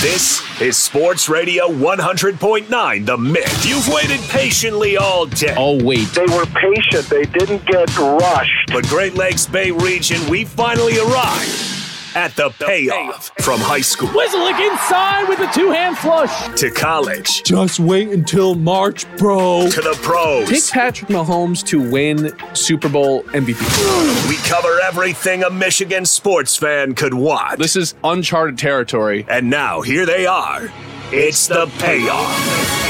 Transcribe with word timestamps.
This 0.00 0.40
is 0.62 0.78
Sports 0.78 1.28
Radio 1.28 1.68
100.9 1.68 3.04
The 3.04 3.18
Mitt. 3.18 3.66
You've 3.66 3.86
waited 3.88 4.18
patiently 4.30 4.96
all 4.96 5.26
day. 5.26 5.54
Oh, 5.58 5.84
wait. 5.84 6.08
They 6.14 6.24
were 6.24 6.46
patient. 6.46 7.04
They 7.10 7.24
didn't 7.24 7.66
get 7.66 7.94
rushed. 7.98 8.72
But 8.72 8.86
Great 8.86 9.12
Lakes 9.12 9.44
Bay 9.44 9.70
region, 9.70 10.26
we 10.30 10.46
finally 10.46 10.98
arrived 10.98 11.69
at 12.14 12.34
the 12.36 12.50
payoff 12.50 13.30
from 13.40 13.60
high 13.60 13.80
school 13.80 14.08
Whistling 14.10 14.54
inside 14.60 15.28
with 15.28 15.38
a 15.40 15.50
two 15.52 15.70
hand 15.70 15.96
flush. 15.98 16.58
to 16.60 16.70
college 16.70 17.42
Just 17.44 17.80
wait 17.80 18.08
until 18.08 18.54
March, 18.54 19.06
bro. 19.16 19.68
to 19.70 19.80
the 19.80 19.98
pros. 20.02 20.48
Pick 20.48 20.64
Patrick 20.70 21.10
Mahomes 21.10 21.64
to 21.66 21.90
win 21.90 22.32
Super 22.54 22.88
Bowl 22.88 23.22
MVP. 23.24 24.28
We 24.28 24.36
cover 24.48 24.80
everything 24.82 25.42
a 25.44 25.50
Michigan 25.50 26.04
sports 26.04 26.56
fan 26.56 26.94
could 26.94 27.14
want. 27.14 27.58
This 27.58 27.76
is 27.76 27.94
uncharted 28.04 28.58
territory. 28.58 29.24
And 29.28 29.48
now 29.50 29.80
here 29.80 30.06
they 30.06 30.26
are. 30.26 30.68
It's 31.12 31.46
the 31.48 31.66
payoff. 31.78 32.36
He's 32.84 32.89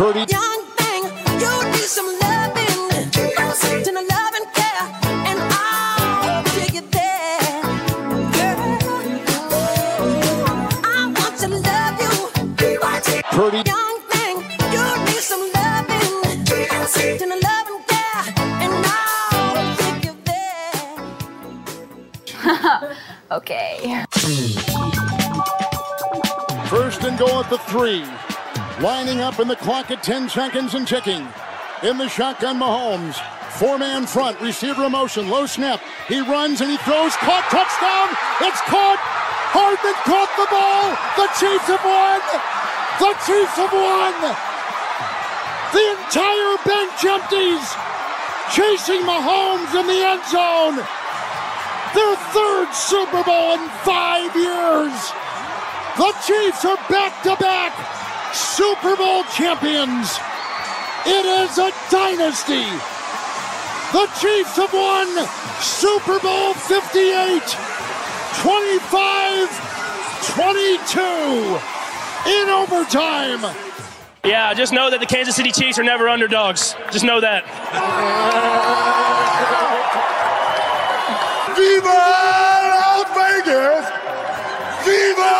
Purdy. 0.00 0.24
Young 0.30 0.62
thing, 0.78 1.02
you 1.42 1.52
need 1.72 1.90
some 1.96 2.06
loving. 2.22 2.88
To 2.88 3.90
the 3.92 4.04
love 4.08 4.34
and 4.34 4.46
care, 4.54 4.84
and 5.28 5.38
I'll 5.52 6.42
take 6.44 6.74
it 6.74 6.88
there. 6.90 7.60
Girl, 8.32 8.56
I 10.82 11.12
want 11.14 11.36
to 11.40 11.48
love 11.48 12.00
you. 12.00 12.12
Purdy. 13.30 13.60
Young 13.68 13.96
thing, 14.08 14.36
you 14.72 14.84
need 15.04 15.20
some 15.20 15.44
loving. 15.52 16.16
To 16.46 17.24
the 17.32 17.38
love 17.44 17.66
and 17.68 17.80
care, 17.92 18.24
and 18.64 18.72
I'll 18.96 19.76
take 19.76 20.02
you 20.06 20.14
there. 22.72 22.96
Okay. 23.32 23.76
First 26.70 27.04
and 27.04 27.18
goal 27.18 27.44
at 27.44 27.50
the 27.50 27.58
three. 27.68 28.06
Lining 28.80 29.20
up 29.20 29.38
in 29.38 29.46
the 29.46 29.60
clock 29.60 29.90
at 29.90 30.02
10 30.02 30.30
seconds 30.30 30.72
and 30.72 30.88
ticking. 30.88 31.28
In 31.82 31.98
the 31.98 32.08
shotgun, 32.08 32.56
Mahomes. 32.56 33.12
Four 33.60 33.76
man 33.76 34.06
front, 34.06 34.40
receiver 34.40 34.88
motion, 34.88 35.28
low 35.28 35.44
snap. 35.44 35.84
He 36.08 36.20
runs 36.20 36.62
and 36.62 36.70
he 36.70 36.78
throws, 36.88 37.12
caught, 37.20 37.44
touchdown. 37.52 38.08
It's 38.40 38.64
caught. 38.72 38.96
Hardman 39.52 39.92
caught 40.08 40.32
the 40.32 40.48
ball. 40.48 40.96
The 41.20 41.28
Chiefs 41.36 41.68
have 41.68 41.84
won. 41.84 42.24
The 43.04 43.12
Chiefs 43.28 43.56
have 43.60 43.74
won. 43.76 44.16
The 45.76 45.86
entire 46.00 46.56
bench 46.64 47.04
empties. 47.04 47.64
Chasing 48.48 49.04
Mahomes 49.04 49.76
in 49.76 49.84
the 49.92 50.00
end 50.08 50.24
zone. 50.32 50.80
Their 51.92 52.16
third 52.32 52.72
Super 52.72 53.20
Bowl 53.28 53.60
in 53.60 53.68
five 53.84 54.32
years. 54.32 54.96
The 56.00 56.16
Chiefs 56.24 56.64
are 56.64 56.80
back 56.88 57.22
to 57.24 57.36
back 57.36 57.99
Super 58.32 58.96
Bowl 58.96 59.24
champions. 59.24 60.18
It 61.06 61.26
is 61.26 61.58
a 61.58 61.72
dynasty. 61.90 62.66
The 63.92 64.06
Chiefs 64.20 64.56
have 64.56 64.72
won 64.72 65.08
Super 65.60 66.18
Bowl 66.20 66.54
58, 66.54 67.42
25 68.42 69.70
22 70.34 71.00
in 72.28 72.48
overtime. 72.50 73.40
Yeah, 74.24 74.52
just 74.54 74.72
know 74.72 74.90
that 74.90 75.00
the 75.00 75.06
Kansas 75.06 75.34
City 75.34 75.50
Chiefs 75.50 75.78
are 75.78 75.82
never 75.82 76.08
underdogs. 76.08 76.76
Just 76.92 77.04
know 77.04 77.20
that. 77.20 77.44
Viva 81.56 81.88
Las 82.68 83.08
Vegas! 83.16 83.86
Viva 84.84 85.34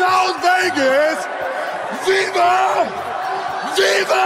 Las 0.00 0.34
Vegas! 0.42 1.35
Viva! 2.06 2.86
Viva 3.76 4.24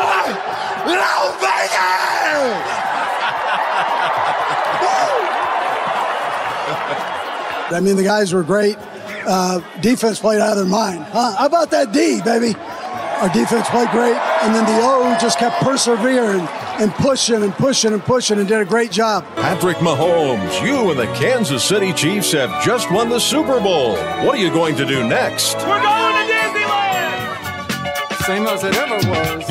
Las 0.87 1.35
Vegas! 1.41 2.81
I 7.73 7.81
mean, 7.83 7.97
the 7.97 8.03
guys 8.03 8.33
were 8.33 8.43
great. 8.43 8.77
Uh, 9.27 9.61
defense 9.81 10.19
played 10.19 10.41
out 10.41 10.53
of 10.53 10.57
their 10.57 10.67
mind. 10.67 11.05
Huh? 11.05 11.37
How 11.37 11.47
about 11.47 11.71
that 11.71 11.93
D, 11.93 12.21
baby? 12.23 12.55
Our 13.21 13.29
defense 13.29 13.69
played 13.69 13.91
great, 13.91 14.17
and 14.17 14.55
then 14.55 14.65
the 14.65 14.81
O 14.83 15.17
just 15.21 15.39
kept 15.39 15.63
persevering 15.63 16.41
and 16.41 16.93
pushing 16.95 17.43
and 17.43 17.53
pushing 17.53 17.93
and 17.93 18.03
pushing 18.03 18.39
and 18.39 18.49
did 18.49 18.61
a 18.61 18.65
great 18.65 18.91
job. 18.91 19.25
Patrick 19.37 19.77
Mahomes, 19.77 20.67
you 20.67 20.91
and 20.91 20.99
the 20.99 21.07
Kansas 21.19 21.63
City 21.63 21.93
Chiefs 21.93 22.33
have 22.33 22.65
just 22.65 22.91
won 22.91 23.11
the 23.11 23.21
Super 23.21 23.61
Bowl. 23.61 23.97
What 24.25 24.35
are 24.35 24.39
you 24.39 24.51
going 24.51 24.75
to 24.77 24.87
do 24.87 25.07
next? 25.07 25.55
We're 25.57 25.83
going 25.83 25.83
to 25.83 25.83
Disneyland! 25.83 26.09
Same 28.31 28.47
as 28.47 28.63
it 28.63 28.77
ever 28.77 28.95
was. 29.11 29.45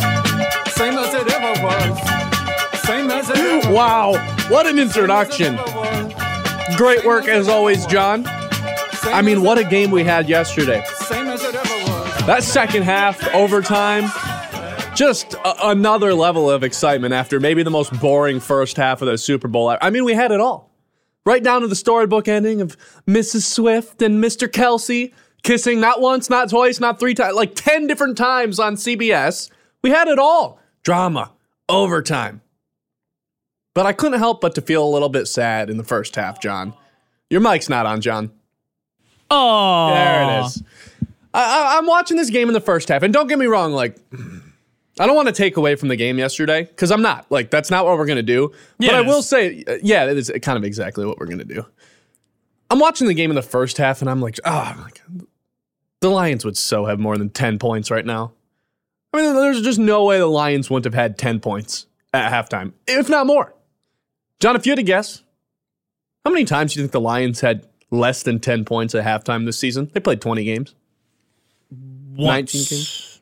Same 0.73 0.93
as 0.97 1.13
it 1.13 1.29
ever 1.33 1.61
was. 1.61 2.79
Same 2.83 3.11
as 3.11 3.29
it 3.29 3.35
ever 3.37 3.73
Wow. 3.73 4.13
What 4.47 4.67
an 4.67 4.79
introduction. 4.79 5.57
Great 6.77 7.03
work 7.03 7.27
as 7.27 7.49
always, 7.49 7.85
John. 7.87 8.23
I 9.03 9.21
mean, 9.21 9.41
what 9.41 9.57
a 9.57 9.65
game 9.65 9.91
we 9.91 10.05
had 10.05 10.29
yesterday. 10.29 10.81
Same 10.95 11.27
as 11.27 11.43
it 11.43 11.55
ever 11.55 11.91
was. 11.91 12.25
That 12.25 12.41
second 12.43 12.83
half, 12.83 13.21
overtime, 13.35 14.09
just 14.95 15.33
a- 15.33 15.67
another 15.67 16.13
level 16.13 16.49
of 16.49 16.63
excitement 16.63 17.13
after 17.13 17.41
maybe 17.41 17.63
the 17.63 17.71
most 17.71 17.91
boring 17.99 18.39
first 18.39 18.77
half 18.77 19.01
of 19.01 19.09
the 19.09 19.17
Super 19.17 19.49
Bowl. 19.49 19.75
I 19.81 19.89
mean, 19.89 20.05
we 20.05 20.13
had 20.13 20.31
it 20.31 20.39
all. 20.39 20.71
Right 21.25 21.43
down 21.43 21.61
to 21.61 21.67
the 21.67 21.75
storybook 21.75 22.29
ending 22.29 22.61
of 22.61 22.77
Mrs. 23.05 23.41
Swift 23.43 24.01
and 24.01 24.23
Mr. 24.23 24.47
Kelce 24.47 25.11
kissing 25.43 25.79
not 25.79 26.01
once, 26.01 26.29
not 26.29 26.49
twice, 26.49 26.79
not 26.79 26.99
three 26.99 27.13
times, 27.13 27.35
like 27.35 27.55
10 27.55 27.87
different 27.87 28.17
times 28.17 28.59
on 28.59 28.75
CBS. 28.75 29.49
We 29.83 29.89
had 29.89 30.07
it 30.07 30.19
all. 30.19 30.59
Drama, 30.83 31.31
overtime. 31.67 32.41
But 33.73 33.85
I 33.85 33.93
couldn't 33.93 34.19
help 34.19 34.41
but 34.41 34.55
to 34.55 34.61
feel 34.61 34.83
a 34.83 34.89
little 34.89 35.09
bit 35.09 35.27
sad 35.27 35.69
in 35.69 35.77
the 35.77 35.83
first 35.83 36.15
half, 36.15 36.41
John. 36.41 36.73
Your 37.29 37.41
mic's 37.41 37.69
not 37.69 37.85
on, 37.85 38.01
John. 38.01 38.31
Oh, 39.31 39.93
There 39.93 40.23
it 40.23 40.45
is. 40.45 40.63
I, 41.33 41.43
I, 41.43 41.77
I'm 41.77 41.85
watching 41.85 42.17
this 42.17 42.29
game 42.29 42.47
in 42.47 42.53
the 42.53 42.61
first 42.61 42.89
half, 42.89 43.03
and 43.03 43.13
don't 43.13 43.27
get 43.27 43.37
me 43.37 43.45
wrong, 43.45 43.71
like 43.71 43.97
I 44.99 45.05
don't 45.05 45.15
want 45.15 45.27
to 45.27 45.33
take 45.33 45.55
away 45.57 45.75
from 45.75 45.87
the 45.89 45.95
game 45.95 46.17
yesterday 46.17 46.63
because 46.63 46.91
I'm 46.91 47.01
not. 47.01 47.25
Like 47.29 47.51
that's 47.51 47.69
not 47.69 47.85
what 47.85 47.97
we're 47.97 48.07
gonna 48.07 48.23
do. 48.23 48.51
Yeah, 48.79 48.89
but 48.91 48.95
I 48.95 49.01
will 49.01 49.21
say, 49.21 49.63
uh, 49.67 49.77
yeah, 49.83 50.09
it 50.09 50.17
is 50.17 50.31
kind 50.41 50.57
of 50.57 50.63
exactly 50.63 51.05
what 51.05 51.19
we're 51.19 51.27
gonna 51.27 51.45
do. 51.45 51.65
I'm 52.71 52.79
watching 52.79 53.07
the 53.07 53.13
game 53.13 53.31
in 53.31 53.35
the 53.35 53.41
first 53.41 53.77
half, 53.77 54.01
and 54.01 54.09
I'm 54.09 54.21
like, 54.21 54.39
oh 54.43 54.73
my 54.77 54.89
god, 54.89 55.27
the 56.01 56.09
Lions 56.09 56.45
would 56.45 56.57
so 56.57 56.85
have 56.85 56.99
more 56.99 57.17
than 57.17 57.29
ten 57.29 57.59
points 57.59 57.91
right 57.91 58.05
now. 58.05 58.33
I 59.13 59.21
mean, 59.21 59.35
there's 59.35 59.61
just 59.61 59.79
no 59.79 60.05
way 60.05 60.19
the 60.19 60.27
Lions 60.27 60.69
wouldn't 60.69 60.85
have 60.85 60.99
had 60.99 61.17
ten 61.17 61.39
points 61.39 61.87
at 62.13 62.31
halftime, 62.31 62.73
if 62.87 63.09
not 63.09 63.27
more. 63.27 63.53
John, 64.39 64.55
if 64.55 64.65
you 64.65 64.71
had 64.71 64.77
to 64.77 64.83
guess, 64.83 65.23
how 66.23 66.31
many 66.31 66.45
times 66.45 66.73
do 66.73 66.79
you 66.79 66.85
think 66.85 66.93
the 66.93 67.01
Lions 67.01 67.41
had 67.41 67.67
less 67.91 68.23
than 68.23 68.39
10 68.39 68.65
points 68.65 68.95
at 68.95 69.03
halftime 69.03 69.45
this 69.45 69.59
season? 69.59 69.89
They 69.93 69.99
played 69.99 70.21
20 70.21 70.43
games. 70.43 70.75
19 71.71 72.65
games? 72.65 73.21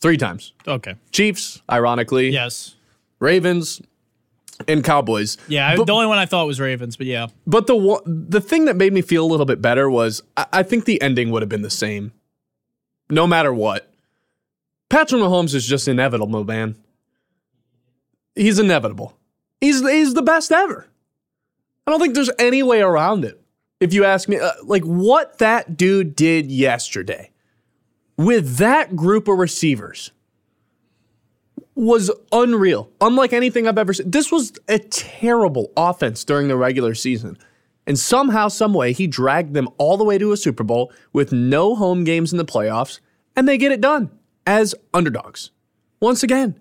Three 0.00 0.16
times. 0.16 0.52
Okay. 0.66 0.96
Chiefs, 1.12 1.62
ironically. 1.70 2.30
Yes. 2.30 2.76
Ravens 3.20 3.80
and 4.68 4.84
Cowboys. 4.84 5.36
Yeah. 5.48 5.76
But- 5.76 5.86
the 5.86 5.92
only 5.92 6.06
one 6.06 6.18
I 6.18 6.26
thought 6.26 6.46
was 6.46 6.60
Ravens, 6.60 6.96
but 6.96 7.06
yeah. 7.06 7.28
But 7.46 7.66
the 7.66 8.00
the 8.06 8.40
thing 8.40 8.64
that 8.66 8.76
made 8.76 8.92
me 8.92 9.02
feel 9.02 9.24
a 9.24 9.28
little 9.28 9.46
bit 9.46 9.60
better 9.62 9.90
was 9.90 10.22
I, 10.36 10.46
I 10.52 10.62
think 10.62 10.84
the 10.84 11.00
ending 11.02 11.30
would 11.30 11.42
have 11.42 11.48
been 11.48 11.62
the 11.62 11.70
same, 11.70 12.12
no 13.08 13.26
matter 13.26 13.52
what. 13.52 13.90
Patrick 14.88 15.22
Mahomes 15.22 15.54
is 15.54 15.66
just 15.66 15.86
inevitable, 15.88 16.44
man. 16.44 16.74
He's 18.34 18.58
inevitable. 18.58 19.16
He's 19.60 19.80
he's 19.80 20.14
the 20.14 20.22
best 20.22 20.50
ever. 20.52 20.86
I 21.86 21.90
don't 21.90 22.00
think 22.00 22.14
there's 22.14 22.30
any 22.38 22.62
way 22.62 22.80
around 22.80 23.24
it. 23.24 23.40
If 23.80 23.94
you 23.94 24.04
ask 24.04 24.28
me, 24.28 24.38
uh, 24.38 24.50
like 24.62 24.84
what 24.84 25.38
that 25.38 25.76
dude 25.76 26.14
did 26.14 26.50
yesterday 26.50 27.30
with 28.16 28.56
that 28.56 28.94
group 28.94 29.26
of 29.28 29.38
receivers 29.38 30.10
was 31.80 32.10
unreal. 32.30 32.90
Unlike 33.00 33.32
anything 33.32 33.66
I've 33.66 33.78
ever 33.78 33.94
seen. 33.94 34.10
This 34.10 34.30
was 34.30 34.52
a 34.68 34.78
terrible 34.78 35.72
offense 35.76 36.24
during 36.24 36.48
the 36.48 36.56
regular 36.56 36.94
season. 36.94 37.38
And 37.86 37.98
somehow, 37.98 38.48
some 38.48 38.74
way, 38.74 38.92
he 38.92 39.06
dragged 39.06 39.54
them 39.54 39.68
all 39.78 39.96
the 39.96 40.04
way 40.04 40.18
to 40.18 40.32
a 40.32 40.36
Super 40.36 40.62
Bowl 40.62 40.92
with 41.12 41.32
no 41.32 41.74
home 41.74 42.04
games 42.04 42.32
in 42.32 42.38
the 42.38 42.44
playoffs, 42.44 43.00
and 43.34 43.48
they 43.48 43.56
get 43.56 43.72
it 43.72 43.80
done 43.80 44.10
as 44.46 44.74
underdogs. 44.92 45.50
Once 46.00 46.22
again. 46.22 46.60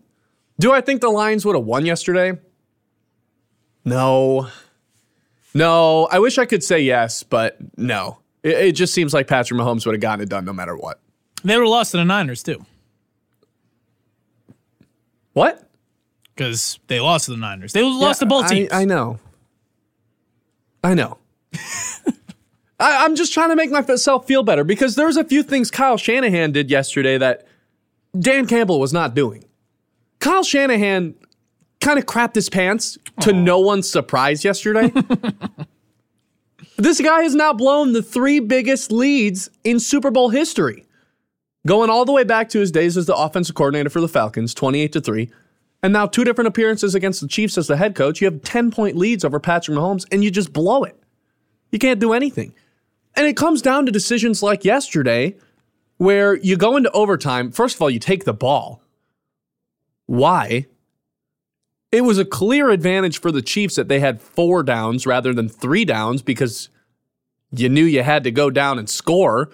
Do 0.57 0.71
I 0.71 0.81
think 0.81 1.01
the 1.01 1.10
Lions 1.10 1.45
would 1.45 1.56
have 1.56 1.65
won 1.65 1.86
yesterday? 1.86 2.39
No. 3.83 4.48
No. 5.54 6.07
I 6.12 6.19
wish 6.19 6.38
I 6.38 6.45
could 6.45 6.63
say 6.63 6.80
yes, 6.80 7.24
but 7.24 7.57
no. 7.77 8.19
It, 8.42 8.57
it 8.57 8.72
just 8.72 8.94
seems 8.94 9.13
like 9.13 9.27
Patrick 9.27 9.60
Mahomes 9.60 9.86
would 9.86 9.95
have 9.95 10.01
gotten 10.01 10.24
it 10.24 10.30
done 10.30 10.45
no 10.45 10.54
matter 10.54 10.75
what. 10.77 11.00
They 11.44 11.57
were 11.57 11.68
lost 11.68 11.92
to 11.92 11.98
the 11.98 12.06
Niners 12.06 12.42
too. 12.42 12.65
What? 15.39 15.69
because 16.39 16.80
they 16.88 17.01
lost 17.01 17.25
to 17.25 17.31
the 17.31 17.38
Niners. 17.38 17.74
They 17.74 17.83
lost 17.83 18.21
to 18.21 18.25
both 18.25 18.45
I- 18.45 18.47
teams. 18.47 18.69
I, 18.71 18.86
know. 18.86 19.19
I 20.81 20.94
know. 20.94 21.18
I, 22.80 23.03
I'm 23.03 23.18
just 23.18 23.33
trying 23.33 23.50
to 23.50 23.57
make 23.57 23.71
myself 23.71 24.25
feel 24.25 24.41
better 24.41 24.63
because 24.63 24.95
there's 24.95 25.18
a 25.18 25.25
few 25.25 25.44
things 25.44 25.69
Kyle 25.69 25.97
Shanahan 25.97 26.53
did 26.53 26.71
yesterday 26.71 27.18
that 27.18 27.45
Dan 28.18 28.47
Campbell 28.47 28.80
was 28.80 28.94
not 28.94 29.13
doing. 29.13 29.44
Kyle 30.19 30.44
Shanahan 30.44 31.13
kind 31.81 32.00
of 32.00 32.06
crapped 32.06 32.36
his 32.36 32.50
pants 32.50 32.97
to 33.19 33.33
no 33.33 33.59
one's 33.59 33.91
surprise 33.91 34.45
yesterday. 34.45 34.94
this 36.77 37.01
guy 37.01 37.24
has 37.24 37.36
now 37.36 37.51
blown 37.51 37.91
the 37.91 38.01
three 38.01 38.39
biggest 38.39 38.94
leads 38.94 39.50
in 39.65 39.81
Super 39.81 40.09
Bowl 40.09 40.30
history. 40.30 40.86
Going 41.68 41.90
all 41.90 42.06
the 42.06 42.12
way 42.12 42.24
back 42.24 42.50
to 42.50 42.60
his 42.60 42.72
days 42.72 42.98
as 42.98 43.06
the 43.06 43.16
offensive 43.16 43.56
coordinator 43.56 43.90
for 43.90 44.02
the 44.02 44.08
Falcons, 44.08 44.54
28 44.54 44.94
to 44.94 45.02
3. 45.02 45.30
And 45.82 45.94
now 45.94 46.08
two 46.08 46.24
different 46.24 46.48
appearances 46.48 46.96
against 46.96 47.22
the 47.22 47.28
Chiefs 47.28 47.58
as 47.58 47.68
the 47.68 47.78
head 47.78 47.96
coach. 47.96 48.22
You 48.22 48.26
have 48.26 48.42
10 48.42 48.72
point 48.72 48.96
leads 48.96 49.24
over 49.24 49.40
Patrick 49.40 49.78
Mahomes 49.78 50.06
and 50.12 50.24
you 50.24 50.32
just 50.32 50.54
blow 50.54 50.84
it. 50.84 51.02
You 51.72 51.80
can't 51.80 52.00
do 52.00 52.14
anything. 52.14 52.54
And 53.16 53.28
it 53.28 53.38
comes 53.38 53.62
down 53.62 53.86
to 53.86 53.92
decisions 53.92 54.42
like 54.44 54.66
yesterday 54.66 55.36
where 55.98 56.36
you 56.36 56.58
go 56.58 56.78
into 56.78 56.92
overtime. 56.92 57.52
First 57.52 57.76
of 57.76 57.82
all, 57.82 57.90
you 57.90 58.00
take 58.00 58.24
the 58.24 58.34
ball. 58.34 58.82
Why? 60.06 60.66
It 61.92 62.02
was 62.02 62.18
a 62.18 62.26
clear 62.26 62.70
advantage 62.70 63.20
for 63.20 63.32
the 63.32 63.42
Chiefs 63.42 63.76
that 63.76 63.88
they 63.88 64.00
had 64.00 64.22
four 64.22 64.64
downs 64.64 65.06
rather 65.06 65.34
than 65.34 65.50
three 65.50 65.86
downs 65.86 66.22
because 66.22 66.70
you 67.52 67.68
knew 67.68 67.84
you 67.84 68.04
had 68.04 68.24
to 68.24 68.32
go 68.32 68.50
down 68.50 68.80
and 68.80 68.90
score. 68.90 69.50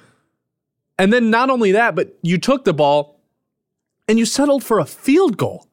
And 0.97 1.11
then 1.11 1.29
not 1.29 1.49
only 1.49 1.71
that, 1.73 1.95
but 1.95 2.17
you 2.21 2.37
took 2.37 2.63
the 2.63 2.73
ball 2.73 3.19
and 4.07 4.17
you 4.17 4.25
settled 4.25 4.63
for 4.63 4.79
a 4.79 4.85
field 4.85 5.37
goal. 5.37 5.67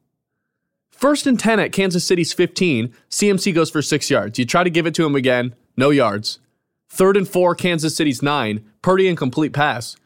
First 0.90 1.26
and 1.26 1.38
10 1.38 1.60
at 1.60 1.72
Kansas 1.72 2.04
City's 2.04 2.32
15, 2.32 2.94
CMC 3.10 3.54
goes 3.54 3.70
for 3.70 3.82
six 3.82 4.10
yards. 4.10 4.38
You 4.38 4.44
try 4.44 4.64
to 4.64 4.70
give 4.70 4.86
it 4.86 4.94
to 4.94 5.04
him 5.04 5.14
again, 5.14 5.54
no 5.76 5.90
yards. 5.90 6.38
Third 6.88 7.16
and 7.16 7.28
four, 7.28 7.54
Kansas 7.54 7.96
City's 7.96 8.22
nine, 8.22 8.64
Purdy 8.82 9.08
incomplete 9.08 9.52
pass. 9.52 9.96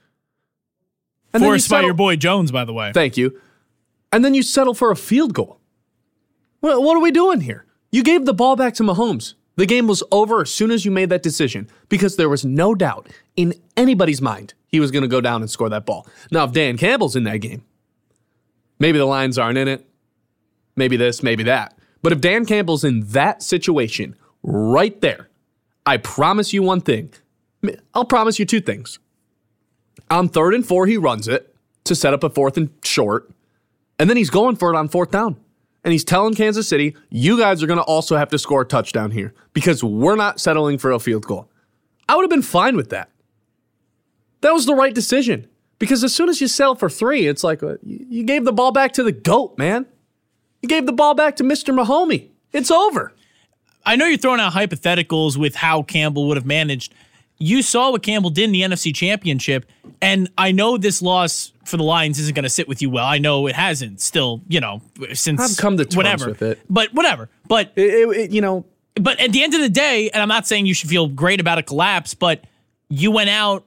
And 1.33 1.43
then 1.43 1.49
you 1.49 1.55
Forced 1.55 1.71
by 1.71 1.81
your 1.83 1.95
boy 1.95 2.17
Jones, 2.17 2.51
by 2.51 2.65
the 2.65 2.73
way. 2.73 2.93
Thank 2.93 3.17
you. 3.17 3.39
And 4.13 4.25
then 4.25 4.35
you 4.35 4.43
settle 4.43 4.73
for 4.73 4.91
a 4.91 4.97
field 4.97 5.35
goal. 5.35 5.61
What, 6.61 6.83
what 6.83 6.97
are 6.97 7.01
we 7.01 7.11
doing 7.11 7.41
here? 7.43 7.67
You 7.91 8.03
gave 8.03 8.25
the 8.25 8.33
ball 8.33 8.57
back 8.57 8.75
to 8.75 8.83
Mahomes. 8.83 9.35
The 9.57 9.67
game 9.67 9.87
was 9.87 10.03
over 10.13 10.43
as 10.43 10.53
soon 10.53 10.71
as 10.71 10.85
you 10.85 10.91
made 10.91 11.09
that 11.09 11.23
decision 11.23 11.69
because 11.89 12.17
there 12.17 12.29
was 12.29 12.45
no 12.45 12.75
doubt 12.75 13.09
in 13.37 13.55
anybody's 13.77 14.21
mind 14.21 14.55
he 14.69 14.81
was 14.81 14.91
going 14.91 15.03
to 15.03 15.09
go 15.09 15.21
down 15.21 15.41
and 15.41 15.51
score 15.51 15.71
that 15.71 15.87
ball. 15.87 16.07
Now, 16.31 16.45
if 16.45 16.53
Dan 16.53 16.77
Campbell's 16.77 17.17
in 17.17 17.25
that 17.25 17.39
game, 17.39 17.65
maybe 18.79 18.99
the 18.99 19.07
Lions 19.07 19.39
aren't 19.39 19.59
in 19.59 19.69
it. 19.69 19.87
Maybe 20.77 20.99
this, 20.99 21.23
maybe 21.23 21.43
that. 21.45 21.77
But 22.03 22.13
if 22.13 22.21
Dan 22.21 22.45
Campbell's 22.45 22.85
in 22.85 23.07
that 23.09 23.43
situation 23.43 24.15
right 24.43 25.01
there, 25.01 25.31
I 25.87 25.97
promise 25.97 26.53
you 26.53 26.63
one 26.63 26.83
thing. 26.83 27.13
I'll 27.95 28.05
promise 28.05 28.39
you 28.39 28.45
two 28.45 28.61
things. 28.61 28.99
On 30.11 30.29
third 30.29 30.55
and 30.55 30.67
four, 30.67 30.87
he 30.87 30.99
runs 30.99 31.29
it 31.29 31.55
to 31.85 31.95
set 31.95 32.13
up 32.13 32.23
a 32.23 32.31
fourth 32.31 32.57
and 32.59 32.71
short. 32.85 33.31
And 33.99 34.11
then 34.11 34.19
he's 34.19 34.31
going 34.31 34.57
for 34.57 34.73
it 34.73 34.77
on 34.77 34.89
fourth 34.89 35.11
down. 35.11 35.41
And 35.87 35.93
he's 35.93 36.03
telling 36.03 36.35
Kansas 36.35 36.69
City, 36.69 36.97
you 37.11 37.39
guys 37.39 37.63
are 37.63 37.69
going 37.69 37.79
to 37.79 37.85
also 37.85 38.17
have 38.17 38.29
to 38.31 38.41
score 38.41 38.63
a 38.63 38.65
touchdown 38.65 39.13
here 39.13 39.33
because 39.53 39.85
we're 39.85 40.17
not 40.17 40.41
settling 40.41 40.79
for 40.79 40.91
a 40.91 40.99
field 40.99 41.25
goal. 41.25 41.49
I 42.09 42.17
would 42.17 42.25
have 42.25 42.31
been 42.31 42.43
fine 42.43 42.75
with 42.75 42.91
that. 42.91 43.09
That 44.41 44.53
was 44.53 44.67
the 44.67 44.75
right 44.75 44.93
decision 44.93 45.47
because 45.79 46.03
as 46.03 46.13
soon 46.13 46.29
as 46.29 46.41
you 46.41 46.49
settle 46.49 46.75
for 46.75 46.91
three, 46.91 47.29
it's 47.29 47.45
like 47.45 47.63
uh, 47.63 47.77
you 47.85 48.25
gave 48.25 48.45
the 48.45 48.53
ball 48.53 48.73
back 48.73 48.95
to 48.95 49.05
the 49.05 49.13
GOAT, 49.13 49.57
man. 49.59 49.87
You 50.61 50.69
gave 50.69 50.87
the 50.87 50.93
ball 50.93 51.15
back 51.15 51.37
to 51.37 51.45
Mr. 51.45 51.73
Mahomey. 51.73 52.31
It's 52.53 52.73
over. 52.73 53.13
I 53.85 53.95
know 53.95 54.07
you're 54.07 54.19
throwing 54.19 54.41
out 54.41 54.55
hypotheticals 54.55 55.37
with 55.37 55.55
how 55.55 55.85
Campbell 55.85 56.27
would 56.27 56.37
have 56.37 56.47
managed. 56.47 56.95
You 57.39 57.61
saw 57.63 57.91
what 57.91 58.03
Campbell 58.03 58.31
did 58.31 58.45
in 58.45 58.53
the 58.53 58.63
NFC 58.63 58.95
Championship, 58.95 59.67
and 60.01 60.31
I 60.39 60.53
know 60.53 60.79
this 60.79 61.03
loss 61.03 61.53
for 61.65 61.77
the 61.77 61.83
Lions 61.83 62.19
isn't 62.19 62.35
going 62.35 62.45
to 62.45 62.49
sit 62.49 62.67
with 62.69 62.81
you 62.81 62.89
well. 62.89 63.05
I 63.05 63.19
know 63.19 63.47
it 63.47 63.55
hasn't. 63.55 64.01
Still, 64.01 64.41
you 64.49 64.61
know, 64.61 64.81
since 65.13 65.41
I've 65.41 65.57
come 65.63 65.77
to 65.77 65.85
terms 65.85 65.97
whatever. 65.97 66.29
with 66.29 66.43
it. 66.43 66.61
But 66.71 66.95
whatever. 66.95 67.29
But 67.47 67.73
It- 67.77 67.83
it- 67.83 68.17
it- 68.17 68.31
you 68.31 68.41
know, 68.41 68.65
but 68.95 69.21
at 69.21 69.33
the 69.33 69.43
end 69.43 69.53
of 69.55 69.61
the 69.61 69.69
day, 69.69 70.09
and 70.11 70.23
I'm 70.23 70.29
not 70.29 70.47
saying 70.47 70.65
you 70.67 70.73
should 70.75 70.89
feel 70.89 71.09
great 71.09 71.39
about 71.41 71.59
a 71.59 71.63
collapse, 71.63 72.15
but 72.15 72.45
you 72.89 73.11
went 73.11 73.29
out 73.31 73.65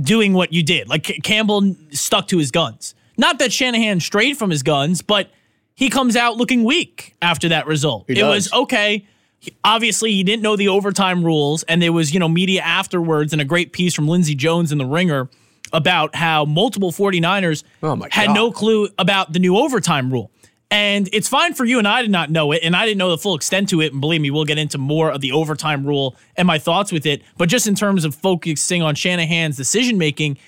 doing 0.00 0.32
what 0.32 0.52
you 0.52 0.62
did. 0.62 0.88
Like 0.88 1.04
Campbell 1.22 1.74
stuck 1.90 2.28
to 2.28 2.38
his 2.38 2.50
guns. 2.50 2.94
Not 3.16 3.38
that 3.40 3.52
Shanahan 3.52 4.00
strayed 4.00 4.38
from 4.38 4.50
his 4.50 4.62
guns, 4.62 5.02
but 5.02 5.30
he 5.74 5.90
comes 5.90 6.16
out 6.16 6.36
looking 6.36 6.64
weak 6.64 7.14
after 7.20 7.48
that 7.48 7.66
result. 7.66 8.04
It 8.08 8.22
was 8.22 8.52
okay. 8.52 9.06
He- 9.40 9.56
Obviously, 9.64 10.12
he 10.12 10.22
didn't 10.22 10.42
know 10.42 10.54
the 10.56 10.68
overtime 10.68 11.24
rules, 11.24 11.62
and 11.64 11.80
there 11.82 11.92
was, 11.92 12.12
you 12.14 12.20
know, 12.20 12.28
media 12.28 12.60
afterwards 12.62 13.32
and 13.32 13.40
a 13.42 13.44
great 13.44 13.72
piece 13.72 13.94
from 13.94 14.06
Lindsay 14.06 14.34
Jones 14.34 14.70
in 14.70 14.78
The 14.78 14.86
Ringer 14.86 15.28
about 15.72 16.14
how 16.14 16.44
multiple 16.44 16.90
49ers 16.92 17.64
Oh 17.82 17.96
had 18.10 18.28
God. 18.28 18.34
no 18.34 18.50
clue 18.52 18.88
about 18.98 19.32
the 19.32 19.38
new 19.38 19.56
overtime 19.56 20.12
rule. 20.12 20.30
And 20.72 21.08
it's 21.12 21.28
fine 21.28 21.54
for 21.54 21.64
you 21.64 21.78
and 21.78 21.88
I 21.88 22.00
did 22.02 22.10
not 22.12 22.30
know 22.30 22.52
it, 22.52 22.60
and 22.62 22.76
I 22.76 22.84
didn't 22.86 22.98
know 22.98 23.10
the 23.10 23.18
full 23.18 23.34
extent 23.34 23.68
to 23.70 23.80
it. 23.80 23.92
And 23.92 24.00
believe 24.00 24.20
me, 24.20 24.30
we'll 24.30 24.44
get 24.44 24.58
into 24.58 24.78
more 24.78 25.10
of 25.10 25.20
the 25.20 25.32
overtime 25.32 25.84
rule 25.84 26.14
and 26.36 26.46
my 26.46 26.58
thoughts 26.58 26.92
with 26.92 27.06
it. 27.06 27.22
But 27.38 27.48
just 27.48 27.66
in 27.66 27.74
terms 27.74 28.04
of 28.04 28.14
focusing 28.14 28.80
on 28.82 28.94
Shanahan's 28.94 29.56
decision 29.56 29.98
making, 29.98 30.38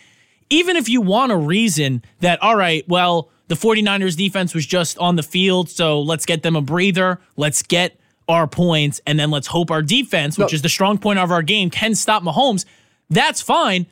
even 0.51 0.77
if 0.77 0.89
you 0.89 1.01
want 1.01 1.33
a 1.33 1.37
reason 1.37 2.03
that, 2.21 2.41
all 2.43 2.55
right, 2.57 2.87
well, 2.89 3.31
the 3.49 3.55
49ers 3.57 4.17
defense 4.17 4.55
was 4.55 4.65
just 4.67 4.97
on 4.99 5.17
the 5.17 5.23
field, 5.25 5.69
so 5.69 6.01
let's 6.01 6.25
get 6.25 6.43
them 6.45 6.55
a 6.57 6.63
breather, 6.63 7.21
let's 7.37 7.63
get 7.63 7.99
our 8.33 8.47
points, 8.49 9.01
and 9.07 9.19
then 9.19 9.31
let's 9.31 9.47
hope 9.47 9.71
our 9.71 9.83
defense, 9.83 10.37
which 10.39 10.51
No. 10.53 10.55
is 10.57 10.63
the 10.63 10.69
strong 10.69 10.99
point 10.99 11.19
of 11.21 11.31
our 11.31 11.43
game, 11.43 11.71
can 11.71 11.95
stop 11.95 12.23
Mahomes. 12.23 12.65
That's 13.11 13.41
fine. 13.41 13.87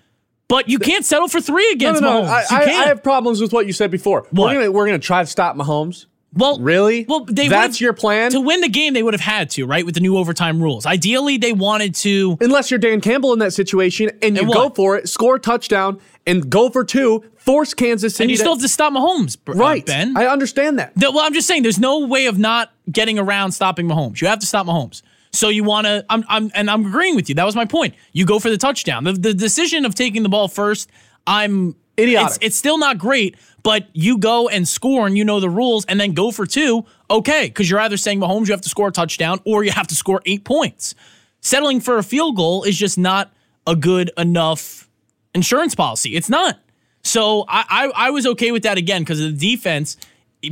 But 0.48 0.68
you 0.68 0.80
can't 0.80 1.04
settle 1.04 1.28
for 1.28 1.40
three 1.40 1.70
against 1.70 2.02
no, 2.02 2.22
no. 2.22 2.26
Mahomes. 2.28 2.46
I, 2.50 2.62
I. 2.64 2.64
I 2.64 2.86
have 2.88 3.02
problems 3.04 3.40
with 3.40 3.52
what 3.52 3.66
you 3.68 3.72
said 3.72 3.90
before. 3.92 4.26
What? 4.30 4.48
We're 4.48 4.54
gonna 4.60 4.72
we're 4.72 4.86
gonna 4.86 4.98
try 4.98 5.22
to 5.22 5.26
stop 5.26 5.54
Mahomes. 5.54 6.06
Well, 6.32 6.60
Really? 6.60 7.06
Well, 7.08 7.24
they 7.24 7.48
That's 7.48 7.80
your 7.80 7.92
plan? 7.92 8.30
to 8.30 8.40
win 8.40 8.60
the 8.60 8.68
game. 8.68 8.94
They 8.94 9.02
would 9.02 9.14
have 9.14 9.20
had 9.20 9.50
to, 9.50 9.66
right, 9.66 9.84
with 9.84 9.94
the 9.96 10.00
new 10.00 10.16
overtime 10.16 10.62
rules. 10.62 10.86
Ideally, 10.86 11.38
they 11.38 11.52
wanted 11.52 11.94
to. 11.96 12.38
Unless 12.40 12.70
you're 12.70 12.78
Dan 12.78 13.00
Campbell 13.00 13.32
in 13.32 13.40
that 13.40 13.52
situation 13.52 14.10
and 14.22 14.36
you 14.36 14.42
And 14.42 14.52
go 14.52 14.70
for 14.70 14.96
it, 14.96 15.08
score 15.08 15.36
a 15.36 15.40
touchdown, 15.40 15.98
and 16.28 16.48
go 16.48 16.70
for 16.70 16.84
two, 16.84 17.24
force 17.36 17.74
Kansas 17.74 18.14
City. 18.14 18.24
And 18.24 18.30
you 18.30 18.36
to- 18.36 18.42
still 18.42 18.54
have 18.54 18.62
to 18.62 18.68
stop 18.68 18.92
Mahomes, 18.92 19.38
uh, 19.48 19.54
right, 19.54 19.84
Ben. 19.84 20.16
I 20.16 20.26
understand 20.26 20.78
that. 20.78 20.92
The- 20.94 21.10
well, 21.10 21.24
I'm 21.26 21.34
just 21.34 21.48
saying, 21.48 21.64
there's 21.64 21.80
no 21.80 22.06
way 22.06 22.26
of 22.26 22.38
not 22.38 22.70
getting 22.90 23.18
around 23.18 23.52
stopping 23.52 23.86
Mahomes. 23.86 24.20
You 24.20 24.28
have 24.28 24.38
to 24.40 24.46
stop 24.46 24.66
Mahomes. 24.66 25.02
So 25.32 25.48
you 25.48 25.62
want 25.62 25.86
to, 25.86 26.04
I'm, 26.10 26.24
I'm, 26.28 26.50
and 26.54 26.68
I'm 26.70 26.86
agreeing 26.86 27.14
with 27.14 27.28
you. 27.28 27.34
That 27.36 27.44
was 27.44 27.54
my 27.54 27.64
point. 27.64 27.94
You 28.12 28.26
go 28.26 28.38
for 28.40 28.50
the 28.50 28.56
touchdown. 28.58 29.04
The, 29.04 29.12
the 29.12 29.34
decision 29.34 29.84
of 29.84 29.94
taking 29.94 30.22
the 30.24 30.28
ball 30.28 30.48
first, 30.48 30.90
I'm 31.26 31.76
Idiotic. 31.98 32.28
It's, 32.28 32.38
it's 32.40 32.56
still 32.56 32.78
not 32.78 32.98
great, 32.98 33.36
but 33.62 33.86
you 33.92 34.18
go 34.18 34.48
and 34.48 34.66
score, 34.66 35.06
and 35.06 35.18
you 35.18 35.24
know 35.24 35.38
the 35.38 35.50
rules, 35.50 35.84
and 35.84 36.00
then 36.00 36.12
go 36.12 36.30
for 36.30 36.46
two. 36.46 36.84
Okay, 37.10 37.48
because 37.48 37.68
you're 37.68 37.80
either 37.80 37.96
saying 37.96 38.20
Mahomes, 38.20 38.46
you 38.46 38.52
have 38.52 38.62
to 38.62 38.68
score 38.68 38.88
a 38.88 38.92
touchdown, 38.92 39.38
or 39.44 39.64
you 39.64 39.70
have 39.70 39.86
to 39.88 39.94
score 39.94 40.22
eight 40.24 40.44
points. 40.44 40.94
Settling 41.40 41.80
for 41.80 41.98
a 41.98 42.02
field 42.02 42.36
goal 42.36 42.62
is 42.62 42.78
just 42.78 42.96
not 42.96 43.32
a 43.66 43.76
good 43.76 44.10
enough 44.16 44.88
insurance 45.34 45.74
policy. 45.74 46.16
It's 46.16 46.30
not. 46.30 46.58
So 47.02 47.44
I 47.48 47.64
I, 47.68 48.06
I 48.06 48.10
was 48.10 48.26
okay 48.26 48.50
with 48.50 48.62
that 48.62 48.78
again 48.78 49.02
because 49.02 49.20
of 49.20 49.38
the 49.38 49.50
defense, 49.50 49.96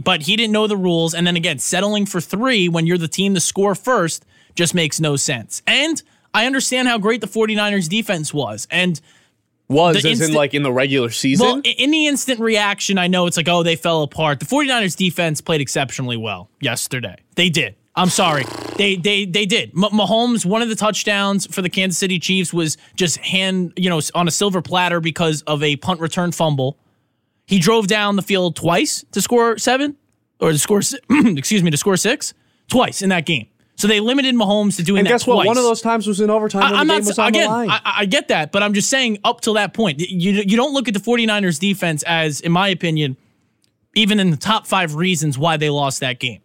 but 0.03 0.23
he 0.23 0.37
didn't 0.37 0.53
know 0.53 0.67
the 0.67 0.77
rules. 0.77 1.15
And 1.15 1.27
then 1.27 1.37
again, 1.37 1.59
settling 1.59 2.07
for 2.07 2.21
three 2.21 2.69
when 2.69 2.87
you're 2.87 2.99
the 2.99 3.09
team 3.09 3.35
to 3.35 3.41
score 3.41 3.75
first 3.75 4.25
just 4.55 4.75
makes 4.75 5.01
no 5.01 5.17
sense. 5.17 5.63
And 5.67 6.03
I 6.35 6.47
understand 6.47 6.89
how 6.89 6.99
great 6.99 7.21
the 7.21 7.27
49ers 7.27 7.89
defense 7.89 8.35
was. 8.35 8.67
And 8.71 9.01
Was 9.69 10.05
as 10.05 10.21
in 10.21 10.35
like 10.35 10.55
in 10.55 10.63
the 10.63 10.73
regular 10.73 11.11
season. 11.11 11.47
well, 11.47 11.63
in 11.65 11.91
the 11.91 12.07
instant 12.07 12.41
reaction, 12.41 12.99
I 12.99 13.07
know 13.07 13.27
it's 13.27 13.37
like, 13.37 13.49
oh, 13.49 13.63
they 13.63 13.77
fell 13.77 14.03
apart. 14.03 14.41
The 14.41 14.47
49ers 14.47 14.97
defense 14.97 15.41
played 15.41 15.61
exceptionally 15.61 16.17
well 16.17 16.51
yesterday. 16.61 17.17
They 17.35 17.49
did. 17.51 17.77
I'm 17.95 18.11
sorry. 18.11 18.45
They 18.77 18.95
they 18.95 19.25
they 19.25 19.45
did. 19.45 19.71
M- 19.71 19.91
Mahomes, 19.91 20.47
one 20.47 20.63
of 20.63 20.69
the 20.69 20.77
touchdowns 20.77 21.47
for 21.53 21.63
the 21.63 21.69
Kansas 21.69 21.99
City 21.99 22.21
Chiefs 22.21 22.53
was 22.53 22.77
just 22.95 23.17
hand, 23.17 23.73
you 23.77 23.91
know, 23.91 24.01
on 24.15 24.29
a 24.29 24.31
silver 24.31 24.63
platter 24.63 25.01
because 25.01 25.43
of 25.43 25.65
a 25.65 25.75
punt 25.77 25.99
return 26.01 26.31
fumble. 26.31 26.79
He 27.49 27.59
drove 27.59 27.87
down 27.87 28.17
the 28.17 28.23
field 28.23 28.57
twice 28.57 29.07
to 29.13 29.23
score 29.23 29.57
seven, 29.57 29.97
or 30.39 30.53
to 30.53 30.59
score, 30.59 30.83
excuse 31.11 31.63
me, 31.63 31.71
to 31.71 31.79
score 31.79 31.97
six, 31.97 32.35
twice 32.69 33.01
in 33.01 33.09
that 33.09 33.25
game. 33.25 33.47
So 33.77 33.89
they 33.89 34.01
limited 34.01 34.35
Mahomes 34.35 34.77
to 34.77 34.83
doing 34.83 34.99
and 34.99 35.07
that 35.07 35.13
guess 35.13 35.27
what? 35.27 35.37
twice. 35.37 35.47
One 35.47 35.57
of 35.57 35.63
those 35.63 35.81
times 35.81 36.07
was 36.07 36.21
in 36.21 36.29
overtime 36.29 36.61
when 36.61 36.75
I, 36.75 36.81
am 36.83 36.87
the 36.89 36.93
not 36.93 37.01
game 37.01 37.07
was 37.07 37.19
on 37.19 37.29
again. 37.29 37.45
the 37.45 37.49
line. 37.49 37.71
I, 37.71 37.81
I 37.85 38.05
get 38.05 38.29
that, 38.29 38.53
but 38.53 38.63
I'm 38.63 38.75
just 38.75 38.91
saying 38.91 39.21
up 39.25 39.41
till 39.41 39.55
that 39.55 39.73
point, 39.73 39.99
you 39.99 40.33
you 40.33 40.57
don't 40.59 40.75
look 40.75 40.89
at 40.89 40.95
the 40.95 41.01
49ers 41.01 41.59
defense 41.59 42.03
as, 42.03 42.43
in 42.43 42.53
my 42.53 42.69
opinion, 42.69 43.17
even 43.95 44.21
in 44.21 44.31
the 44.31 44.37
top 44.37 44.67
five 44.67 44.95
reasons 44.95 45.39
why 45.39 45.57
they 45.57 45.71
lost 45.71 46.01
that 46.01 46.19
game. 46.19 46.43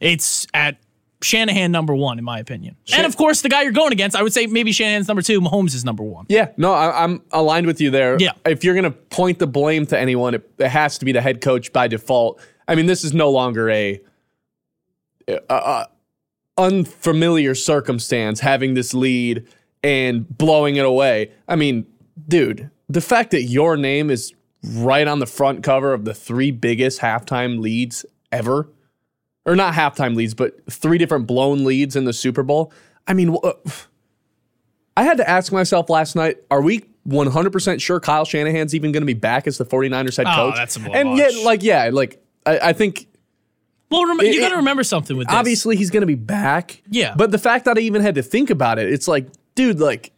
It's 0.00 0.46
at 0.54 0.78
Shanahan 1.22 1.70
number 1.70 1.94
one, 1.94 2.18
in 2.18 2.24
my 2.24 2.38
opinion, 2.38 2.76
and 2.94 3.06
of 3.06 3.16
course 3.16 3.42
the 3.42 3.48
guy 3.48 3.62
you're 3.62 3.72
going 3.72 3.92
against. 3.92 4.16
I 4.16 4.22
would 4.22 4.32
say 4.32 4.46
maybe 4.46 4.72
Shanahan's 4.72 5.06
number 5.08 5.22
two. 5.22 5.40
Mahomes 5.40 5.74
is 5.74 5.84
number 5.84 6.02
one. 6.02 6.26
yeah, 6.28 6.48
no, 6.56 6.72
I, 6.72 7.04
I'm 7.04 7.22
aligned 7.32 7.66
with 7.66 7.80
you 7.80 7.90
there. 7.90 8.16
Yeah. 8.18 8.32
If 8.46 8.64
you're 8.64 8.74
gonna 8.74 8.90
point 8.90 9.38
the 9.38 9.46
blame 9.46 9.86
to 9.86 9.98
anyone, 9.98 10.34
it, 10.34 10.50
it 10.58 10.68
has 10.68 10.98
to 10.98 11.04
be 11.04 11.12
the 11.12 11.20
head 11.20 11.40
coach 11.40 11.72
by 11.72 11.88
default. 11.88 12.40
I 12.66 12.74
mean, 12.74 12.86
this 12.86 13.04
is 13.04 13.12
no 13.12 13.30
longer 13.30 13.68
a, 13.68 14.00
a, 15.28 15.40
a 15.50 15.88
unfamiliar 16.56 17.54
circumstance 17.54 18.40
having 18.40 18.74
this 18.74 18.94
lead 18.94 19.46
and 19.82 20.28
blowing 20.38 20.76
it 20.76 20.84
away. 20.84 21.32
I 21.48 21.56
mean, 21.56 21.86
dude, 22.28 22.70
the 22.88 23.00
fact 23.00 23.30
that 23.30 23.42
your 23.42 23.76
name 23.76 24.10
is 24.10 24.34
right 24.62 25.08
on 25.08 25.20
the 25.20 25.26
front 25.26 25.62
cover 25.62 25.94
of 25.94 26.04
the 26.04 26.14
three 26.14 26.50
biggest 26.50 27.00
halftime 27.00 27.60
leads 27.60 28.04
ever, 28.30 28.68
or 29.46 29.56
not 29.56 29.74
halftime 29.74 30.14
leads, 30.14 30.34
but 30.34 30.54
three 30.70 30.98
different 30.98 31.26
blown 31.26 31.64
leads 31.64 31.96
in 31.96 32.04
the 32.04 32.12
Super 32.12 32.42
Bowl. 32.42 32.72
I 33.06 33.14
mean, 33.14 33.36
I 34.96 35.04
had 35.04 35.16
to 35.18 35.28
ask 35.28 35.52
myself 35.52 35.88
last 35.88 36.14
night, 36.16 36.38
are 36.50 36.60
we 36.62 36.84
100% 37.08 37.80
sure 37.80 38.00
Kyle 38.00 38.24
Shanahan's 38.24 38.74
even 38.74 38.92
going 38.92 39.00
to 39.02 39.06
be 39.06 39.14
back 39.14 39.46
as 39.46 39.58
the 39.58 39.64
49ers 39.64 40.16
head 40.16 40.26
Oh, 40.28 40.34
coach? 40.50 40.54
that's 40.56 40.76
a 40.76 40.80
And 40.92 41.16
yet, 41.16 41.32
like, 41.44 41.62
yeah, 41.62 41.90
like, 41.92 42.22
I, 42.44 42.58
I 42.58 42.72
think 42.72 43.06
Well, 43.90 44.04
rem- 44.06 44.20
It- 44.20 44.34
you 44.34 44.40
got 44.40 44.50
to 44.50 44.56
remember 44.56 44.84
something 44.84 45.16
with 45.16 45.28
this. 45.28 45.34
obviously 45.36 45.76
he's 45.76 45.90
going 45.90 46.02
to 46.02 46.06
be 46.06 46.14
back. 46.14 46.82
Yeah. 46.90 47.14
But 47.16 47.30
the 47.30 47.38
fact 47.38 47.64
that 47.64 47.78
I 47.78 47.80
even 47.80 48.02
had 48.02 48.14
to 48.16 48.22
think 48.22 48.50
about 48.50 48.78
it, 48.78 48.92
it's 48.92 49.08
like, 49.08 49.26
dude, 49.54 49.80
like, 49.80 50.12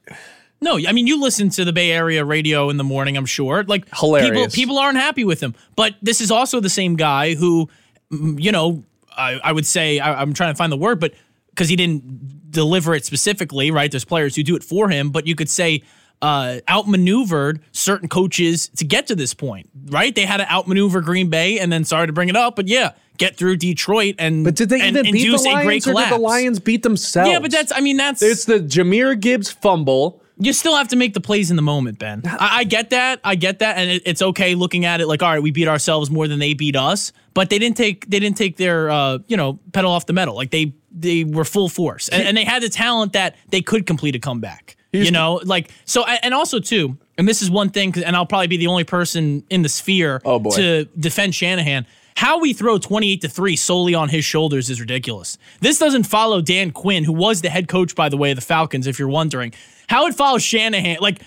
No, 0.60 0.78
I 0.86 0.92
mean 0.92 1.06
you 1.06 1.20
listen 1.20 1.48
to 1.50 1.64
the 1.64 1.72
Bay 1.72 1.90
Area 1.90 2.24
radio 2.24 2.68
in 2.70 2.76
the 2.76 2.84
morning. 2.84 3.16
I'm 3.16 3.26
sure, 3.26 3.64
like 3.64 3.86
Hilarious. 3.96 4.30
people 4.30 4.74
people 4.74 4.78
aren't 4.78 4.98
happy 4.98 5.24
with 5.24 5.40
him. 5.42 5.54
But 5.74 5.94
this 6.02 6.20
is 6.20 6.30
also 6.30 6.60
the 6.60 6.68
same 6.70 6.94
guy 6.96 7.34
who, 7.34 7.68
mm, 8.12 8.40
you 8.40 8.52
know, 8.52 8.84
I, 9.16 9.40
I 9.42 9.52
would 9.52 9.66
say 9.66 9.98
I, 9.98 10.20
I'm 10.20 10.32
trying 10.32 10.52
to 10.52 10.56
find 10.56 10.72
the 10.72 10.76
word, 10.76 11.00
but 11.00 11.14
because 11.50 11.68
he 11.68 11.76
didn't 11.76 12.50
deliver 12.50 12.94
it 12.94 13.04
specifically, 13.04 13.70
right? 13.70 13.90
There's 13.90 14.04
players 14.04 14.36
who 14.36 14.42
do 14.42 14.56
it 14.56 14.64
for 14.64 14.88
him, 14.88 15.10
but 15.10 15.26
you 15.26 15.34
could 15.34 15.50
say 15.50 15.82
uh, 16.22 16.60
outmaneuvered 16.68 17.60
certain 17.72 18.08
coaches 18.08 18.68
to 18.76 18.84
get 18.84 19.08
to 19.08 19.16
this 19.16 19.34
point, 19.34 19.68
right? 19.86 20.14
They 20.14 20.24
had 20.24 20.38
to 20.38 20.50
outmaneuver 20.50 21.00
Green 21.00 21.30
Bay, 21.30 21.58
and 21.58 21.72
then 21.72 21.84
sorry 21.84 22.06
to 22.06 22.12
bring 22.12 22.28
it 22.28 22.36
up, 22.36 22.56
but 22.56 22.68
yeah, 22.68 22.92
get 23.18 23.36
through 23.36 23.56
Detroit 23.56 24.14
and 24.18 24.44
but 24.44 24.54
did 24.54 24.68
they 24.68 24.80
and 24.80 24.96
even 24.96 25.12
beat 25.12 25.30
the 25.30 25.36
Lions 25.36 25.86
or 25.86 25.94
did 25.94 26.10
the 26.10 26.18
Lions 26.18 26.60
beat 26.60 26.82
themselves? 26.82 27.30
Yeah, 27.30 27.40
but 27.40 27.50
that's 27.50 27.72
I 27.72 27.80
mean 27.80 27.96
that's 27.96 28.22
it's 28.22 28.44
the 28.44 28.60
Jahmyr 28.60 29.18
Gibbs 29.18 29.50
fumble. 29.50 30.21
You 30.42 30.52
still 30.52 30.76
have 30.76 30.88
to 30.88 30.96
make 30.96 31.14
the 31.14 31.20
plays 31.20 31.50
in 31.50 31.56
the 31.56 31.62
moment, 31.62 31.98
Ben. 31.98 32.22
I, 32.24 32.58
I 32.58 32.64
get 32.64 32.90
that. 32.90 33.20
I 33.24 33.34
get 33.34 33.60
that, 33.60 33.78
and 33.78 33.90
it, 33.90 34.02
it's 34.04 34.22
okay 34.22 34.54
looking 34.54 34.84
at 34.84 35.00
it 35.00 35.06
like, 35.06 35.22
all 35.22 35.30
right, 35.30 35.42
we 35.42 35.50
beat 35.50 35.68
ourselves 35.68 36.10
more 36.10 36.26
than 36.28 36.38
they 36.38 36.54
beat 36.54 36.76
us, 36.76 37.12
but 37.34 37.50
they 37.50 37.58
didn't 37.58 37.76
take 37.76 38.08
they 38.10 38.18
didn't 38.18 38.36
take 38.36 38.56
their 38.56 38.90
uh, 38.90 39.18
you 39.28 39.36
know 39.36 39.58
pedal 39.72 39.92
off 39.92 40.06
the 40.06 40.12
metal. 40.12 40.34
Like 40.34 40.50
they 40.50 40.72
they 40.90 41.24
were 41.24 41.44
full 41.44 41.68
force, 41.68 42.08
and, 42.08 42.22
and 42.22 42.36
they 42.36 42.44
had 42.44 42.62
the 42.62 42.68
talent 42.68 43.12
that 43.14 43.36
they 43.48 43.62
could 43.62 43.86
complete 43.86 44.14
a 44.14 44.18
comeback. 44.18 44.76
You 44.94 45.10
know, 45.10 45.40
like 45.44 45.70
so, 45.86 46.04
and 46.04 46.34
also 46.34 46.60
too, 46.60 46.98
and 47.16 47.26
this 47.26 47.40
is 47.40 47.50
one 47.50 47.70
thing, 47.70 47.94
and 48.04 48.14
I'll 48.14 48.26
probably 48.26 48.48
be 48.48 48.58
the 48.58 48.66
only 48.66 48.84
person 48.84 49.42
in 49.48 49.62
the 49.62 49.70
sphere 49.70 50.20
Oh, 50.24 50.38
to 50.50 50.84
defend 50.98 51.34
Shanahan. 51.34 51.86
How 52.14 52.38
we 52.40 52.52
throw 52.52 52.76
28 52.76 53.22
to 53.22 53.28
3 53.30 53.56
solely 53.56 53.94
on 53.94 54.10
his 54.10 54.22
shoulders 54.22 54.68
is 54.68 54.80
ridiculous. 54.80 55.38
This 55.60 55.78
doesn't 55.78 56.02
follow 56.02 56.42
Dan 56.42 56.70
Quinn, 56.70 57.04
who 57.04 57.12
was 57.14 57.40
the 57.40 57.48
head 57.48 57.68
coach, 57.68 57.94
by 57.94 58.10
the 58.10 58.18
way, 58.18 58.32
of 58.32 58.36
the 58.36 58.42
Falcons, 58.42 58.86
if 58.86 58.98
you're 58.98 59.08
wondering. 59.08 59.54
How 59.88 60.06
it 60.06 60.14
follows 60.14 60.42
Shanahan. 60.42 60.98
Like, 61.00 61.20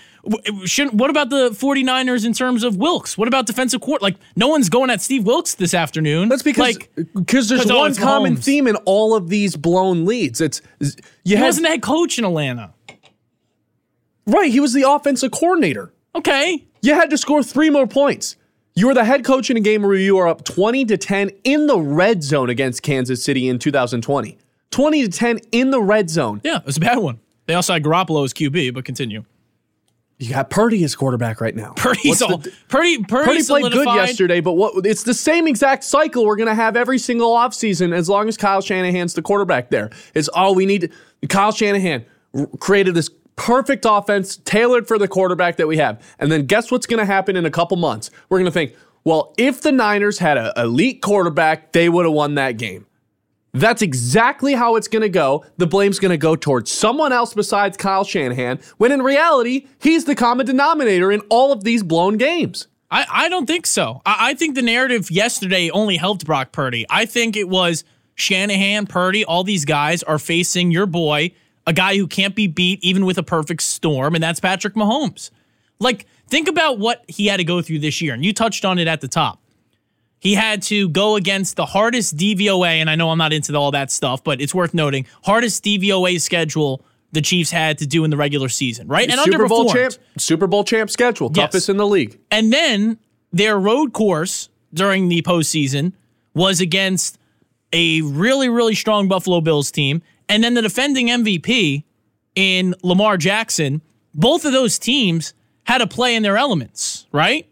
shouldn't, 0.64 0.94
what 0.94 1.10
about 1.10 1.30
the 1.30 1.50
49ers 1.50 2.26
in 2.26 2.32
terms 2.32 2.64
of 2.64 2.76
Wilks? 2.76 3.16
What 3.16 3.28
about 3.28 3.46
defensive 3.46 3.80
court? 3.80 4.02
Like, 4.02 4.16
no 4.34 4.48
one's 4.48 4.68
going 4.68 4.90
at 4.90 5.00
Steve 5.00 5.24
Wilks 5.24 5.54
this 5.54 5.72
afternoon. 5.74 6.28
That's 6.28 6.42
because 6.42 6.76
like, 6.76 6.90
because 7.14 7.48
there's 7.48 7.66
one 7.66 7.94
common 7.94 8.36
Mahomes. 8.36 8.44
theme 8.44 8.66
in 8.66 8.76
all 8.84 9.14
of 9.14 9.28
these 9.28 9.56
blown 9.56 10.04
leads. 10.04 10.40
It's 10.40 10.60
you 10.80 10.90
he 11.24 11.34
had 11.34 11.44
wasn't 11.44 11.66
the 11.66 11.70
head 11.70 11.82
coach 11.82 12.18
in 12.18 12.24
Atlanta. 12.24 12.72
right. 14.26 14.50
He 14.50 14.60
was 14.60 14.72
the 14.72 14.88
offensive 14.88 15.30
coordinator. 15.30 15.92
Okay. 16.14 16.64
You 16.82 16.94
had 16.94 17.10
to 17.10 17.18
score 17.18 17.42
three 17.42 17.70
more 17.70 17.86
points. 17.86 18.36
You 18.74 18.88
were 18.88 18.94
the 18.94 19.04
head 19.04 19.24
coach 19.24 19.48
in 19.48 19.56
a 19.56 19.60
game 19.60 19.82
where 19.82 19.94
you 19.94 20.16
were 20.16 20.28
up 20.28 20.44
20 20.44 20.84
to 20.86 20.96
10 20.98 21.30
in 21.44 21.66
the 21.66 21.78
red 21.78 22.22
zone 22.22 22.50
against 22.50 22.82
Kansas 22.82 23.24
City 23.24 23.48
in 23.48 23.58
2020. 23.58 24.36
20 24.70 25.02
to 25.02 25.08
10 25.08 25.38
in 25.52 25.70
the 25.70 25.80
red 25.80 26.10
zone. 26.10 26.40
Yeah, 26.44 26.58
it 26.58 26.66
was 26.66 26.76
a 26.76 26.80
bad 26.80 26.98
one. 26.98 27.20
They 27.46 27.54
also 27.54 27.72
had 27.72 27.82
Garoppolo 27.82 28.24
as 28.24 28.32
QB, 28.32 28.74
but 28.74 28.84
continue. 28.84 29.24
You 30.18 30.30
got 30.32 30.48
Purdy 30.48 30.82
as 30.82 30.94
quarterback 30.96 31.40
right 31.42 31.54
now. 31.54 31.74
Purdy's 31.76 32.04
What's 32.06 32.22
all, 32.22 32.38
the- 32.38 32.52
Purdy, 32.68 33.04
Purdy, 33.04 33.26
Purdy 33.26 33.44
played 33.44 33.72
good 33.72 33.86
yesterday, 33.86 34.40
but 34.40 34.54
what 34.54 34.86
it's 34.86 35.02
the 35.02 35.12
same 35.12 35.46
exact 35.46 35.84
cycle 35.84 36.24
we're 36.24 36.36
going 36.36 36.48
to 36.48 36.54
have 36.54 36.74
every 36.74 36.98
single 36.98 37.34
offseason 37.34 37.94
as 37.94 38.08
long 38.08 38.26
as 38.26 38.36
Kyle 38.38 38.62
Shanahan's 38.62 39.12
the 39.12 39.20
quarterback 39.22 39.68
there. 39.68 39.90
It's 40.14 40.28
all 40.28 40.54
we 40.54 40.64
need. 40.64 40.90
Kyle 41.28 41.52
Shanahan 41.52 42.06
created 42.60 42.94
this 42.94 43.10
perfect 43.36 43.84
offense 43.86 44.38
tailored 44.38 44.88
for 44.88 44.98
the 44.98 45.06
quarterback 45.06 45.56
that 45.56 45.68
we 45.68 45.76
have. 45.76 46.02
And 46.18 46.32
then 46.32 46.46
guess 46.46 46.70
what's 46.70 46.86
going 46.86 47.00
to 47.00 47.04
happen 47.06 47.36
in 47.36 47.44
a 47.44 47.50
couple 47.50 47.76
months? 47.76 48.10
We're 48.30 48.38
going 48.38 48.46
to 48.46 48.52
think, 48.52 48.74
well, 49.04 49.34
if 49.36 49.60
the 49.60 49.70
Niners 49.72 50.18
had 50.18 50.38
an 50.38 50.52
elite 50.56 51.02
quarterback, 51.02 51.72
they 51.72 51.90
would 51.90 52.06
have 52.06 52.14
won 52.14 52.36
that 52.36 52.52
game. 52.52 52.86
That's 53.60 53.82
exactly 53.82 54.54
how 54.54 54.76
it's 54.76 54.88
going 54.88 55.02
to 55.02 55.08
go. 55.08 55.44
The 55.56 55.66
blame's 55.66 55.98
going 55.98 56.10
to 56.10 56.18
go 56.18 56.36
towards 56.36 56.70
someone 56.70 57.12
else 57.12 57.32
besides 57.32 57.76
Kyle 57.76 58.04
Shanahan, 58.04 58.60
when 58.76 58.92
in 58.92 59.02
reality, 59.02 59.66
he's 59.80 60.04
the 60.04 60.14
common 60.14 60.44
denominator 60.44 61.10
in 61.10 61.20
all 61.30 61.52
of 61.52 61.64
these 61.64 61.82
blown 61.82 62.18
games. 62.18 62.68
I, 62.90 63.06
I 63.10 63.28
don't 63.28 63.46
think 63.46 63.66
so. 63.66 64.02
I, 64.04 64.30
I 64.30 64.34
think 64.34 64.54
the 64.56 64.62
narrative 64.62 65.10
yesterday 65.10 65.70
only 65.70 65.96
helped 65.96 66.26
Brock 66.26 66.52
Purdy. 66.52 66.86
I 66.90 67.06
think 67.06 67.36
it 67.36 67.48
was 67.48 67.82
Shanahan, 68.14 68.86
Purdy, 68.86 69.24
all 69.24 69.42
these 69.42 69.64
guys 69.64 70.02
are 70.02 70.18
facing 70.18 70.70
your 70.70 70.86
boy, 70.86 71.32
a 71.66 71.72
guy 71.72 71.96
who 71.96 72.06
can't 72.06 72.34
be 72.34 72.46
beat 72.46 72.82
even 72.82 73.04
with 73.04 73.18
a 73.18 73.22
perfect 73.22 73.62
storm, 73.62 74.14
and 74.14 74.22
that's 74.22 74.40
Patrick 74.40 74.74
Mahomes. 74.74 75.30
Like, 75.78 76.06
think 76.28 76.48
about 76.48 76.78
what 76.78 77.04
he 77.08 77.26
had 77.26 77.38
to 77.38 77.44
go 77.44 77.60
through 77.60 77.80
this 77.80 78.00
year, 78.00 78.14
and 78.14 78.24
you 78.24 78.32
touched 78.32 78.64
on 78.64 78.78
it 78.78 78.86
at 78.86 79.00
the 79.00 79.08
top. 79.08 79.40
He 80.18 80.34
had 80.34 80.62
to 80.62 80.88
go 80.88 81.16
against 81.16 81.56
the 81.56 81.66
hardest 81.66 82.16
DVOA, 82.16 82.76
and 82.76 82.88
I 82.88 82.94
know 82.94 83.10
I'm 83.10 83.18
not 83.18 83.32
into 83.32 83.54
all 83.56 83.70
that 83.72 83.90
stuff, 83.90 84.24
but 84.24 84.40
it's 84.40 84.54
worth 84.54 84.74
noting 84.74 85.06
hardest 85.24 85.62
DVOA 85.64 86.20
schedule 86.20 86.84
the 87.12 87.22
Chiefs 87.22 87.50
had 87.50 87.78
to 87.78 87.86
do 87.86 88.04
in 88.04 88.10
the 88.10 88.16
regular 88.16 88.48
season, 88.48 88.88
right? 88.88 89.08
And 89.08 89.20
Super 89.20 89.46
Bowl 89.48 89.72
champ, 89.72 89.94
Super 90.18 90.46
Bowl 90.46 90.64
champ 90.64 90.90
schedule, 90.90 91.30
Yes. 91.34 91.46
toughest 91.46 91.68
in 91.68 91.76
the 91.76 91.86
league. 91.86 92.18
And 92.30 92.52
then 92.52 92.98
their 93.32 93.58
road 93.58 93.92
course 93.92 94.48
during 94.74 95.08
the 95.08 95.22
postseason 95.22 95.92
was 96.34 96.60
against 96.60 97.18
a 97.72 98.02
really, 98.02 98.48
really 98.48 98.74
strong 98.74 99.08
Buffalo 99.08 99.40
Bills 99.40 99.70
team. 99.70 100.02
And 100.28 100.42
then 100.42 100.54
the 100.54 100.62
defending 100.62 101.06
MVP 101.08 101.84
in 102.34 102.74
Lamar 102.82 103.16
Jackson, 103.16 103.80
both 104.14 104.44
of 104.44 104.52
those 104.52 104.78
teams 104.78 105.32
had 105.64 105.78
to 105.78 105.86
play 105.86 106.14
in 106.14 106.22
their 106.22 106.36
elements, 106.36 107.06
right? 107.12 107.48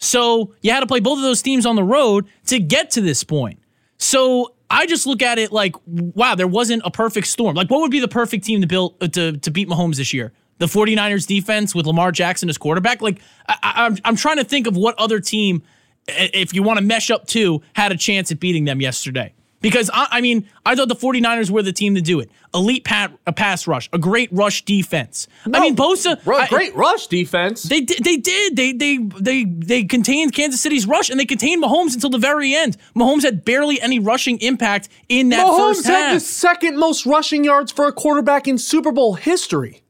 So 0.00 0.54
you 0.62 0.72
had 0.72 0.80
to 0.80 0.86
play 0.86 1.00
both 1.00 1.18
of 1.18 1.22
those 1.22 1.42
teams 1.42 1.66
on 1.66 1.76
the 1.76 1.84
road 1.84 2.26
to 2.46 2.58
get 2.58 2.90
to 2.92 3.00
this 3.00 3.22
point. 3.22 3.60
So 3.98 4.54
I 4.70 4.86
just 4.86 5.06
look 5.06 5.20
at 5.20 5.38
it 5.38 5.52
like, 5.52 5.74
wow, 5.86 6.34
there 6.34 6.46
wasn't 6.46 6.82
a 6.84 6.90
perfect 6.90 7.26
storm. 7.26 7.54
Like, 7.54 7.70
what 7.70 7.80
would 7.80 7.90
be 7.90 8.00
the 8.00 8.08
perfect 8.08 8.44
team 8.44 8.60
to 8.62 8.66
build 8.66 8.96
uh, 9.00 9.08
to, 9.08 9.36
to 9.36 9.50
beat 9.50 9.68
Mahomes 9.68 9.96
this 9.96 10.14
year? 10.14 10.32
The 10.58 10.66
49ers 10.66 11.26
defense 11.26 11.74
with 11.74 11.86
Lamar 11.86 12.12
Jackson 12.12 12.48
as 12.48 12.56
quarterback? 12.56 13.02
Like, 13.02 13.20
I, 13.48 13.56
I'm, 13.62 13.98
I'm 14.04 14.16
trying 14.16 14.36
to 14.36 14.44
think 14.44 14.66
of 14.66 14.76
what 14.76 14.94
other 14.98 15.20
team, 15.20 15.62
if 16.08 16.54
you 16.54 16.62
want 16.62 16.78
to 16.78 16.84
mesh 16.84 17.10
up 17.10 17.26
two, 17.26 17.62
had 17.74 17.92
a 17.92 17.96
chance 17.96 18.30
at 18.30 18.40
beating 18.40 18.64
them 18.64 18.80
yesterday. 18.80 19.34
Because, 19.60 19.90
I, 19.92 20.06
I 20.10 20.20
mean, 20.20 20.48
I 20.64 20.74
thought 20.74 20.88
the 20.88 20.94
49ers 20.96 21.50
were 21.50 21.62
the 21.62 21.72
team 21.72 21.94
to 21.94 22.00
do 22.00 22.18
it. 22.20 22.30
Elite 22.54 22.84
pat, 22.84 23.12
a 23.26 23.32
pass 23.32 23.66
rush, 23.66 23.88
a 23.92 23.98
great 23.98 24.32
rush 24.32 24.64
defense. 24.64 25.28
I 25.52 25.60
mean, 25.60 25.76
Bosa. 25.76 26.18
I- 26.26 26.48
great 26.48 26.74
rush 26.74 27.06
defense. 27.08 27.64
they 27.64 27.80
did. 27.82 28.02
They 28.02 28.16
did. 28.16 28.56
They 28.56 28.72
they 28.72 28.96
they 28.98 29.44
they 29.44 29.84
contained 29.84 30.32
Kansas 30.34 30.60
City's 30.60 30.86
rush, 30.86 31.10
and 31.10 31.20
they 31.20 31.26
contained 31.26 31.62
Mahomes 31.62 31.94
until 31.94 32.10
the 32.10 32.18
very 32.18 32.54
end. 32.54 32.76
Mahomes 32.96 33.22
had 33.22 33.44
barely 33.44 33.80
any 33.80 33.98
rushing 33.98 34.38
impact 34.40 34.88
in 35.08 35.28
that 35.28 35.46
Mahomes 35.46 35.58
first 35.58 35.86
had 35.86 36.14
the 36.16 36.20
second 36.20 36.78
most 36.78 37.04
rushing 37.06 37.44
yards 37.44 37.70
for 37.70 37.86
a 37.86 37.92
quarterback 37.92 38.48
in 38.48 38.56
Super 38.58 38.92
Bowl 38.92 39.14
history. 39.14 39.82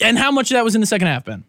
And 0.00 0.18
how 0.18 0.30
much 0.30 0.50
of 0.50 0.54
that 0.54 0.64
was 0.64 0.74
in 0.74 0.80
the 0.80 0.86
second 0.86 1.08
half, 1.08 1.24
Ben? 1.24 1.44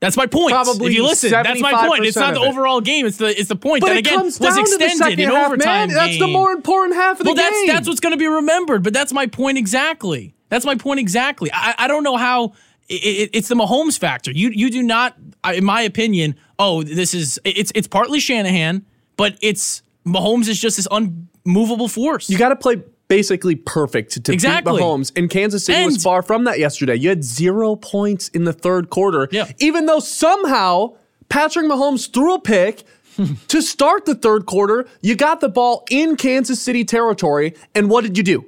That's 0.00 0.16
my 0.16 0.26
point. 0.26 0.52
Probably 0.52 0.92
if 0.92 0.94
you 0.94 1.02
listen, 1.04 1.30
that's 1.30 1.60
my 1.60 1.86
point. 1.88 2.04
It's 2.04 2.16
not 2.16 2.34
the 2.34 2.40
overall 2.40 2.80
game. 2.80 3.04
It's 3.06 3.16
the 3.16 3.38
it's 3.38 3.48
the 3.48 3.56
point 3.56 3.80
But 3.80 3.88
that 3.88 3.96
it 3.96 3.98
again 4.00 4.14
comes 4.18 4.38
was 4.38 4.54
down 4.54 4.64
to 4.64 4.78
the 4.78 4.84
extended 4.84 4.96
second 4.98 5.20
in 5.20 5.30
half, 5.30 5.46
overtime. 5.46 5.88
man. 5.88 5.96
That's 5.96 6.18
the 6.18 6.28
more 6.28 6.52
important 6.52 6.94
half 6.94 7.18
of 7.18 7.18
the 7.18 7.24
game. 7.24 7.36
well, 7.36 7.50
that's 7.50 7.66
that's 7.66 7.88
what's 7.88 8.00
going 8.00 8.12
to 8.12 8.18
be 8.18 8.28
remembered. 8.28 8.84
But 8.84 8.92
that's 8.94 9.12
my 9.12 9.26
point 9.26 9.58
exactly. 9.58 10.34
That's 10.50 10.64
my 10.64 10.76
point 10.76 11.00
exactly. 11.00 11.50
I, 11.52 11.74
I 11.78 11.88
don't 11.88 12.04
know 12.04 12.16
how 12.16 12.52
it, 12.88 12.94
it, 13.04 13.30
it's 13.34 13.48
the 13.48 13.56
Mahomes 13.56 13.98
factor. 13.98 14.30
You 14.30 14.50
you 14.50 14.70
do 14.70 14.82
not, 14.82 15.16
in 15.52 15.64
my 15.64 15.82
opinion. 15.82 16.36
Oh, 16.60 16.82
this 16.84 17.12
is 17.12 17.40
it's 17.44 17.72
it's 17.74 17.88
partly 17.88 18.20
Shanahan, 18.20 18.86
but 19.16 19.36
it's 19.42 19.82
Mahomes 20.06 20.48
is 20.48 20.60
just 20.60 20.76
this 20.76 20.86
unmovable 20.92 21.88
force. 21.88 22.30
You 22.30 22.38
got 22.38 22.50
to 22.50 22.56
play 22.56 22.82
basically 23.08 23.56
perfect 23.56 24.22
to 24.24 24.32
Exactly. 24.32 24.72
beat 24.74 24.80
Mahomes. 24.82 25.12
And 25.16 25.28
Kansas 25.30 25.64
City 25.64 25.84
was 25.84 26.02
far 26.02 26.22
from 26.22 26.44
that 26.44 26.58
yesterday. 26.58 26.94
You 26.94 27.08
had 27.08 27.24
zero 27.24 27.74
points 27.76 28.28
in 28.28 28.44
the 28.44 28.52
third 28.52 28.90
quarter. 28.90 29.28
Yeah. 29.32 29.50
Even 29.58 29.86
though 29.86 30.00
somehow 30.00 30.96
Patrick 31.28 31.66
Mahomes 31.66 32.12
threw 32.12 32.34
a 32.34 32.40
pick 32.40 32.84
to 33.48 33.62
start 33.62 34.04
the 34.04 34.14
third 34.14 34.46
quarter, 34.46 34.86
you 35.00 35.16
got 35.16 35.40
the 35.40 35.48
ball 35.48 35.84
in 35.90 36.16
Kansas 36.16 36.60
City 36.60 36.84
territory. 36.84 37.54
And 37.74 37.88
what 37.90 38.02
did 38.04 38.16
you 38.16 38.22
do? 38.22 38.44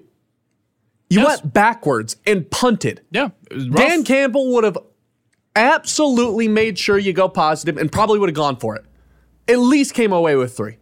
You 1.08 1.20
Yes. 1.22 1.26
went 1.42 1.52
backwards 1.54 2.16
and 2.26 2.48
punted. 2.50 3.00
yeah, 3.10 3.30
it 3.50 3.54
was 3.56 3.68
rough. 3.68 3.80
Dan 3.88 4.04
Campbell 4.04 4.52
would 4.54 4.62
have 4.64 4.78
absolutely 5.56 6.48
made 6.48 6.78
sure 6.78 6.98
you 6.98 7.12
go 7.12 7.28
positive 7.28 7.76
and 7.76 7.90
probably 7.90 8.18
would 8.18 8.28
have 8.28 8.36
gone 8.36 8.56
for 8.56 8.76
it. 8.76 8.84
At 9.48 9.58
least 9.58 9.94
came 9.94 10.12
away 10.12 10.36
with 10.36 10.56
three. 10.56 10.76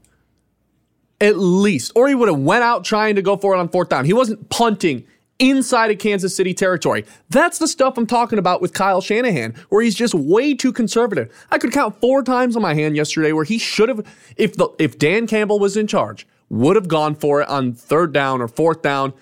At 1.21 1.39
least. 1.39 1.93
Or 1.95 2.09
he 2.09 2.15
would 2.15 2.29
have 2.29 2.39
went 2.39 2.63
out 2.63 2.85
trying 2.85 3.17
to 3.17 3.23
go 3.23 3.37
for 3.37 3.55
it 3.55 3.59
on 3.59 3.69
fourth 3.69 3.89
down. 3.89 4.05
He 4.05 4.13
wasn't 4.13 4.49
punting 4.51 5.05
inside 5.39 5.91
of 5.91 5.99
Kansas 5.99 6.35
City 6.35 6.53
territory. 6.55 7.05
That's 7.31 7.59
the 7.59 7.69
stuff 7.69 7.97
I'm 7.97 8.07
talking 8.07 8.39
about 8.39 8.61
with 8.61 8.73
Kyle 8.73 9.01
Shanahan, 9.01 9.55
where 9.69 9.83
he's 9.83 9.95
just 9.95 10.15
way 10.15 10.55
too 10.55 10.73
conservative. 10.73 11.33
I 11.51 11.59
could 11.59 11.73
count 11.73 12.01
four 12.01 12.23
times 12.23 12.57
on 12.57 12.63
my 12.63 12.75
hand 12.75 12.97
yesterday 12.97 13.33
where 13.33 13.45
he 13.45 13.59
should 13.59 13.89
have, 13.89 14.07
if 14.37 14.57
the 14.57 14.69
if 14.79 14.99
Dan 14.99 15.27
Campbell 15.27 15.59
was 15.59 15.77
in 15.77 15.87
charge, 15.87 16.27
would 16.49 16.77
have 16.77 16.89
gone 16.89 17.15
for 17.15 17.41
it 17.43 17.49
on 17.49 17.73
third 17.73 18.13
down 18.13 18.41
or 18.41 18.49
fourth 18.49 18.83
down, 18.83 19.13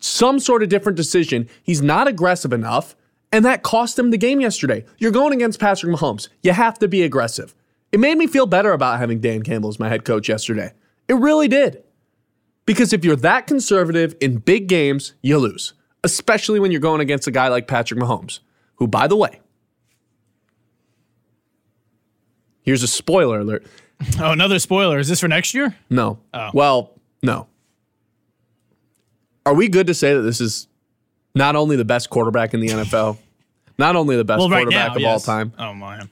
some 0.00 0.38
sort 0.38 0.62
of 0.62 0.68
different 0.68 0.96
decision. 0.96 1.48
He's 1.62 1.82
not 1.82 2.08
aggressive 2.08 2.52
enough, 2.52 2.94
and 3.30 3.44
that 3.44 3.62
cost 3.62 3.98
him 3.98 4.10
the 4.10 4.18
game 4.18 4.40
yesterday. 4.40 4.84
You're 4.98 5.10
going 5.10 5.32
against 5.32 5.60
Patrick 5.60 5.94
Mahomes. 5.94 6.28
You 6.42 6.52
have 6.52 6.78
to 6.80 6.88
be 6.88 7.02
aggressive. 7.02 7.54
It 7.92 8.00
made 8.00 8.18
me 8.18 8.26
feel 8.26 8.46
better 8.46 8.72
about 8.72 8.98
having 8.98 9.20
Dan 9.20 9.42
Campbell 9.42 9.68
as 9.68 9.78
my 9.78 9.88
head 9.88 10.04
coach 10.04 10.28
yesterday. 10.28 10.72
It 11.12 11.16
really 11.16 11.46
did. 11.46 11.84
Because 12.64 12.94
if 12.94 13.04
you're 13.04 13.16
that 13.16 13.46
conservative 13.46 14.14
in 14.22 14.38
big 14.38 14.66
games, 14.66 15.12
you 15.20 15.36
lose, 15.36 15.74
especially 16.02 16.58
when 16.58 16.72
you're 16.72 16.80
going 16.80 17.02
against 17.02 17.26
a 17.26 17.30
guy 17.30 17.48
like 17.48 17.68
Patrick 17.68 18.00
Mahomes, 18.00 18.38
who, 18.76 18.88
by 18.88 19.06
the 19.06 19.14
way, 19.14 19.42
here's 22.62 22.82
a 22.82 22.88
spoiler 22.88 23.40
alert. 23.40 23.66
Oh, 24.18 24.32
another 24.32 24.58
spoiler. 24.58 24.98
Is 24.98 25.06
this 25.06 25.20
for 25.20 25.28
next 25.28 25.52
year? 25.52 25.76
No. 25.90 26.18
Oh. 26.32 26.48
Well, 26.54 26.94
no. 27.22 27.46
Are 29.44 29.52
we 29.52 29.68
good 29.68 29.88
to 29.88 29.94
say 29.94 30.14
that 30.14 30.22
this 30.22 30.40
is 30.40 30.66
not 31.34 31.56
only 31.56 31.76
the 31.76 31.84
best 31.84 32.08
quarterback 32.08 32.54
in 32.54 32.60
the 32.60 32.68
NFL, 32.68 33.18
not 33.78 33.96
only 33.96 34.16
the 34.16 34.24
best 34.24 34.38
well, 34.38 34.48
right 34.48 34.64
quarterback 34.64 34.88
now, 34.88 34.94
of 34.94 35.02
yes. 35.02 35.28
all 35.28 35.34
time? 35.34 35.52
Oh 35.58 35.74
my. 35.74 36.08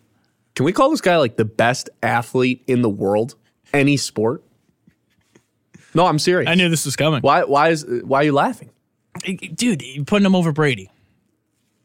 Can 0.54 0.66
we 0.66 0.75
call 0.75 0.90
this 0.90 1.00
guy 1.00 1.16
like 1.16 1.37
the 1.37 1.47
best 1.47 1.88
athlete 2.02 2.62
in 2.66 2.83
the 2.83 2.90
world, 2.90 3.37
any 3.73 3.97
sport? 3.97 4.45
No, 5.95 6.07
I'm 6.07 6.19
serious. 6.19 6.49
I 6.49 6.55
knew 6.55 6.69
this 6.69 6.85
was 6.85 6.97
coming. 6.97 7.21
Why? 7.21 7.45
Why 7.45 7.71
is? 7.71 7.85
Why 8.05 8.21
are 8.21 8.25
you 8.25 8.33
laughing? 8.33 8.71
Dude, 9.55 9.83
you're 9.83 10.05
putting 10.05 10.25
him 10.27 10.35
over 10.37 10.53
Brady. 10.53 10.91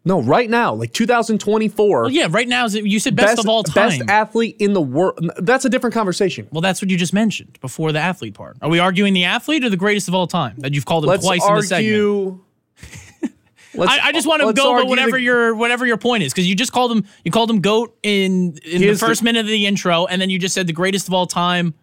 No, 0.07 0.21
right 0.21 0.47
now, 0.47 0.71
like 0.75 0.93
2024. 0.93 2.01
Well, 2.03 2.11
yeah, 2.11 2.27
right 2.29 2.47
now 2.47 2.65
is 2.65 2.75
it- 2.75 2.85
you 2.85 2.99
said 2.99 3.15
best, 3.15 3.39
of 3.39 3.49
all 3.49 3.63
time. 3.63 3.89
Best 3.99 4.01
athlete 4.07 4.55
in 4.59 4.73
the 4.73 4.81
world. 4.81 5.31
That's 5.39 5.65
a 5.65 5.69
different 5.69 5.95
conversation. 5.95 6.47
well, 6.51 6.61
that's 6.61 6.79
what 6.79 6.91
you 6.91 6.97
just 6.97 7.11
mentioned 7.13 7.57
before 7.59 7.91
the 7.91 7.97
athlete 7.99 8.35
part. 8.35 8.57
Are 8.61 8.69
we 8.69 8.77
arguing 8.77 9.15
the 9.15 9.23
athlete 9.23 9.63
or 9.63 9.69
the 9.71 9.77
greatest 9.77 10.07
of 10.07 10.13
all 10.13 10.27
time 10.27 10.53
that 10.59 10.75
you've 10.75 10.85
called 10.85 11.05
him 11.05 11.09
Let's 11.09 11.25
twice 11.25 11.41
in 11.47 11.55
the 11.55 11.61
segment? 11.63 11.93
argue. 11.95 12.39
Let's- 13.73 13.91
I, 13.93 14.09
I 14.09 14.11
just 14.11 14.27
want 14.27 14.43
to 14.43 14.53
go 14.53 14.75
by 14.75 14.83
whatever 14.83 15.11
the- 15.13 15.21
your 15.21 15.55
whatever 15.55 15.87
your 15.87 15.97
point 15.97 16.21
is 16.21 16.31
because 16.31 16.47
you 16.47 16.55
just 16.55 16.71
called 16.71 16.91
him 16.91 17.03
you 17.25 17.31
called 17.31 17.49
him 17.49 17.59
goat 17.61 17.97
in 18.03 18.57
in 18.63 18.81
the 18.81 18.87
is 18.89 18.99
the- 18.99 19.07
first 19.07 19.23
minute 19.23 19.39
of 19.39 19.47
the 19.47 19.65
intro 19.65 20.05
and 20.05 20.21
then 20.21 20.29
you 20.29 20.37
just 20.37 20.53
said 20.53 20.67
the 20.67 20.73
greatest 20.73 21.07
of 21.07 21.15
all 21.15 21.25
time, 21.25 21.73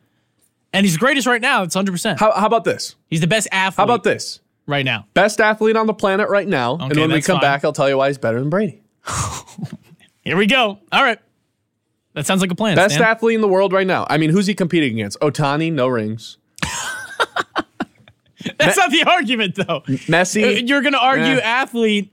and 0.73 0.85
he's 0.87 0.95
the 0.95 0.99
greatest 0.99 1.26
right 1.26 1.41
now. 1.41 1.62
It's 1.62 1.75
hundred 1.75 1.93
percent. 1.93 2.19
How, 2.21 2.33
how 2.33 2.47
about 2.47 2.64
this? 2.64 2.97
He's 3.09 3.21
the 3.21 3.26
best 3.26 3.49
athlete. 3.52 3.76
How 3.76 3.85
about 3.85 4.05
this? 4.05 4.41
right 4.67 4.85
now? 4.85 5.07
Best 5.12 5.41
athlete 5.41 5.75
on 5.76 5.87
the 5.88 5.95
planet 5.95 6.29
right 6.29 6.47
now. 6.47 6.75
Okay, 6.75 6.85
and 6.85 6.97
when 6.97 7.11
we 7.12 7.21
come 7.21 7.37
fine. 7.37 7.43
back, 7.43 7.64
I'll 7.64 7.73
tell 7.73 7.88
you 7.88 7.99
why 7.99 8.07
he's 8.09 8.19
better 8.19 8.38
than 8.38 8.49
Brady. 8.49 8.81
Here 10.25 10.37
we 10.37 10.47
go. 10.47 10.79
All 10.93 11.02
right, 11.02 11.19
that 12.14 12.26
sounds 12.26 12.41
like 12.43 12.50
a 12.52 12.55
plan. 12.55 12.76
Best 12.76 12.95
Stan. 12.95 13.07
athlete 13.07 13.35
in 13.35 13.41
the 13.41 13.49
world 13.49 13.73
right 13.73 13.87
now. 13.87 14.07
I 14.09 14.19
mean, 14.19 14.31
who's 14.31 14.47
he 14.47 14.55
competing 14.55 14.93
against? 14.93 15.19
Ohtani, 15.21 15.73
no 15.73 15.88
rings. 15.88 16.38
That's 18.59 18.76
not 18.76 18.91
the 18.91 19.05
argument 19.05 19.55
though. 19.57 19.81
Messi. 19.87 20.69
You're 20.69 20.81
going 20.83 20.95
to 20.95 20.99
argue 21.00 21.25
Eh. 21.25 21.41
athlete. 21.41 22.12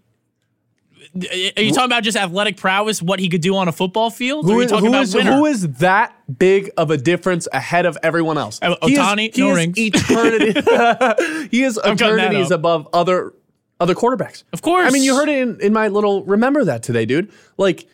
Are 1.16 1.62
you 1.64 1.72
talking 1.72 1.86
about 1.86 2.04
just 2.04 2.18
athletic 2.18 2.58
prowess, 2.58 3.02
what 3.02 3.20
he 3.20 3.30
could 3.30 3.42
do 3.42 3.56
on 3.56 3.68
a 3.68 3.72
football 3.72 4.10
field? 4.12 4.46
Who 4.46 4.52
are 4.54 4.56
you 4.58 4.62
is, 4.62 4.72
talking 4.72 4.86
who 4.86 4.92
about 4.92 5.02
is- 5.04 5.14
who 5.14 5.46
is 5.46 5.68
that 5.80 6.14
big 6.38 6.70
of 6.78 6.92
a 6.92 6.98
difference 6.98 7.48
ahead 7.52 7.86
of 7.86 7.98
everyone 8.04 8.38
else? 8.38 8.60
Uh, 8.62 8.76
He 8.84 8.94
is- 8.94 9.00
Ohtani, 9.00 9.34
he 9.36 9.42
no 9.42 9.50
is 9.52 9.56
rings. 9.58 9.78
eternity. 9.78 11.48
he 11.52 11.64
is 11.64 11.80
eternities 11.84 12.52
above 12.52 12.88
other 12.94 13.34
other 13.80 13.96
quarterbacks. 13.96 14.44
Of 14.54 14.62
course. 14.62 14.88
I 14.88 14.92
mean, 14.92 15.04
you 15.04 15.16
heard 15.16 15.30
it 15.30 15.38
in, 15.40 15.60
in 15.62 15.74
my 15.74 15.88
little 15.88 16.24
remember 16.26 16.64
that 16.66 16.84
today, 16.84 17.06
dude. 17.06 17.32
Like, 17.58 17.88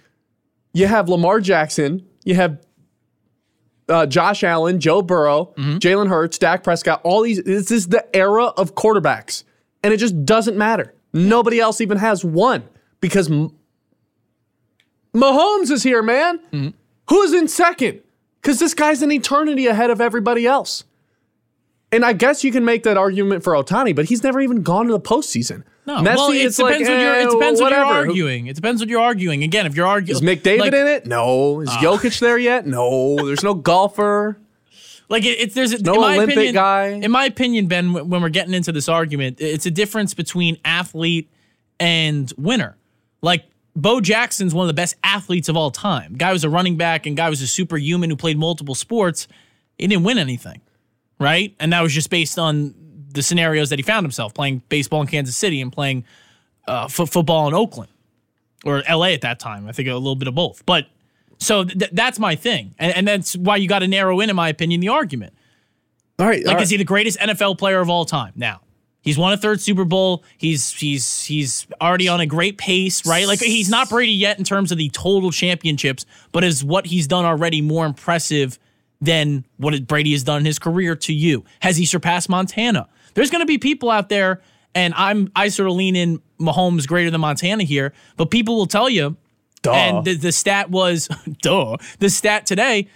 you 0.73 0.87
have 0.87 1.07
Lamar 1.09 1.39
Jackson, 1.39 2.05
you 2.23 2.33
have 2.35 2.59
uh, 3.87 4.05
Josh 4.07 4.43
Allen, 4.43 4.79
Joe 4.79 5.01
Burrow, 5.03 5.53
Mm-hmm. 5.57 5.77
Jalen 5.77 6.09
Hurts, 6.09 6.37
Dak 6.39 6.63
Prescott. 6.63 7.01
All 7.03 7.21
these. 7.21 7.43
This 7.43 7.69
is 7.71 7.87
the 7.87 8.03
era 8.15 8.45
of 8.45 8.73
quarterbacks, 8.75 9.43
and 9.83 9.93
it 9.93 9.97
just 9.97 10.25
doesn't 10.25 10.57
matter. 10.57 10.93
Nobody 11.13 11.59
else 11.59 11.79
even 11.81 11.97
has 11.99 12.25
one 12.25 12.63
because 13.05 13.29
Mahomes 15.13 15.69
is 15.69 15.83
here, 15.83 16.01
man. 16.01 16.39
Mm-hmm. 16.51 16.69
Who's 17.09 17.33
in 17.33 17.47
second? 17.47 18.01
Because 18.41 18.57
this 18.59 18.73
guy's 18.73 19.03
an 19.03 19.11
eternity 19.11 19.67
ahead 19.67 19.91
of 19.91 20.01
everybody 20.01 20.47
else. 20.47 20.85
And 21.91 22.03
I 22.03 22.13
guess 22.13 22.43
you 22.43 22.51
can 22.51 22.65
make 22.65 22.81
that 22.83 22.97
argument 22.97 23.43
for 23.43 23.53
Ohtani, 23.53 23.95
but 23.95 24.05
he's 24.05 24.23
never 24.23 24.41
even 24.41 24.63
gone 24.63 24.87
to 24.87 24.91
the 24.93 24.99
postseason. 24.99 25.63
No, 25.85 25.97
Messi, 25.97 26.15
well, 26.15 26.31
it 26.31 26.37
depends 26.55 26.59
like, 26.59 26.79
what 26.79 26.89
you're. 26.89 26.89
eh, 27.13 27.23
It 27.27 27.29
depends 27.29 27.61
what 27.61 27.71
you're 27.71 27.85
arguing. 27.85 28.47
It 28.47 28.55
depends 28.55 28.81
what 28.81 28.89
you're 28.89 29.01
arguing. 29.01 29.43
Again, 29.43 29.67
if 29.67 29.75
you're 29.75 29.85
arguing, 29.85 30.15
Is 30.15 30.27
McDavid 30.27 30.59
like, 30.59 30.73
in 30.73 30.87
it? 30.87 31.05
No. 31.05 31.59
Is 31.61 31.69
Jokic 31.69 32.19
there 32.19 32.39
yet? 32.39 32.65
No. 32.65 33.17
There's 33.23 33.43
no 33.43 33.53
golfer. 33.53 34.37
Like 35.07 35.23
it, 35.23 35.53
there's 35.53 35.83
No 35.83 35.93
in 35.93 36.01
my 36.01 36.15
Olympic 36.15 36.33
opinion, 36.35 36.55
guy. 36.55 36.87
In 36.87 37.11
my 37.11 37.25
opinion, 37.25 37.67
Ben, 37.67 37.93
when 37.93 38.23
we're 38.23 38.29
getting 38.29 38.55
into 38.55 38.71
this 38.71 38.89
argument, 38.89 39.37
it's 39.39 39.67
a 39.67 39.69
difference 39.69 40.15
between 40.15 40.57
athlete 40.65 41.29
and 41.79 42.33
winner. 42.39 42.75
Like 43.25 43.45
Bo 43.75 43.99
Jackson's 43.99 44.53
one 44.53 44.63
of 44.63 44.67
the 44.67 44.79
best 44.79 44.95
athletes 45.03 45.49
of 45.49 45.57
all 45.57 45.71
time. 45.71 46.13
Guy 46.13 46.31
was 46.31 46.43
a 46.43 46.49
running 46.49 46.77
back 46.77 47.05
and 47.05 47.17
guy 47.17 47.29
was 47.29 47.41
a 47.41 47.47
superhuman 47.47 48.09
who 48.09 48.15
played 48.15 48.37
multiple 48.37 48.75
sports. 48.75 49.27
He 49.77 49.87
didn't 49.87 50.03
win 50.03 50.17
anything, 50.17 50.61
right? 51.19 51.53
And 51.59 51.73
that 51.73 51.81
was 51.81 51.93
just 51.93 52.09
based 52.09 52.39
on 52.39 52.75
the 53.09 53.23
scenarios 53.23 53.71
that 53.71 53.79
he 53.79 53.83
found 53.83 54.05
himself 54.05 54.33
playing 54.33 54.61
baseball 54.69 55.01
in 55.01 55.07
Kansas 55.07 55.35
City 55.35 55.59
and 55.59 55.73
playing 55.73 56.05
uh, 56.67 56.87
fo- 56.87 57.07
football 57.07 57.47
in 57.47 57.53
Oakland 57.53 57.89
or 58.63 58.83
LA 58.89 59.07
at 59.07 59.21
that 59.21 59.39
time. 59.39 59.67
I 59.67 59.71
think 59.71 59.89
a 59.89 59.93
little 59.93 60.15
bit 60.15 60.27
of 60.27 60.35
both. 60.35 60.65
But 60.65 60.87
so 61.39 61.65
th- 61.65 61.91
that's 61.91 62.19
my 62.19 62.35
thing, 62.35 62.75
and, 62.77 62.95
and 62.95 63.07
that's 63.07 63.35
why 63.35 63.57
you 63.57 63.67
got 63.67 63.79
to 63.79 63.87
narrow 63.87 64.19
in, 64.21 64.29
in 64.29 64.35
my 64.35 64.49
opinion, 64.49 64.79
the 64.79 64.89
argument. 64.89 65.33
All 66.17 66.25
right. 66.25 66.45
Like, 66.45 66.57
all 66.57 66.61
is 66.61 66.69
he 66.69 66.77
the 66.77 66.85
greatest 66.85 67.19
NFL 67.19 67.57
player 67.57 67.81
of 67.81 67.89
all 67.89 68.05
time? 68.05 68.31
Now, 68.35 68.61
he's 69.05 69.17
won 69.17 69.31
a 69.31 69.37
third 69.37 69.61
Super 69.61 69.85
Bowl. 69.85 70.23
He's 70.37 70.73
he's 70.73 71.23
he's 71.23 71.65
already 71.79 72.09
on 72.09 72.19
a 72.19 72.25
great 72.25 72.57
pace, 72.57 73.05
right? 73.05 73.25
Like 73.25 73.39
he's 73.39 73.69
not 73.69 73.89
Brady 73.89 74.11
yet 74.11 74.37
in 74.37 74.43
terms 74.43 74.73
of 74.73 74.77
the 74.77 74.89
total 74.89 75.31
championships, 75.31 76.05
but 76.33 76.43
is 76.43 76.63
what 76.63 76.87
he's 76.87 77.07
done 77.07 77.23
already 77.23 77.61
more 77.61 77.85
impressive 77.85 78.59
than 78.99 79.45
what 79.57 79.87
Brady 79.87 80.11
has 80.11 80.23
done 80.23 80.39
in 80.39 80.45
his 80.45 80.59
career 80.59 80.95
to 80.97 81.13
you? 81.13 81.45
Has 81.61 81.77
he 81.77 81.85
surpassed 81.85 82.27
Montana? 82.27 82.89
There's 83.13 83.31
going 83.31 83.41
to 83.41 83.45
be 83.45 83.57
people 83.57 83.89
out 83.89 84.09
there, 84.09 84.41
and 84.73 84.93
I'm 84.97 85.31
I 85.35 85.47
sort 85.47 85.69
of 85.69 85.75
lean 85.75 85.95
in 85.95 86.21
Mahomes 86.39 86.85
greater 86.85 87.09
than 87.09 87.21
Montana 87.21 87.63
here, 87.63 87.93
but 88.17 88.29
people 88.29 88.57
will 88.57 88.67
tell 88.67 88.89
you. 88.89 89.15
And 89.73 90.05
the, 90.05 90.13
the 90.15 90.31
stat 90.31 90.69
was, 90.69 91.07
duh, 91.41 91.77
the 91.97 92.11
stat 92.11 92.45
today 92.45 92.87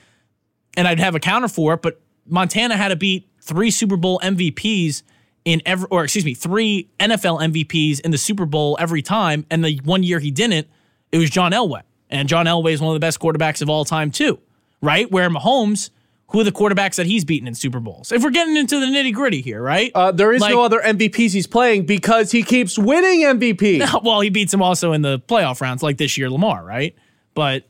and 0.79 0.87
I'd 0.87 0.99
have 0.99 1.15
a 1.15 1.19
counter 1.19 1.47
for 1.47 1.73
it, 1.73 1.81
but 1.81 1.99
Montana 2.25 2.77
had 2.77 2.89
to 2.89 2.95
beat 2.95 3.27
three 3.41 3.71
Super 3.71 3.97
Bowl 3.97 4.19
MVPs 4.23 5.03
in 5.45 5.61
every, 5.65 5.87
or 5.89 6.03
excuse 6.03 6.25
me, 6.25 6.33
three 6.33 6.89
NFL 6.99 7.41
MVPs 7.41 7.99
in 8.01 8.11
the 8.11 8.17
Super 8.17 8.45
Bowl 8.45 8.77
every 8.79 9.01
time. 9.01 9.45
And 9.49 9.63
the 9.63 9.79
one 9.83 10.03
year 10.03 10.19
he 10.19 10.31
didn't, 10.31 10.67
it 11.11 11.17
was 11.17 11.29
John 11.29 11.51
Elway. 11.51 11.81
And 12.09 12.27
John 12.27 12.45
Elway 12.45 12.71
is 12.73 12.81
one 12.81 12.89
of 12.89 12.95
the 12.95 13.05
best 13.05 13.19
quarterbacks 13.19 13.61
of 13.61 13.69
all 13.69 13.85
time, 13.85 14.11
too, 14.11 14.39
right? 14.81 15.09
Where 15.11 15.29
Mahomes, 15.29 15.91
who 16.29 16.39
are 16.39 16.43
the 16.43 16.51
quarterbacks 16.51 16.95
that 16.95 17.05
he's 17.05 17.23
beaten 17.23 17.47
in 17.47 17.55
Super 17.55 17.79
Bowls? 17.79 18.11
If 18.11 18.23
we're 18.23 18.31
getting 18.31 18.57
into 18.57 18.79
the 18.79 18.87
nitty 18.87 19.13
gritty 19.13 19.41
here, 19.41 19.61
right? 19.61 19.91
Uh, 19.93 20.11
there 20.11 20.33
is 20.33 20.41
Like- 20.41 20.51
no 20.53 20.63
other 20.63 20.79
MVPs 20.81 21.31
he's 21.31 21.47
playing 21.47 21.85
because 21.85 22.31
he 22.31 22.43
keeps 22.43 22.77
winning 22.77 23.21
MVP. 23.21 24.01
well, 24.03 24.21
he 24.21 24.29
beats 24.29 24.53
him 24.53 24.61
also 24.61 24.91
in 24.93 25.01
the 25.03 25.19
playoff 25.19 25.61
rounds, 25.61 25.83
like 25.83 25.97
this 25.97 26.17
year, 26.17 26.29
Lamar, 26.29 26.63
right? 26.63 26.95
But 27.35 27.63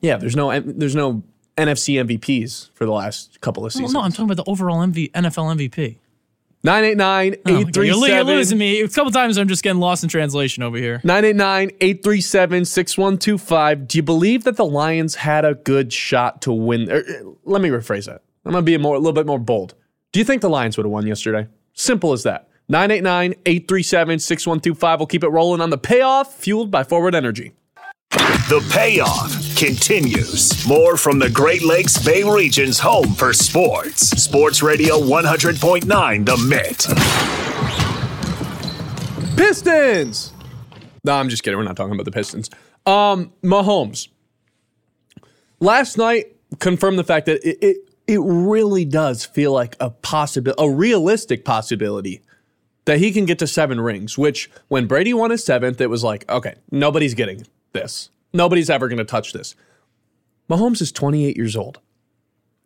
yeah, 0.00 0.16
there's 0.16 0.36
no 0.36 0.58
there's 0.60 0.94
no 0.94 1.22
NFC 1.58 1.94
MVPs 2.06 2.70
for 2.74 2.84
the 2.84 2.92
last 2.92 3.40
couple 3.40 3.62
of 3.62 3.74
well, 3.74 3.78
seasons. 3.80 3.92
no, 3.94 4.00
I'm 4.02 4.10
talking 4.12 4.30
about 4.30 4.44
the 4.44 4.50
overall 4.50 4.78
MV, 4.86 5.10
NFL 5.12 5.56
MVP. 5.56 5.96
989 6.62 7.36
Oh, 7.46 7.56
okay. 7.60 7.86
You're, 7.86 7.94
lo- 7.94 8.06
you're 8.06 8.16
837 8.16 8.26
losing 8.26 8.58
me. 8.58 8.80
A 8.80 8.88
couple 8.88 9.12
times 9.12 9.38
I'm 9.38 9.48
just 9.48 9.62
getting 9.62 9.80
lost 9.80 10.02
in 10.02 10.08
translation 10.08 10.62
over 10.62 10.76
here. 10.76 11.00
989 11.04 11.70
837 11.80 12.64
6125. 12.64 13.88
Do 13.88 13.98
you 13.98 14.02
believe 14.02 14.44
that 14.44 14.56
the 14.56 14.64
Lions 14.64 15.14
had 15.16 15.44
a 15.44 15.54
good 15.54 15.92
shot 15.92 16.42
to 16.42 16.52
win? 16.52 16.90
er, 16.90 17.04
er, 17.08 17.22
let 17.44 17.62
me 17.62 17.68
rephrase 17.68 18.06
that. 18.06 18.22
I'm 18.44 18.52
going 18.52 18.62
to 18.62 18.66
be 18.66 18.74
a, 18.74 18.78
more, 18.78 18.94
a 18.94 18.98
little 18.98 19.12
bit 19.12 19.26
more 19.26 19.38
bold. 19.38 19.74
Do 20.12 20.20
you 20.20 20.24
think 20.24 20.42
the 20.42 20.50
Lions 20.50 20.76
would 20.76 20.86
have 20.86 20.90
won 20.92 21.06
yesterday? 21.06 21.48
Simple 21.72 22.12
as 22.12 22.22
that. 22.24 22.48
989 22.68 23.34
837 23.44 24.18
6125. 24.18 24.98
We'll 25.00 25.06
keep 25.06 25.22
it 25.22 25.28
rolling 25.28 25.60
on 25.60 25.70
the 25.70 25.78
payoff, 25.78 26.34
fueled 26.34 26.70
by 26.70 26.82
Forward 26.82 27.14
Energy. 27.14 27.52
The 28.48 28.66
payoff 28.72 29.56
continues. 29.56 30.66
More 30.66 30.96
from 30.96 31.18
the 31.18 31.30
Great 31.30 31.62
Lakes 31.62 31.96
Bay 32.04 32.22
region's 32.22 32.78
home 32.78 33.14
for 33.14 33.32
sports. 33.32 34.08
Sports 34.22 34.62
Radio 34.62 35.00
100.9 35.00 36.26
The 36.26 36.36
Mitt. 36.48 36.86
Pistons. 39.36 40.32
No, 41.04 41.12
I'm 41.14 41.28
just 41.28 41.42
kidding. 41.42 41.56
We're 41.56 41.64
not 41.64 41.76
talking 41.76 41.92
about 41.94 42.04
the 42.04 42.10
Pistons. 42.10 42.50
Um, 42.84 43.32
Mahomes. 43.44 44.08
Last 45.60 45.96
night 45.96 46.36
confirmed 46.58 46.98
the 46.98 47.04
fact 47.04 47.26
that 47.26 47.46
it, 47.48 47.58
it 47.60 47.76
it 48.06 48.20
really 48.20 48.84
does 48.84 49.24
feel 49.24 49.52
like 49.52 49.76
a 49.80 49.90
possibility, 49.90 50.62
a 50.64 50.70
realistic 50.70 51.44
possibility 51.44 52.22
that 52.84 52.98
he 52.98 53.12
can 53.12 53.24
get 53.24 53.38
to 53.40 53.46
seven 53.46 53.80
rings, 53.80 54.16
which 54.16 54.50
when 54.68 54.86
Brady 54.86 55.12
won 55.12 55.30
his 55.30 55.44
seventh, 55.44 55.80
it 55.80 55.90
was 55.90 56.04
like, 56.04 56.28
okay, 56.30 56.54
nobody's 56.70 57.14
getting 57.14 57.46
this. 57.72 58.10
Nobody's 58.36 58.68
ever 58.68 58.86
going 58.88 58.98
to 58.98 59.04
touch 59.04 59.32
this. 59.32 59.54
Mahomes 60.50 60.82
is 60.82 60.92
28 60.92 61.36
years 61.36 61.56
old. 61.56 61.80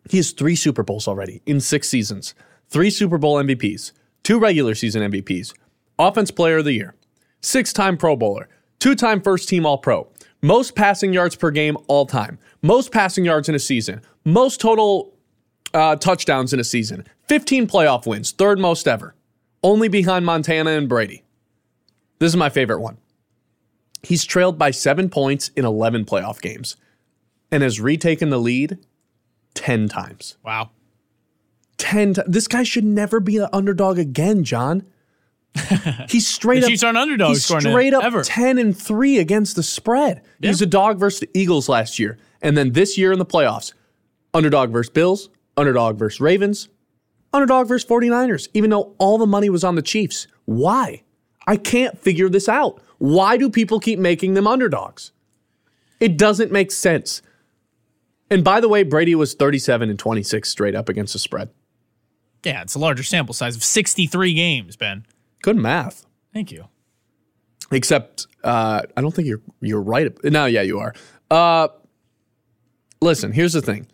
He 0.09 0.17
has 0.17 0.31
three 0.31 0.55
Super 0.55 0.83
Bowls 0.83 1.07
already 1.07 1.41
in 1.45 1.61
six 1.61 1.87
seasons, 1.87 2.35
three 2.69 2.89
Super 2.89 3.17
Bowl 3.17 3.41
MVPs, 3.41 3.93
two 4.23 4.37
regular 4.37 4.75
season 4.75 5.09
MVPs, 5.09 5.53
Offense 5.97 6.29
Player 6.29 6.57
of 6.57 6.65
the 6.65 6.73
Year, 6.73 6.95
six 7.39 7.71
time 7.71 7.97
Pro 7.97 8.15
Bowler, 8.15 8.49
two 8.79 8.95
time 8.95 9.21
first 9.21 9.47
team 9.47 9.65
All 9.65 9.77
Pro, 9.77 10.09
most 10.41 10.75
passing 10.75 11.13
yards 11.13 11.35
per 11.35 11.51
game 11.51 11.77
all 11.87 12.05
time, 12.05 12.37
most 12.61 12.91
passing 12.91 13.23
yards 13.23 13.47
in 13.47 13.55
a 13.55 13.59
season, 13.59 14.01
most 14.25 14.59
total 14.59 15.13
uh, 15.73 15.95
touchdowns 15.95 16.51
in 16.51 16.59
a 16.59 16.63
season, 16.65 17.05
15 17.29 17.67
playoff 17.67 18.05
wins, 18.05 18.31
third 18.31 18.59
most 18.59 18.87
ever, 18.87 19.15
only 19.63 19.87
behind 19.87 20.25
Montana 20.25 20.71
and 20.71 20.89
Brady. 20.89 21.23
This 22.19 22.29
is 22.29 22.35
my 22.37 22.49
favorite 22.49 22.81
one. 22.81 22.97
He's 24.03 24.25
trailed 24.25 24.57
by 24.57 24.71
seven 24.71 25.09
points 25.09 25.49
in 25.49 25.65
11 25.65 26.05
playoff 26.05 26.41
games 26.41 26.75
and 27.51 27.61
has 27.63 27.79
retaken 27.79 28.29
the 28.29 28.39
lead 28.39 28.77
10 29.53 29.87
times. 29.89 30.37
Wow. 30.43 30.71
10 31.77 32.13
ti- 32.15 32.21
This 32.27 32.47
guy 32.47 32.63
should 32.63 32.83
never 32.85 33.19
be 33.19 33.37
an 33.37 33.47
underdog 33.53 33.99
again, 33.99 34.43
John. 34.43 34.83
He's 36.09 36.27
straight 36.27 36.59
The 36.61 36.67
up. 36.67 36.69
Chiefs 36.69 36.83
aren't 36.83 36.97
underdogs 36.97 37.45
He's 37.47 37.59
straight 37.59 37.93
up 37.93 38.03
ever. 38.03 38.23
10 38.23 38.57
and 38.57 38.77
3 38.77 39.17
against 39.19 39.55
the 39.55 39.63
spread. 39.63 40.21
He 40.41 40.47
was 40.47 40.61
a 40.61 40.65
dog 40.65 40.97
versus 40.97 41.19
the 41.21 41.29
Eagles 41.33 41.67
last 41.67 41.99
year. 41.99 42.17
And 42.41 42.55
then 42.55 42.71
this 42.71 42.97
year 42.97 43.11
in 43.11 43.19
the 43.19 43.25
playoffs, 43.25 43.73
underdog 44.33 44.71
versus 44.71 44.89
Bills, 44.89 45.29
underdog 45.57 45.97
versus 45.99 46.21
Ravens, 46.21 46.69
underdog 47.33 47.67
versus 47.67 47.87
49ers, 47.89 48.47
even 48.53 48.69
though 48.69 48.95
all 48.97 49.17
the 49.17 49.27
money 49.27 49.49
was 49.49 49.63
on 49.63 49.75
the 49.75 49.81
Chiefs. 49.81 50.27
Why? 50.45 51.03
I 51.47 51.57
can't 51.57 51.97
figure 51.99 52.29
this 52.29 52.47
out. 52.47 52.81
Why 53.01 53.35
do 53.35 53.49
people 53.49 53.79
keep 53.79 53.97
making 53.97 54.35
them 54.35 54.45
underdogs? 54.45 55.11
It 55.99 56.17
doesn't 56.19 56.51
make 56.51 56.71
sense. 56.71 57.23
And 58.29 58.43
by 58.43 58.61
the 58.61 58.69
way, 58.69 58.83
Brady 58.83 59.15
was 59.15 59.33
37 59.33 59.89
and 59.89 59.97
26 59.97 60.47
straight 60.47 60.75
up 60.75 60.87
against 60.87 61.13
the 61.13 61.17
spread. 61.19 61.49
Yeah, 62.45 62.61
it's 62.61 62.75
a 62.75 62.79
larger 62.79 63.01
sample 63.01 63.33
size 63.33 63.55
of 63.55 63.63
63 63.63 64.35
games, 64.35 64.75
Ben. 64.75 65.07
Good 65.41 65.57
math. 65.57 66.05
Thank 66.31 66.51
you. 66.51 66.67
Except 67.71 68.27
uh, 68.43 68.83
I 68.95 69.01
don't 69.01 69.15
think 69.15 69.27
you're 69.27 69.41
you're 69.61 69.81
right. 69.81 70.11
No, 70.23 70.45
yeah, 70.45 70.61
you 70.61 70.77
are. 70.77 70.93
Uh, 71.31 71.69
listen, 73.01 73.31
here's 73.31 73.53
the 73.53 73.61
thing. 73.63 73.87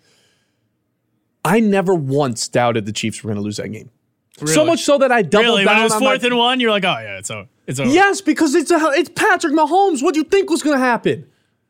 I 1.46 1.62
never 1.62 1.96
once 1.96 2.50
doubted 2.50 2.86
the 2.86 2.92
Chiefs 2.92 3.24
were 3.24 3.30
going 3.30 3.38
to 3.38 3.42
lose 3.42 3.56
that 3.58 3.70
game. 3.70 3.90
So 4.46 4.66
much 4.66 4.82
so 4.82 4.98
that 4.98 5.14
I 5.14 5.22
doubled 5.22 5.46
Really? 5.46 5.64
down 5.66 5.76
When 5.76 5.80
it 5.82 5.84
was 5.86 5.94
on 5.94 6.04
my- 6.04 6.10
fourth 6.12 6.24
and 6.26 6.38
one, 6.38 6.60
you're 6.60 6.72
like, 6.72 6.84
oh, 6.84 6.88
yeah, 7.00 7.18
it's 7.20 7.32
over. 7.32 7.48
It's 7.68 7.80
over. 7.80 7.90
Yes, 7.90 8.22
because 8.22 8.56
it's 8.56 8.72
a, 8.72 8.80
it's 8.94 9.10
Patrick 9.10 9.54
Mahomes. 9.54 10.02
What 10.02 10.14
do 10.14 10.22
you 10.22 10.24
think 10.24 10.50
was 10.50 10.64
going 10.64 10.78
to 10.78 10.84
happen? 10.84 11.28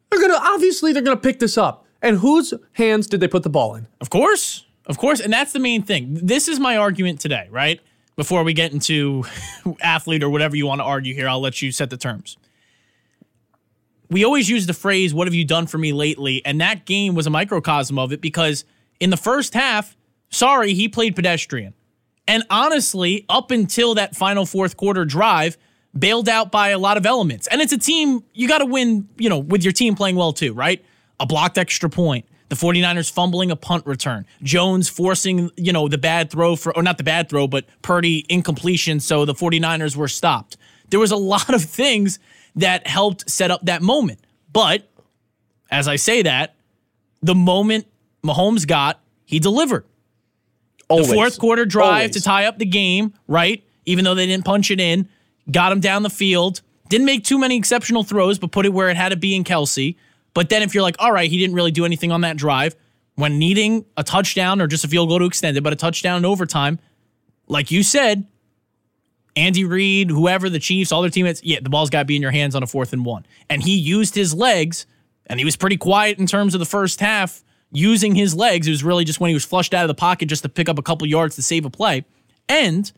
They're 0.10 0.22
gonna 0.22 0.40
obviously 0.40 0.94
they're 0.94 1.02
gonna 1.02 1.18
pick 1.18 1.40
this 1.40 1.58
up. 1.58 1.86
And 2.02 2.18
whose 2.20 2.54
hands 2.74 3.08
did 3.08 3.20
they 3.20 3.28
put 3.28 3.44
the 3.44 3.50
ball 3.50 3.76
in? 3.76 3.88
Of 4.00 4.10
course. 4.10 4.66
Of 4.86 4.98
course. 4.98 5.20
And 5.20 5.34
that's 5.34 5.52
the 5.52 5.60
main 5.60 5.82
thing. 5.84 6.14
This 6.14 6.48
is 6.48 6.60
my 6.60 6.78
argument 6.78 7.20
today, 7.20 7.48
right? 7.52 7.82
Before 8.16 8.44
we 8.44 8.54
get 8.54 8.72
into 8.72 9.24
athlete 9.82 10.24
or 10.24 10.30
whatever 10.30 10.56
you 10.56 10.66
want 10.66 10.80
to 10.80 10.86
argue 10.86 11.14
here, 11.14 11.28
I'll 11.28 11.42
let 11.42 11.62
you 11.62 11.72
set 11.72 11.90
the 11.90 11.98
terms. 11.98 12.38
We 14.10 14.24
always 14.24 14.48
use 14.48 14.66
the 14.66 14.74
phrase, 14.74 15.14
What 15.14 15.28
have 15.28 15.34
you 15.34 15.44
done 15.44 15.68
for 15.68 15.78
me 15.78 15.92
lately? 15.92 16.42
And 16.46 16.62
that 16.62 16.86
game 16.86 17.14
was 17.14 17.28
a 17.28 17.30
microcosm 17.30 18.00
of 18.00 18.14
it 18.14 18.22
because 18.22 18.64
in 19.00 19.10
the 19.10 19.18
first 19.18 19.54
half, 19.54 19.98
sorry, 20.30 20.74
he 20.74 20.88
played 20.88 21.16
pedestrian. 21.16 21.74
And 22.28 22.44
honestly, 22.50 23.26
up 23.28 23.52
until 23.52 23.96
that 23.96 24.16
final 24.16 24.46
fourth 24.46 24.78
quarter 24.78 25.04
drive, 25.04 25.58
bailed 25.98 26.30
out 26.30 26.52
by 26.52 26.70
a 26.70 26.78
lot 26.78 26.98
of 26.98 27.06
elements. 27.06 27.48
And 27.48 27.62
it's 27.62 27.74
a 27.74 27.78
team, 27.78 28.24
you 28.34 28.48
got 28.48 28.60
to 28.60 28.66
win, 28.66 29.08
you 29.18 29.30
know, 29.30 29.40
with 29.40 29.64
your 29.64 29.74
team 29.74 29.96
playing 29.96 30.16
well 30.16 30.34
too, 30.34 30.54
right? 30.54 30.84
A 31.20 31.26
blocked 31.26 31.58
extra 31.58 31.90
point, 31.90 32.26
the 32.50 32.56
49ers 32.56 33.12
fumbling 33.12 33.52
a 33.52 33.56
punt 33.56 33.86
return, 33.86 34.26
Jones 34.44 34.90
forcing, 34.90 35.50
you 35.56 35.74
know, 35.74 35.88
the 35.88 35.98
bad 35.98 36.30
throw 36.30 36.56
for, 36.56 36.76
or 36.76 36.84
not 36.84 36.98
the 36.98 37.04
bad 37.04 37.30
throw, 37.30 37.48
but 37.48 37.66
Purdy 37.82 38.26
incompletion. 38.30 39.00
So 39.00 39.26
the 39.26 39.34
49ers 39.34 39.96
were 39.96 40.08
stopped. 40.08 40.58
There 40.90 41.00
was 41.00 41.12
a 41.12 41.16
lot 41.34 41.54
of 41.54 41.64
things 41.64 42.20
that 42.56 42.88
helped 42.88 43.30
set 43.30 43.52
up 43.52 43.66
that 43.66 43.82
moment. 43.82 44.20
But 44.52 44.90
as 45.70 45.88
I 45.88 45.96
say 45.96 46.22
that, 46.24 46.56
the 47.22 47.36
moment 47.36 47.88
Mahomes 48.24 48.68
got, 48.68 49.00
he 49.26 49.40
delivered. 49.40 49.86
Always. 50.90 51.10
The 51.10 51.16
fourth 51.16 51.40
quarter 51.40 51.66
drive 51.66 51.88
Always. 51.90 52.12
to 52.12 52.22
tie 52.22 52.46
up 52.46 52.58
the 52.60 52.66
game, 52.66 53.14
right? 53.28 53.64
Even 53.86 54.06
though 54.06 54.16
they 54.16 54.26
didn't 54.26 54.46
punch 54.46 54.72
it 54.72 54.80
in, 54.80 55.10
got 55.52 55.72
him 55.72 55.80
down 55.80 56.04
the 56.04 56.10
field. 56.10 56.62
Didn't 56.90 57.06
make 57.06 57.24
too 57.24 57.38
many 57.38 57.58
exceptional 57.58 58.04
throws, 58.04 58.40
but 58.40 58.52
put 58.52 58.66
it 58.66 58.70
where 58.70 58.90
it 58.90 58.98
had 58.98 59.10
to 59.10 59.18
be 59.18 59.36
in 59.36 59.44
Kelce. 59.44 59.96
But 60.34 60.50
then 60.50 60.62
if 60.62 60.74
you're 60.74 60.84
like, 60.84 60.96
all 61.00 61.12
right, 61.12 61.30
he 61.30 61.38
didn't 61.38 61.56
really 61.56 61.72
do 61.72 61.86
anything 61.86 62.12
on 62.12 62.22
that 62.22 62.38
drive, 62.38 62.76
when 63.16 63.40
needing 63.40 63.86
a 63.98 64.04
touchdown 64.04 64.62
or 64.62 64.68
just 64.68 64.84
a 64.84 64.88
field 64.88 65.10
goal 65.10 65.20
to 65.20 65.26
extend 65.26 65.58
it, 65.58 65.62
but 65.62 65.74
a 65.74 65.76
touchdown 65.76 66.18
in 66.18 66.26
overtime, 66.26 66.80
like 67.48 67.72
you 67.72 67.82
said, 67.82 68.28
Andy 69.36 69.66
Reid, 69.66 70.10
whoever, 70.10 70.50
the 70.50 70.60
Chiefs, 70.60 70.92
all 70.92 71.02
their 71.02 71.10
teammates, 71.10 71.44
yeah, 71.44 71.60
the 71.62 71.70
ball's 71.70 71.90
got 71.90 72.00
to 72.00 72.06
be 72.06 72.16
in 72.16 72.22
your 72.22 72.32
hands 72.32 72.56
on 72.56 72.64
a 72.64 72.68
fourth 72.68 72.94
and 72.94 73.06
one. 73.06 73.26
And 73.50 73.64
he 73.64 73.76
used 73.76 74.16
his 74.16 74.34
legs, 74.34 74.86
and 75.26 75.40
he 75.40 75.46
was 75.46 75.56
pretty 75.56 75.78
quiet 75.78 76.20
in 76.20 76.28
terms 76.28 76.54
of 76.54 76.60
the 76.60 76.66
first 76.66 77.00
half 77.00 77.44
using 77.72 78.16
his 78.16 78.36
legs. 78.36 78.68
It 78.68 78.72
was 78.72 78.84
really 78.84 79.04
just 79.04 79.20
when 79.20 79.30
he 79.30 79.34
was 79.34 79.46
flushed 79.46 79.74
out 79.74 79.84
of 79.84 79.88
the 79.88 79.96
pocket 79.96 80.28
just 80.28 80.44
to 80.44 80.50
pick 80.50 80.70
up 80.70 80.78
a 80.80 80.84
couple 80.84 81.08
yards 81.08 81.36
to 81.36 81.42
save 81.42 81.66
a 81.66 81.70
play. 81.70 82.06
And 82.48 82.92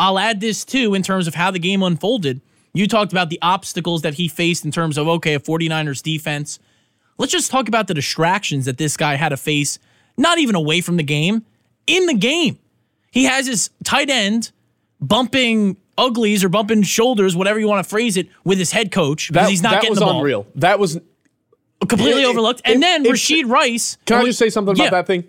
I'll 0.00 0.18
add 0.18 0.40
this 0.40 0.64
too 0.64 0.94
in 0.94 1.02
terms 1.02 1.26
of 1.28 1.34
how 1.34 1.50
the 1.50 1.58
game 1.58 1.82
unfolded. 1.82 2.40
You 2.72 2.88
talked 2.88 3.12
about 3.12 3.28
the 3.30 3.38
obstacles 3.42 4.02
that 4.02 4.14
he 4.14 4.28
faced 4.28 4.64
in 4.64 4.70
terms 4.70 4.96
of, 4.96 5.06
okay, 5.08 5.34
a 5.34 5.38
49ers 5.40 6.02
defense. 6.02 6.58
Let's 7.18 7.32
just 7.32 7.50
talk 7.50 7.68
about 7.68 7.86
the 7.86 7.92
distractions 7.94 8.64
that 8.64 8.78
this 8.78 8.96
guy 8.96 9.16
had 9.16 9.28
to 9.28 9.36
face, 9.36 9.78
not 10.16 10.38
even 10.38 10.54
away 10.54 10.80
from 10.80 10.96
the 10.96 11.02
game, 11.02 11.44
in 11.86 12.06
the 12.06 12.14
game. 12.14 12.58
He 13.10 13.24
has 13.24 13.46
his 13.46 13.68
tight 13.84 14.08
end 14.08 14.52
bumping 15.00 15.76
uglies 15.98 16.42
or 16.44 16.48
bumping 16.48 16.82
shoulders, 16.82 17.36
whatever 17.36 17.58
you 17.58 17.68
want 17.68 17.84
to 17.84 17.88
phrase 17.90 18.16
it, 18.16 18.28
with 18.44 18.58
his 18.58 18.72
head 18.72 18.90
coach 18.92 19.28
because 19.28 19.46
That, 19.46 19.50
he's 19.50 19.62
not 19.62 19.72
that 19.72 19.82
getting 19.82 19.96
the 19.96 20.00
ball. 20.00 20.18
unreal. 20.18 20.46
That 20.54 20.78
was 20.78 20.98
Completely 21.88 22.22
If- 22.22 22.28
overlooked. 22.28 22.60
And 22.66 22.74
if- 22.76 22.80
then 22.80 23.06
if- 23.06 23.12
Rashee 23.12 23.46
Rice. 23.48 23.96
Can 24.06 24.18
I 24.18 24.24
just 24.24 24.38
say 24.38 24.50
something 24.50 24.76
Yeah. 24.76 24.84
about 24.84 24.96
that 24.98 25.06
thing? 25.06 25.24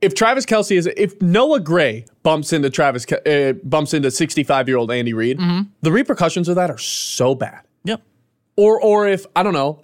If 0.00 0.14
Travis 0.14 0.46
Kelce 0.46 0.76
is, 0.76 0.86
if 0.96 1.20
Noah 1.20 1.60
Gray 1.60 2.06
bumps 2.22 2.52
into 2.54 2.70
Travis, 2.70 3.04
uh, 3.12 3.52
bumps 3.64 3.92
into 3.92 4.10
65 4.10 4.66
year 4.68 4.78
old 4.78 4.90
Andy 4.90 5.12
Reid, 5.12 5.38
Mm-hmm. 5.38 5.68
the 5.82 5.92
repercussions 5.92 6.48
of 6.48 6.56
that 6.56 6.70
are 6.70 6.78
so 6.78 7.34
bad. 7.34 7.60
Yep. 7.84 8.02
Or, 8.56 8.80
or 8.80 9.06
if 9.08 9.26
I 9.36 9.42
don't 9.42 9.52
know, 9.52 9.82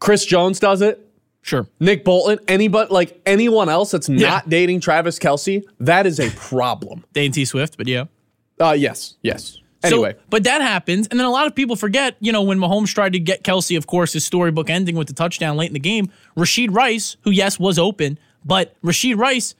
Chris 0.00 0.24
Jones 0.26 0.58
does 0.58 0.82
it, 0.82 1.08
Sure. 1.44 1.66
Nick 1.80 2.04
Bolton, 2.04 2.38
anybody 2.46 2.92
like 2.92 3.20
anyone 3.26 3.68
else 3.68 3.90
that's 3.90 4.08
Yeah. 4.08 4.28
not 4.30 4.48
dating 4.48 4.78
Travis 4.80 5.18
Kelce, 5.18 5.64
that 5.80 6.06
is 6.06 6.20
a 6.20 6.30
problem. 6.30 7.04
Dane 7.12 7.32
T. 7.32 7.44
Swift, 7.44 7.76
but 7.76 7.88
yeah. 7.88 8.04
Uh, 8.60 8.72
yes, 8.78 9.16
yes. 9.22 9.58
Anyway, 9.82 10.12
So, 10.12 10.18
but 10.30 10.44
that 10.44 10.60
happens, 10.62 11.08
and 11.08 11.18
then 11.18 11.26
a 11.26 11.30
lot 11.30 11.48
of 11.48 11.56
people 11.56 11.74
forget, 11.74 12.16
you 12.20 12.30
know, 12.30 12.42
when 12.42 12.58
Mahomes 12.60 12.94
tried 12.94 13.12
to 13.14 13.18
get 13.18 13.42
Kelce, 13.42 13.76
of 13.76 13.88
course, 13.88 14.12
his 14.12 14.24
storybook 14.24 14.70
ending 14.70 14.94
with 14.94 15.08
the 15.08 15.14
touchdown 15.14 15.56
late 15.56 15.66
in 15.66 15.72
the 15.72 15.80
game. 15.80 16.08
Rashee 16.36 16.72
Rice, 16.72 17.16
who 17.22 17.32
yes 17.32 17.58
was 17.58 17.76
open, 17.80 18.20
but 18.44 18.74
Rashee 18.82 19.16
Rice 19.16 19.54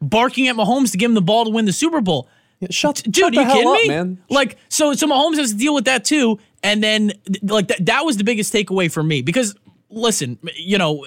barking 0.00 0.48
at 0.48 0.56
Mahomes 0.56 0.92
to 0.92 0.98
give 0.98 1.10
him 1.10 1.14
the 1.14 1.22
ball 1.22 1.44
to 1.44 1.50
win 1.50 1.64
the 1.64 1.72
Super 1.72 2.00
Bowl. 2.00 2.28
shut, 2.70 3.02
Dude, 3.04 3.16
shut 3.16 3.36
are 3.36 3.42
you 3.42 3.48
kidding 3.48 3.68
up, 3.68 3.74
me? 3.74 3.88
man. 3.88 4.22
Like, 4.30 4.56
so 4.68 4.94
so 4.94 5.06
Mahomes 5.06 5.36
has 5.36 5.52
to 5.52 5.56
deal 5.56 5.74
with 5.74 5.84
that 5.86 6.04
too. 6.04 6.38
And 6.62 6.82
then 6.82 7.12
like 7.42 7.68
that 7.68 7.86
that 7.86 8.04
was 8.04 8.16
the 8.16 8.24
biggest 8.24 8.52
takeaway 8.52 8.90
for 8.90 9.02
me. 9.02 9.22
Because 9.22 9.54
listen, 9.90 10.38
you 10.56 10.78
know, 10.78 11.06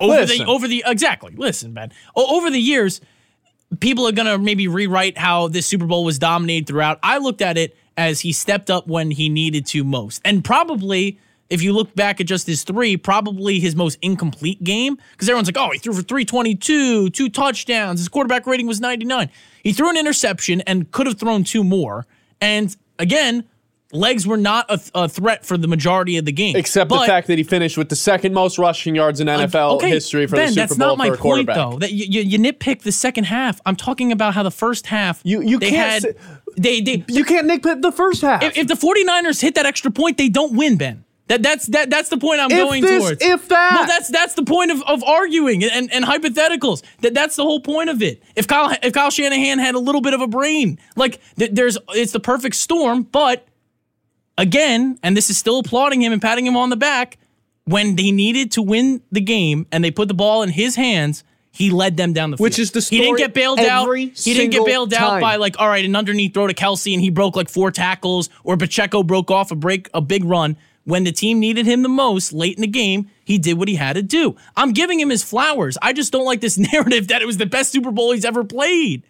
over 0.00 0.14
Listen. 0.14 0.38
the 0.38 0.46
over 0.46 0.68
the 0.68 0.84
exactly, 0.86 1.34
listen, 1.36 1.74
man. 1.74 1.92
Over 2.14 2.50
the 2.50 2.60
years, 2.60 3.00
people 3.80 4.06
are 4.06 4.12
gonna 4.12 4.38
maybe 4.38 4.68
rewrite 4.68 5.18
how 5.18 5.48
this 5.48 5.66
Super 5.66 5.86
Bowl 5.86 6.04
was 6.04 6.18
dominated 6.18 6.66
throughout. 6.66 6.98
I 7.02 7.18
looked 7.18 7.42
at 7.42 7.58
it 7.58 7.76
as 7.96 8.20
he 8.20 8.32
stepped 8.32 8.70
up 8.70 8.86
when 8.86 9.10
he 9.10 9.28
needed 9.28 9.66
to 9.66 9.82
most. 9.82 10.20
And 10.24 10.44
probably 10.44 11.18
if 11.50 11.62
you 11.62 11.72
look 11.72 11.94
back 11.94 12.20
at 12.20 12.26
just 12.26 12.46
his 12.46 12.62
three, 12.62 12.96
probably 12.96 13.58
his 13.58 13.74
most 13.74 13.98
incomplete 14.02 14.62
game. 14.62 14.98
Because 15.12 15.28
everyone's 15.28 15.48
like, 15.48 15.56
oh, 15.56 15.70
he 15.70 15.78
threw 15.78 15.92
for 15.94 16.02
322, 16.02 17.10
two 17.10 17.28
touchdowns. 17.28 18.00
His 18.00 18.08
quarterback 18.08 18.46
rating 18.46 18.66
was 18.66 18.80
99. 18.80 19.30
He 19.62 19.72
threw 19.72 19.90
an 19.90 19.96
interception 19.96 20.60
and 20.62 20.90
could 20.90 21.06
have 21.06 21.18
thrown 21.18 21.44
two 21.44 21.64
more. 21.64 22.06
And 22.40 22.74
again, 22.98 23.44
legs 23.92 24.26
were 24.26 24.36
not 24.36 24.66
a, 24.70 24.78
a 24.94 25.08
threat 25.08 25.46
for 25.46 25.56
the 25.56 25.66
majority 25.66 26.18
of 26.18 26.26
the 26.26 26.32
game. 26.32 26.54
Except 26.56 26.90
the 26.90 26.98
fact 26.98 27.26
that 27.28 27.38
he 27.38 27.44
finished 27.44 27.78
with 27.78 27.88
the 27.88 27.96
second 27.96 28.34
most 28.34 28.58
rushing 28.58 28.94
yards 28.94 29.18
in 29.20 29.26
NFL 29.26 29.76
Okay, 29.76 29.88
history 29.88 30.26
for 30.26 30.36
ben, 30.36 30.48
the 30.48 30.52
Super 30.52 30.60
that's 30.60 30.76
Bowl 30.76 30.88
not 30.88 30.98
my 30.98 31.08
for 31.08 31.14
a 31.14 31.18
point, 31.18 31.46
though. 31.46 31.78
That 31.78 31.92
you, 31.92 32.04
you, 32.04 32.20
you 32.20 32.38
nitpick 32.38 32.82
the 32.82 32.92
second 32.92 33.24
half. 33.24 33.60
I'm 33.64 33.76
talking 33.76 34.12
about 34.12 34.34
how 34.34 34.42
the 34.42 34.50
first 34.50 34.86
half 34.86 35.20
You- 35.24 35.40
you 35.40 35.58
they 35.58 35.70
can't 35.70 35.92
had 35.92 36.02
say- 36.02 36.14
they 36.58 36.80
they 36.82 37.04
You 37.08 37.24
can't 37.24 37.48
nitpick 37.48 37.80
the 37.82 37.92
first 37.92 38.20
half. 38.20 38.42
if, 38.42 38.56
if 38.58 38.66
the 38.68 38.74
49ers 38.74 39.40
hit 39.40 39.54
that 39.54 39.64
extra 39.64 39.90
point, 39.90 40.18
they 40.18 40.28
don't 40.28 40.52
win, 40.54 40.76
Ben. 40.76 41.04
That 41.28 41.42
that's 41.42 41.66
that 41.66 41.90
that's 41.90 42.08
the 42.08 42.16
point 42.16 42.40
I'm 42.40 42.50
If 42.50 42.56
going 42.56 42.82
this, 42.82 43.02
towards. 43.02 43.22
if 43.22 43.48
that. 43.48 43.72
Well, 43.74 43.86
that's 43.86 44.08
that's 44.08 44.34
the 44.34 44.44
point 44.44 44.70
of, 44.70 44.82
of 44.82 45.04
arguing 45.04 45.62
and, 45.62 45.92
and 45.92 46.04
hypotheticals. 46.04 46.82
That 47.02 47.12
that's 47.14 47.36
the 47.36 47.42
whole 47.44 47.60
point 47.60 47.90
of 47.90 48.02
it. 48.02 48.22
If 48.34 48.46
Kyle 48.46 48.74
if 48.82 48.94
Kyle 48.94 49.10
Shanahan 49.10 49.58
had 49.58 49.74
a 49.74 49.78
little 49.78 50.00
bit 50.00 50.14
of 50.14 50.22
a 50.22 50.26
brain, 50.26 50.78
like 50.96 51.20
th- 51.36 51.50
there's 51.52 51.76
it's 51.90 52.12
the 52.12 52.20
perfect 52.20 52.56
storm. 52.56 53.02
But 53.02 53.46
again, 54.38 54.98
and 55.02 55.16
this 55.16 55.28
is 55.28 55.36
still 55.36 55.58
applauding 55.58 56.00
him 56.02 56.12
and 56.12 56.22
patting 56.22 56.46
him 56.46 56.56
on 56.56 56.70
the 56.70 56.76
back. 56.76 57.18
When 57.64 57.96
they 57.96 58.10
needed 58.10 58.52
to 58.52 58.62
win 58.62 59.02
the 59.12 59.20
game 59.20 59.66
and 59.70 59.84
they 59.84 59.90
put 59.90 60.08
the 60.08 60.14
ball 60.14 60.42
in 60.42 60.48
his 60.48 60.74
hands, 60.74 61.22
he 61.50 61.70
led 61.70 61.98
them 61.98 62.14
down 62.14 62.30
the 62.30 62.38
field. 62.38 62.44
Which 62.44 62.58
is 62.58 62.70
the 62.70 62.80
story. 62.80 63.00
he 63.00 63.04
didn't 63.04 63.18
get 63.18 63.34
bailed 63.34 63.60
out. 63.60 63.94
He 63.94 64.12
didn't 64.32 64.52
get 64.52 64.64
bailed 64.64 64.94
out 64.94 65.20
by 65.20 65.36
like 65.36 65.60
all 65.60 65.68
right, 65.68 65.84
an 65.84 65.94
underneath 65.94 66.32
throw 66.32 66.46
to 66.46 66.54
Kelce 66.54 66.94
and 66.94 67.02
he 67.02 67.10
broke 67.10 67.36
like 67.36 67.50
four 67.50 67.70
tackles, 67.70 68.30
or 68.44 68.56
Pacheco 68.56 69.02
broke 69.02 69.30
off 69.30 69.50
a 69.50 69.54
break 69.54 69.90
a 69.92 70.00
big 70.00 70.24
run. 70.24 70.56
When 70.88 71.04
the 71.04 71.12
team 71.12 71.38
needed 71.38 71.66
him 71.66 71.82
the 71.82 71.88
most 71.90 72.32
late 72.32 72.56
in 72.56 72.62
the 72.62 72.66
game, 72.66 73.10
he 73.22 73.36
did 73.36 73.58
what 73.58 73.68
he 73.68 73.74
had 73.74 73.92
to 73.92 74.02
do. 74.02 74.36
I'm 74.56 74.72
giving 74.72 74.98
him 74.98 75.10
his 75.10 75.22
flowers. 75.22 75.76
I 75.82 75.92
just 75.92 76.10
don't 76.12 76.24
like 76.24 76.40
this 76.40 76.56
narrative 76.72 77.08
that 77.08 77.20
it 77.20 77.26
was 77.26 77.36
the 77.36 77.44
best 77.44 77.72
Super 77.72 77.90
Bowl 77.90 78.12
he's 78.12 78.24
ever 78.24 78.42
played. 78.42 79.02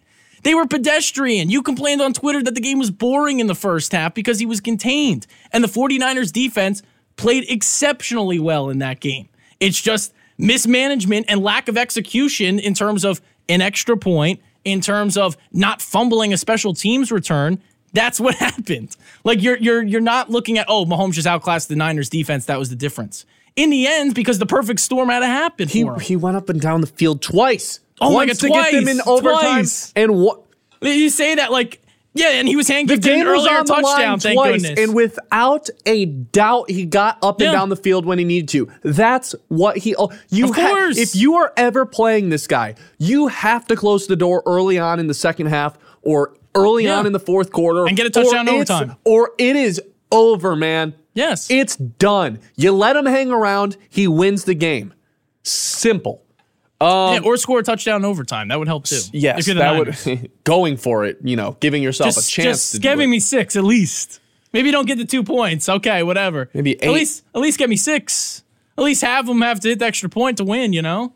They 0.43 0.53
were 0.53 0.67
pedestrian. 0.67 1.49
You 1.49 1.63
complained 1.63 2.01
on 2.01 2.11
Twitter 2.11 2.43
that 2.43 2.53
the 2.53 2.59
game 2.59 2.79
was 2.79 2.91
boring 2.91 3.39
in 3.39 3.47
the 3.47 3.55
first 3.55 3.93
half 3.93 4.13
because 4.13 4.39
he 4.39 4.45
was 4.45 4.59
contained. 4.59 5.25
And 5.53 5.63
the 5.63 5.69
49ers 5.69 6.33
defense 6.33 6.81
played 7.15 7.45
exceptionally 7.49 8.39
well 8.39 8.69
in 8.69 8.79
that 8.79 8.99
game. 8.99 9.29
It's 9.61 9.79
just 9.79 10.13
mismanagement 10.37 11.27
and 11.29 11.41
lack 11.41 11.69
of 11.69 11.77
execution 11.77 12.59
in 12.59 12.73
terms 12.73 13.05
of 13.05 13.21
an 13.47 13.61
extra 13.61 13.95
point, 13.95 14.41
in 14.65 14.81
terms 14.81 15.15
of 15.15 15.37
not 15.53 15.81
fumbling 15.81 16.33
a 16.33 16.37
special 16.37 16.73
teams 16.73 17.09
return. 17.09 17.63
That's 17.93 18.19
what 18.19 18.35
happened. 18.47 18.95
Like 19.23 19.41
you're 19.41 19.57
you're 19.57 19.83
you're 19.83 20.01
not 20.01 20.29
looking 20.29 20.57
at 20.57 20.65
oh 20.69 20.85
Mahomes 20.85 21.13
just 21.13 21.27
outclassed 21.27 21.69
the 21.69 21.75
Niners 21.75 22.09
defense. 22.09 22.45
That 22.45 22.59
was 22.59 22.69
the 22.69 22.75
difference. 22.75 23.25
In 23.55 23.69
the 23.71 23.87
end, 23.87 24.13
because 24.15 24.39
the 24.39 24.45
perfect 24.45 24.79
storm 24.79 25.09
had 25.09 25.19
to 25.19 25.27
happen 25.27 25.67
he, 25.67 25.85
he 26.01 26.15
went 26.15 26.37
up 26.37 26.49
and 26.49 26.61
down 26.61 26.81
the 26.81 26.87
field 26.87 27.21
twice. 27.21 27.79
Oh 27.99 28.13
my 28.13 28.25
God, 28.25 28.37
to 28.39 28.47
get 28.47 28.71
them 28.71 28.87
in 28.87 29.01
overtime. 29.05 29.39
twice. 29.41 29.91
And 29.95 30.15
what? 30.15 30.41
You 30.81 31.09
say 31.09 31.35
that 31.35 31.51
like 31.51 31.81
yeah, 32.13 32.29
and 32.31 32.47
he 32.47 32.55
was 32.55 32.67
hand 32.67 32.89
The 32.89 32.95
gifted 32.95 33.19
an 33.21 33.27
was 33.27 33.45
earlier 33.45 33.59
on 33.59 33.65
touchdown. 33.65 34.19
Thank 34.19 34.35
twice, 34.35 34.61
goodness. 34.63 34.79
and 34.79 34.95
without 34.95 35.69
a 35.85 36.05
doubt, 36.05 36.69
he 36.69 36.85
got 36.85 37.19
up 37.21 37.39
and 37.39 37.51
down 37.51 37.69
the 37.69 37.75
field 37.75 38.05
when 38.05 38.17
he 38.17 38.25
needed 38.25 38.49
to. 38.49 38.69
That's 38.81 39.35
what 39.47 39.77
he. 39.77 39.95
Oh, 39.95 40.11
you 40.29 40.49
Of 40.49 40.55
ha- 40.55 40.69
course. 40.69 40.97
if 40.97 41.15
you 41.15 41.35
are 41.35 41.53
ever 41.55 41.85
playing 41.85 42.29
this 42.29 42.47
guy, 42.47 42.75
you 42.97 43.27
have 43.27 43.67
to 43.67 43.75
close 43.75 44.07
the 44.07 44.15
door 44.15 44.41
early 44.47 44.79
on 44.79 44.99
in 44.99 45.05
the 45.07 45.13
second 45.13 45.47
half 45.47 45.77
or 46.01 46.33
early 46.55 46.85
Yeah. 46.85 46.99
on 46.99 47.05
in 47.07 47.13
the 47.13 47.19
fourth 47.19 47.51
quarter 47.51 47.87
And 47.87 47.95
get 47.97 48.05
a 48.05 48.09
touchdown 48.09 48.47
or 48.47 48.53
overtime. 48.55 48.95
or 49.05 49.31
it 49.37 49.55
is 49.55 49.81
over, 50.11 50.55
man. 50.55 50.93
yes, 51.13 51.49
It's 51.51 51.75
done. 51.75 52.39
You 52.55 52.71
let 52.71 52.95
him 52.95 53.05
hang 53.05 53.31
around, 53.31 53.77
he 53.89 54.07
wins 54.07 54.43
the 54.45 54.53
game. 54.55 54.93
Simple. 55.43 56.23
Um, 56.81 57.13
yeah, 57.15 57.19
or 57.25 57.35
score 57.37 57.59
a 57.59 57.63
touchdown 57.63 57.97
in 58.01 58.05
overtime. 58.05 58.47
That 58.47 58.57
would 58.59 58.67
help 58.69 58.85
too. 58.85 58.99
Yes, 59.11 59.39
if 59.41 59.47
you're 59.47 59.53
the 59.55 59.59
that 59.61 59.73
Niners. 59.73 60.05
would 60.05 60.31
going 60.45 60.77
for 60.77 61.03
it. 61.05 61.17
You 61.23 61.35
know, 61.35 61.57
giving 61.59 61.83
yourself 61.83 62.15
just, 62.15 62.29
a 62.29 62.31
chance. 62.31 62.45
just 62.57 62.71
to 62.73 62.79
do 62.79 62.83
giving 62.87 63.09
me 63.09 63.19
six 63.19 63.55
at 63.57 63.63
least. 63.65 64.21
Maybe 64.53 64.71
don't 64.71 64.87
get 64.87 64.97
the 64.97 65.05
two 65.05 65.21
points. 65.23 65.67
Okay, 65.67 66.03
whatever. 66.03 66.49
Maybe 66.53 66.71
eight. 66.71 66.83
At 66.83 66.91
least, 66.91 67.23
at 67.35 67.41
least 67.41 67.59
get 67.59 67.69
me 67.69 67.75
six. 67.75 68.43
At 68.77 68.83
least 68.85 69.01
have 69.01 69.27
them 69.27 69.41
have 69.41 69.59
to 69.59 69.67
hit 69.69 69.79
the 69.79 69.85
extra 69.85 70.07
point 70.09 70.37
to 70.37 70.45
win. 70.45 70.71
You 70.71 70.81
know, 70.81 71.13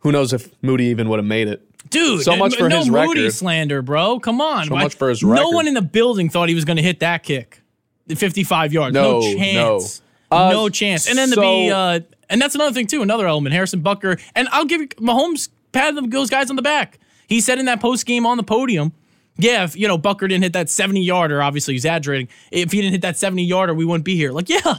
Who 0.00 0.10
knows 0.12 0.32
if 0.32 0.50
Moody 0.62 0.86
even 0.86 1.08
would 1.10 1.18
have 1.20 1.26
made 1.26 1.46
it? 1.48 1.67
Dude. 1.90 2.22
So 2.22 2.36
much 2.36 2.56
for 2.56 2.68
no 2.68 2.78
his 2.78 2.90
Moody 2.90 3.20
record. 3.22 3.32
slander, 3.32 3.82
bro. 3.82 4.20
Come 4.20 4.40
on. 4.40 4.66
So 4.66 4.74
much 4.74 4.94
for 4.94 5.08
his 5.08 5.22
record. 5.24 5.42
No 5.42 5.50
one 5.50 5.66
in 5.68 5.74
the 5.74 5.82
building 5.82 6.28
thought 6.28 6.48
he 6.48 6.54
was 6.54 6.64
going 6.64 6.76
to 6.76 6.82
hit 6.82 7.00
that 7.00 7.22
kick, 7.22 7.60
the 8.06 8.14
55 8.16 8.72
yards. 8.72 8.94
No, 8.94 9.20
No, 9.20 9.20
no. 9.20 9.36
chance. 9.36 10.02
Uh, 10.30 10.50
no 10.50 10.68
chance. 10.68 11.08
And 11.08 11.16
then 11.16 11.30
to 11.30 11.36
be, 11.40 11.68
so- 11.70 11.74
uh, 11.76 12.00
and 12.28 12.42
that's 12.42 12.54
another 12.54 12.72
thing 12.74 12.86
too. 12.86 13.00
Another 13.02 13.26
element. 13.26 13.54
Harrison 13.54 13.82
Butker, 13.82 14.20
and 14.34 14.48
I'll 14.52 14.66
give 14.66 14.80
you 14.82 14.88
Mahomes 14.88 15.48
patted 15.72 16.10
those 16.10 16.28
guys 16.28 16.50
on 16.50 16.56
the 16.56 16.62
back. 16.62 16.98
He 17.26 17.40
said 17.40 17.58
in 17.58 17.64
that 17.66 17.80
post 17.80 18.04
game 18.06 18.26
on 18.26 18.36
the 18.36 18.42
podium. 18.42 18.92
Yeah, 19.38 19.64
if 19.64 19.76
you 19.76 19.86
know 19.88 19.96
Butker 19.96 20.28
didn't 20.28 20.42
hit 20.42 20.52
that 20.54 20.68
70 20.68 21.00
yarder, 21.00 21.40
obviously 21.40 21.72
exaggerating. 21.74 22.28
If 22.50 22.72
he 22.72 22.80
didn't 22.82 22.92
hit 22.92 23.02
that 23.02 23.16
70 23.16 23.44
yarder, 23.44 23.72
we 23.72 23.84
wouldn't 23.84 24.04
be 24.04 24.16
here. 24.16 24.32
Like, 24.32 24.48
yeah, 24.48 24.78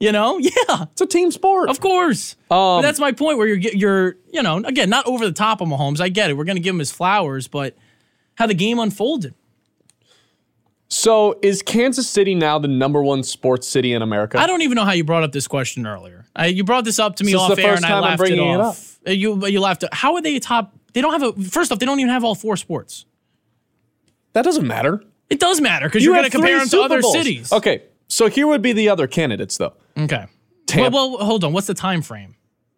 you 0.00 0.10
know, 0.12 0.38
yeah, 0.40 0.84
It's 0.92 1.00
a 1.00 1.06
team 1.06 1.30
sport. 1.30 1.68
of 1.70 1.78
course. 1.80 2.34
Um, 2.50 2.82
that's 2.82 2.98
my 2.98 3.12
point. 3.12 3.38
Where 3.38 3.46
you're 3.46 3.58
you're 3.72 4.16
you 4.32 4.42
know 4.42 4.56
again 4.58 4.90
not 4.90 5.06
over 5.06 5.24
the 5.24 5.32
top 5.32 5.60
of 5.60 5.68
Mahomes. 5.68 6.00
I 6.00 6.08
get 6.08 6.30
it. 6.30 6.36
We're 6.36 6.44
gonna 6.44 6.60
give 6.60 6.74
him 6.74 6.78
his 6.80 6.90
flowers, 6.90 7.46
but 7.46 7.76
how 8.34 8.46
the 8.46 8.54
game 8.54 8.78
unfolded. 8.78 9.34
So 10.88 11.38
is 11.40 11.62
Kansas 11.62 12.08
City 12.08 12.34
now 12.34 12.58
the 12.58 12.66
number 12.66 13.00
one 13.00 13.22
sports 13.22 13.68
city 13.68 13.92
in 13.92 14.02
America? 14.02 14.38
I 14.38 14.46
don't 14.48 14.62
even 14.62 14.74
know 14.74 14.84
how 14.84 14.90
you 14.90 15.04
brought 15.04 15.22
up 15.22 15.30
this 15.30 15.46
question 15.46 15.86
earlier. 15.86 16.26
I, 16.34 16.46
you 16.46 16.64
brought 16.64 16.84
this 16.84 16.98
up 16.98 17.14
to 17.16 17.24
me 17.24 17.30
This 17.32 17.40
off 17.40 17.54
the 17.54 17.62
air, 17.62 17.74
and 17.74 17.86
I 17.86 18.00
laughed 18.00 18.22
it 18.22 18.32
it 18.32 18.40
off. 18.40 18.98
Uh, 19.06 19.12
You 19.12 19.46
you 19.46 19.60
laughed. 19.60 19.84
At, 19.84 19.94
how 19.94 20.16
are 20.16 20.22
they 20.22 20.38
top? 20.40 20.74
They 20.92 21.00
don't 21.00 21.12
have 21.12 21.22
a. 21.38 21.42
First 21.44 21.70
off, 21.70 21.78
they 21.78 21.86
don't 21.86 22.00
even 22.00 22.10
have 22.10 22.24
all 22.24 22.34
four 22.34 22.56
sports. 22.56 23.06
That 24.32 24.42
doesn't 24.42 24.66
matter. 24.66 25.02
It 25.28 25.38
does 25.38 25.60
matter 25.60 25.86
because 25.86 26.04
you're 26.04 26.14
going 26.14 26.24
to 26.24 26.30
compare 26.30 26.58
them 26.58 26.68
to 26.68 26.80
other 26.80 27.00
Bowls. 27.00 27.12
cities. 27.14 27.52
Okay, 27.52 27.82
so 28.10 28.28
here 28.28 28.46
would 28.46 28.60
be 28.62 28.72
the 28.72 28.88
other 28.90 29.06
candidates 29.06 29.56
though. 29.56 29.72
Okay. 29.98 30.26
Tampa- 30.66 30.94
Well, 30.94 31.16
well, 31.16 31.24
hold 31.24 31.44
on. 31.44 31.52
What's 31.52 31.66
the 31.66 31.74
time 31.74 32.02
frame? 32.02 32.36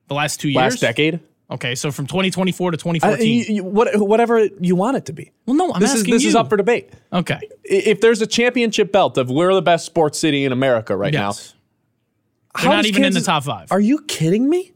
The 0.08 0.14
last 0.14 0.40
two 0.40 0.48
years. 0.48 0.56
Last 0.56 0.80
decade. 0.80 1.20
Okay, 1.50 1.74
so 1.74 1.90
from 1.90 2.06
2024 2.06 2.70
to 2.70 2.76
I- 2.76 2.78
2014. 2.78 3.28
you- 3.48 3.54
you- 3.56 3.64
what- 3.64 3.94
whatever 3.98 4.48
you 4.60 4.74
want 4.74 4.96
it 4.96 5.04
to 5.06 5.12
be. 5.12 5.32
well, 5.46 5.54
no, 5.56 5.72
I'm 5.72 5.80
this 5.80 5.92
is 5.92 6.00
asking 6.00 6.14
this 6.14 6.22
you. 6.22 6.28
is 6.30 6.34
up 6.34 6.48
for 6.48 6.56
debate. 6.56 6.90
Okay. 7.12 7.38
If 7.64 8.00
there's 8.00 8.22
a 8.22 8.26
championship 8.26 8.90
belt 8.92 9.18
of 9.18 9.28
we're 9.30 9.52
the 9.52 9.60
best 9.60 9.84
sports 9.84 10.18
city 10.18 10.44
in 10.46 10.52
America 10.52 10.96
right 10.96 11.12
Yes. 11.12 11.54
now, 12.56 12.62
They're 12.62 12.70
not 12.76 12.86
even 12.86 13.04
in 13.04 13.12
the 13.12 13.20
top 13.20 13.44
five. 13.44 13.70
Are 13.72 13.80
you 13.80 14.00
kidding 14.08 14.48
me? 14.48 14.72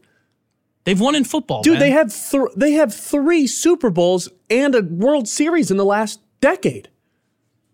They've 0.83 0.99
won 0.99 1.15
in 1.15 1.23
football, 1.25 1.63
Dude, 1.63 1.73
man. 1.73 1.79
they 1.81 1.91
have 1.91 2.13
th- 2.31 2.43
they 2.55 2.71
have 2.73 2.93
three 2.93 3.45
Super 3.47 3.89
Bowls 3.89 4.29
and 4.49 4.73
a 4.75 4.81
World 4.81 5.27
Series 5.27 5.69
in 5.71 5.77
the 5.77 5.85
last 5.85 6.19
decade. 6.41 6.89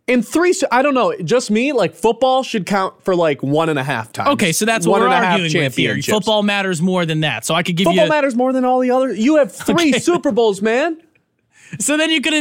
And 0.08 0.28
three, 0.28 0.54
I 0.70 0.82
don't 0.82 0.94
know, 0.94 1.16
just 1.24 1.50
me. 1.50 1.72
Like 1.72 1.96
football 1.96 2.44
should 2.44 2.66
count 2.66 3.02
for 3.04 3.16
like 3.16 3.42
one 3.42 3.70
and 3.70 3.80
a 3.80 3.84
half 3.84 4.12
times. 4.12 4.30
Okay, 4.32 4.52
so 4.52 4.66
that's 4.66 4.86
what 4.86 5.00
One 5.00 5.02
we're 5.02 5.08
and 5.08 5.24
a 5.24 5.26
half 5.28 5.40
arguing 5.40 5.64
with 5.64 5.76
here. 5.78 6.02
Football 6.02 6.44
matters 6.44 6.82
more 6.82 7.06
than 7.06 7.22
that. 7.22 7.46
So 7.46 7.56
I 7.56 7.64
could 7.64 7.78
give 7.78 7.86
Football 7.86 7.94
you. 7.96 8.02
Football 8.02 8.18
matters 8.18 8.36
more 8.36 8.52
than 8.52 8.66
all 8.66 8.80
the 8.80 8.92
other. 8.92 9.14
You 9.14 9.38
have 9.38 9.54
three 9.54 9.90
Okay. 9.92 10.00
Super 10.00 10.32
Bowls, 10.34 10.62
man. 10.62 11.02
So 11.80 11.96
then 11.96 12.10
you 12.10 12.20
could. 12.20 12.34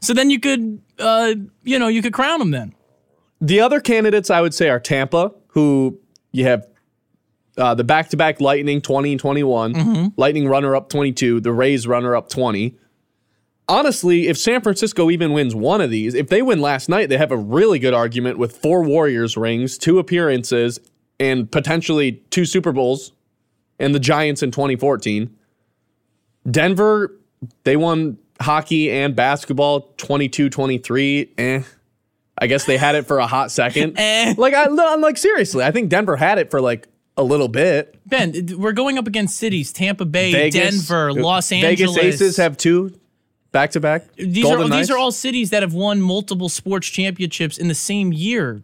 So 0.00 0.14
then 0.14 0.30
you 0.30 0.40
could. 0.40 0.80
Uh, 0.98 1.34
you 1.62 1.78
know, 1.78 1.88
you 1.88 2.00
could 2.00 2.14
crown 2.14 2.38
them 2.38 2.50
then. 2.52 2.74
The 3.42 3.60
other 3.60 3.80
candidates 3.80 4.30
I 4.30 4.40
would 4.40 4.54
say 4.54 4.68
are 4.70 4.80
Tampa, 4.80 5.32
who 5.48 5.98
you 6.32 6.44
have 6.44 6.66
uh, 7.58 7.74
the 7.74 7.84
back-to-back 7.84 8.40
Lightning 8.40 8.80
20 8.80 9.12
and 9.12 9.20
21, 9.20 9.74
Mm-hmm. 9.74 10.06
Lightning 10.16 10.48
runner-up 10.48 10.88
22, 10.88 11.40
the 11.40 11.52
Rays 11.52 11.86
runner-up 11.86 12.28
20. 12.30 12.76
Honestly, 13.70 14.26
if 14.26 14.36
San 14.36 14.60
Francisco 14.62 15.10
even 15.10 15.32
wins 15.32 15.54
one 15.54 15.80
of 15.80 15.90
these, 15.90 16.14
if 16.14 16.28
they 16.28 16.42
win 16.42 16.60
last 16.60 16.88
night, 16.88 17.08
they 17.08 17.16
have 17.16 17.30
a 17.30 17.36
really 17.36 17.78
good 17.78 17.94
argument 17.94 18.36
with 18.36 18.56
four 18.56 18.82
Warriors 18.82 19.36
rings, 19.36 19.78
two 19.78 20.00
appearances, 20.00 20.80
and 21.20 21.50
potentially 21.50 22.22
two 22.30 22.44
Super 22.44 22.72
Bowls, 22.72 23.12
and 23.78 23.94
the 23.94 24.00
Giants 24.00 24.42
in 24.42 24.50
2014. 24.50 25.36
Denver, 26.50 27.16
they 27.62 27.76
won 27.76 28.18
hockey 28.40 28.90
and 28.90 29.14
basketball 29.14 29.92
22-23. 29.98 31.28
Eh. 31.38 31.62
I 32.38 32.46
guess 32.46 32.64
they 32.64 32.76
had 32.76 32.96
it 32.96 33.06
for 33.06 33.18
a 33.18 33.26
hot 33.26 33.52
second. 33.52 33.94
Eh. 33.98 34.34
Like 34.36 34.54
I, 34.54 34.64
I'm 34.64 35.00
like 35.00 35.16
seriously, 35.16 35.62
I 35.62 35.70
think 35.70 35.90
Denver 35.90 36.16
had 36.16 36.38
it 36.38 36.50
for 36.50 36.60
like 36.60 36.88
a 37.16 37.22
little 37.22 37.48
bit. 37.48 37.96
Ben, 38.06 38.48
we're 38.58 38.72
going 38.72 38.98
up 38.98 39.06
against 39.06 39.36
cities: 39.36 39.72
Tampa 39.72 40.06
Bay, 40.06 40.32
Vegas, 40.32 40.88
Denver, 40.88 41.12
Los 41.12 41.52
Angeles. 41.52 41.94
Vegas 41.94 42.20
Aces 42.20 42.36
have 42.38 42.56
two 42.56 42.98
back 43.52 43.70
to 43.72 43.80
back. 43.80 44.04
These 44.16 44.46
are 44.46 44.68
these 44.68 44.90
are 44.90 44.98
all 44.98 45.12
cities 45.12 45.50
that 45.50 45.62
have 45.62 45.74
won 45.74 46.00
multiple 46.00 46.48
sports 46.48 46.88
championships 46.88 47.58
in 47.58 47.68
the 47.68 47.74
same 47.74 48.12
year. 48.12 48.62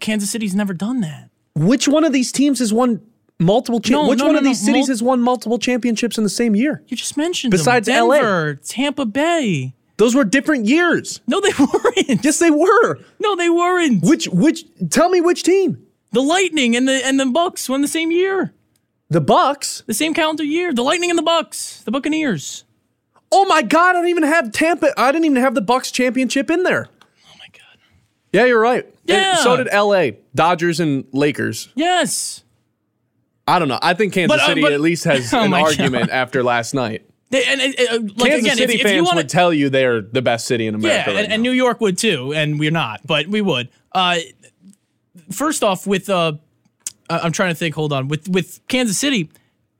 Kansas 0.00 0.30
City's 0.30 0.54
never 0.54 0.74
done 0.74 1.00
that. 1.00 1.30
Which 1.54 1.86
one 1.86 2.04
of 2.04 2.12
these 2.12 2.32
teams 2.32 2.58
has 2.58 2.72
won 2.72 3.00
multiple? 3.38 3.80
Cha- 3.80 3.92
No, 3.92 4.08
which 4.08 4.18
no, 4.18 4.24
one 4.26 4.32
no, 4.34 4.38
of 4.38 4.44
no, 4.44 4.50
these 4.50 4.60
cities 4.60 4.86
mul- 4.88 4.92
has 4.94 5.02
won 5.02 5.20
multiple 5.20 5.58
championships 5.58 6.16
in 6.18 6.24
the 6.24 6.30
same 6.30 6.54
year? 6.56 6.82
You 6.88 6.96
just 6.96 7.16
mentioned 7.16 7.50
Besides 7.50 7.86
them. 7.86 8.08
LA. 8.08 8.54
Tampa 8.66 9.04
Bay. 9.06 9.74
Those 9.98 10.14
were 10.14 10.24
different 10.24 10.64
years. 10.66 11.20
No, 11.28 11.40
they 11.40 11.50
weren't. 11.58 12.24
Yes, 12.24 12.38
they 12.38 12.50
were. 12.50 12.98
No, 13.20 13.36
they 13.36 13.48
weren't. 13.50 14.02
Which 14.02 14.26
which? 14.28 14.64
Tell 14.90 15.08
me 15.10 15.20
which 15.20 15.42
team? 15.44 15.86
The 16.12 16.22
Lightning 16.22 16.74
and 16.74 16.88
the 16.88 17.04
and 17.06 17.20
the 17.20 17.26
Bucks 17.26 17.68
won 17.68 17.80
the 17.82 17.88
same 17.88 18.10
year, 18.10 18.52
The 19.10 19.20
Bucks. 19.20 19.82
the 19.86 19.94
same 19.94 20.12
calendar 20.14 20.42
year. 20.44 20.72
The 20.72 20.82
Lightning 20.82 21.10
and 21.10 21.18
the 21.18 21.22
Bucks, 21.22 21.82
the 21.84 21.90
Buccaneers. 21.90 22.64
Oh 23.32 23.46
my 23.46 23.62
God! 23.62 23.90
I 23.90 23.92
don't 23.94 24.08
even 24.08 24.24
have 24.24 24.52
Tampa. 24.52 24.92
I 24.96 25.10
didn't 25.10 25.24
even 25.24 25.38
have 25.42 25.54
the 25.54 25.60
Bucks 25.62 25.90
championship 25.90 26.50
in 26.50 26.62
there. 26.64 26.88
Oh 27.26 27.34
my 27.38 27.46
god. 27.52 27.78
Yeah, 28.32 28.44
you're 28.44 28.60
right. 28.60 28.84
And 28.84 28.92
Yeah. 29.08 29.36
so 29.36 29.56
did 29.56 29.68
L.A. 29.70 30.18
Dodgers 30.34 30.78
and 30.80 31.04
Lakers. 31.12 31.68
Yes. 31.74 32.44
I 33.48 33.58
don't 33.58 33.68
know. 33.68 33.78
I 33.82 33.94
think 33.94 34.12
Kansas 34.12 34.36
But, 34.36 34.42
uh, 34.42 34.46
City 34.46 34.60
but- 34.60 34.72
at 34.72 34.80
least 34.80 35.04
has 35.04 35.32
Oh 35.34 35.42
an 35.42 35.50
my 35.50 35.62
argument 35.62 36.08
God. 36.08 36.14
after 36.14 36.42
last 36.44 36.74
night. 36.74 37.06
They, 37.30 37.44
and 37.44 37.60
uh, 37.60 37.64
uh, 37.64 37.98
like 38.16 38.30
Kansas 38.30 38.38
again, 38.44 38.56
City 38.58 38.74
if, 38.74 38.80
if 38.80 38.86
fans 38.86 38.96
you 38.96 39.04
want 39.04 39.16
would 39.16 39.28
tell 39.30 39.52
you 39.54 39.70
they're 39.70 40.02
the 40.02 40.20
best 40.22 40.46
city 40.46 40.66
in 40.66 40.74
yeah, 40.74 40.78
America. 40.88 41.10
right 41.12 41.24
and, 41.24 41.32
and 41.32 41.42
now. 41.42 41.50
New 41.50 41.56
York 41.56 41.80
would 41.80 41.96
too, 41.96 42.34
and 42.34 42.58
we're 42.60 42.70
not, 42.70 43.00
but 43.06 43.26
we 43.28 43.40
would. 43.40 43.70
Uh, 43.92 44.18
first 45.30 45.64
off, 45.64 45.86
with 45.86 46.10
uh, 46.10 46.34
I- 47.08 47.20
I'm 47.20 47.32
trying 47.32 47.48
to 47.50 47.54
think. 47.54 47.74
Hold 47.74 47.92
on. 47.92 48.08
With 48.08 48.28
with 48.28 48.60
Kansas 48.68 48.98
City, 48.98 49.30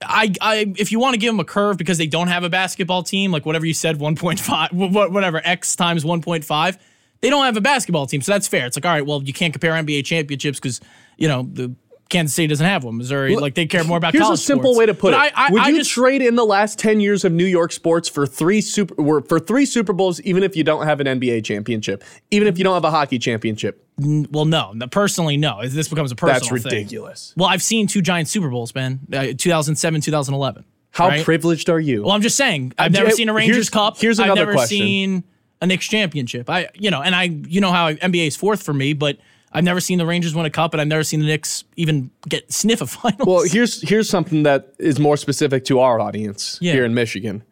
I 0.04 0.32
I 0.40 0.72
if 0.76 0.92
you 0.92 0.98
want 0.98 1.14
to 1.14 1.18
give 1.18 1.32
them 1.32 1.40
a 1.40 1.44
curve 1.44 1.76
because 1.76 1.98
they 1.98 2.06
don't 2.06 2.28
have 2.28 2.44
a 2.44 2.50
basketball 2.50 3.02
team, 3.02 3.32
like 3.32 3.46
whatever 3.46 3.66
you 3.66 3.74
said, 3.74 3.98
1.5, 3.98 4.38
wh- 4.68 4.72
wh- 4.72 5.12
whatever 5.12 5.40
x 5.44 5.76
times 5.76 6.04
1.5, 6.04 6.78
they 7.20 7.30
don't 7.30 7.44
have 7.44 7.56
a 7.56 7.60
basketball 7.60 8.06
team, 8.06 8.20
so 8.20 8.32
that's 8.32 8.48
fair. 8.48 8.66
It's 8.66 8.76
like 8.76 8.84
all 8.84 8.92
right, 8.92 9.06
well, 9.06 9.22
you 9.22 9.32
can't 9.32 9.52
compare 9.52 9.72
NBA 9.72 10.04
championships 10.04 10.58
because 10.58 10.80
you 11.16 11.28
know 11.28 11.48
the. 11.52 11.74
Kansas 12.12 12.34
City 12.36 12.46
doesn't 12.46 12.64
have 12.64 12.84
one. 12.84 12.96
Missouri, 12.96 13.34
like 13.34 13.54
they 13.54 13.66
care 13.66 13.82
more 13.82 13.96
about 13.96 14.12
Here's 14.12 14.28
a 14.28 14.36
simple 14.36 14.74
sports. 14.74 14.78
way 14.78 14.86
to 14.86 14.94
put 14.94 15.12
But 15.12 15.26
it. 15.26 15.32
I, 15.36 15.46
I, 15.48 15.50
Would 15.50 15.62
I 15.62 15.68
you 15.70 15.78
just, 15.78 15.90
trade 15.90 16.22
in 16.22 16.36
the 16.36 16.44
last 16.44 16.78
ten 16.78 17.00
years 17.00 17.24
of 17.24 17.32
New 17.32 17.44
York 17.46 17.72
sports 17.72 18.08
for 18.08 18.26
three 18.26 18.60
super 18.60 19.22
for 19.22 19.40
three 19.40 19.66
Super 19.66 19.92
Bowls, 19.92 20.20
even 20.20 20.44
if 20.44 20.54
you 20.54 20.62
don't 20.62 20.86
have 20.86 21.00
an 21.00 21.06
NBA 21.06 21.44
championship, 21.44 22.04
even 22.30 22.46
if 22.46 22.56
you 22.58 22.62
don't 22.64 22.74
have 22.74 22.84
a 22.84 22.90
hockey 22.90 23.18
championship? 23.18 23.84
well, 23.98 24.44
no, 24.46 24.72
personally, 24.90 25.36
no. 25.36 25.66
This 25.66 25.88
becomes 25.88 26.12
a 26.12 26.16
personal 26.16 26.50
That's 26.50 26.62
thing. 26.64 26.72
ridiculous. 26.72 27.34
Well, 27.36 27.48
I've 27.48 27.62
seen 27.62 27.86
two 27.86 28.00
giant 28.02 28.28
Super 28.28 28.48
Bowls, 28.48 28.74
man. 28.74 29.00
Uh, 29.12 29.26
2007, 29.36 30.00
2011. 30.00 30.64
How 30.92 31.08
right? 31.08 31.24
privileged 31.24 31.68
are 31.70 31.80
you? 31.80 32.02
Well, 32.02 32.12
I'm 32.12 32.22
just 32.22 32.36
saying. 32.36 32.72
I've 32.78 32.92
never 32.92 33.08
j- 33.10 33.14
seen 33.16 33.28
a 33.28 33.32
here's- 33.32 33.48
Rangers 33.48 33.70
Cup. 33.70 33.96
here's 33.98 34.18
another 34.18 34.32
I've 34.32 34.36
never 34.46 34.52
question. 34.54 34.78
seen 34.78 35.24
a 35.60 35.66
Knicks 35.66 35.86
championship. 35.88 36.50
I, 36.50 36.68
you 36.74 36.90
know, 36.90 37.00
and 37.02 37.14
I, 37.14 37.24
you 37.24 37.60
know 37.60 37.70
how 37.72 37.92
NBA 37.92 38.26
is 38.26 38.36
fourth 38.36 38.62
for 38.62 38.74
me, 38.74 38.92
but 38.92 39.18
I've 39.52 39.64
never 39.64 39.80
seen 39.80 39.98
the 39.98 40.06
Rangers 40.06 40.34
win 40.34 40.46
a 40.46 40.50
cup, 40.50 40.72
and 40.74 40.80
I've 40.80 40.88
never 40.88 41.04
seen 41.04 41.20
the 41.20 41.26
Knicks 41.26 41.64
even 41.76 42.10
get 42.28 42.50
sniff 42.52 42.80
a 42.80 42.86
final. 42.86 43.26
Well, 43.26 43.44
here's 43.44 43.86
here's 43.88 44.08
something 44.08 44.42
that 44.44 44.72
is 44.78 44.98
more 44.98 45.16
specific 45.16 45.64
to 45.66 45.80
our 45.80 46.00
audience 46.00 46.58
Yeah. 46.60 46.72
here 46.72 46.84
in 46.84 46.94
Michigan. 46.94 47.44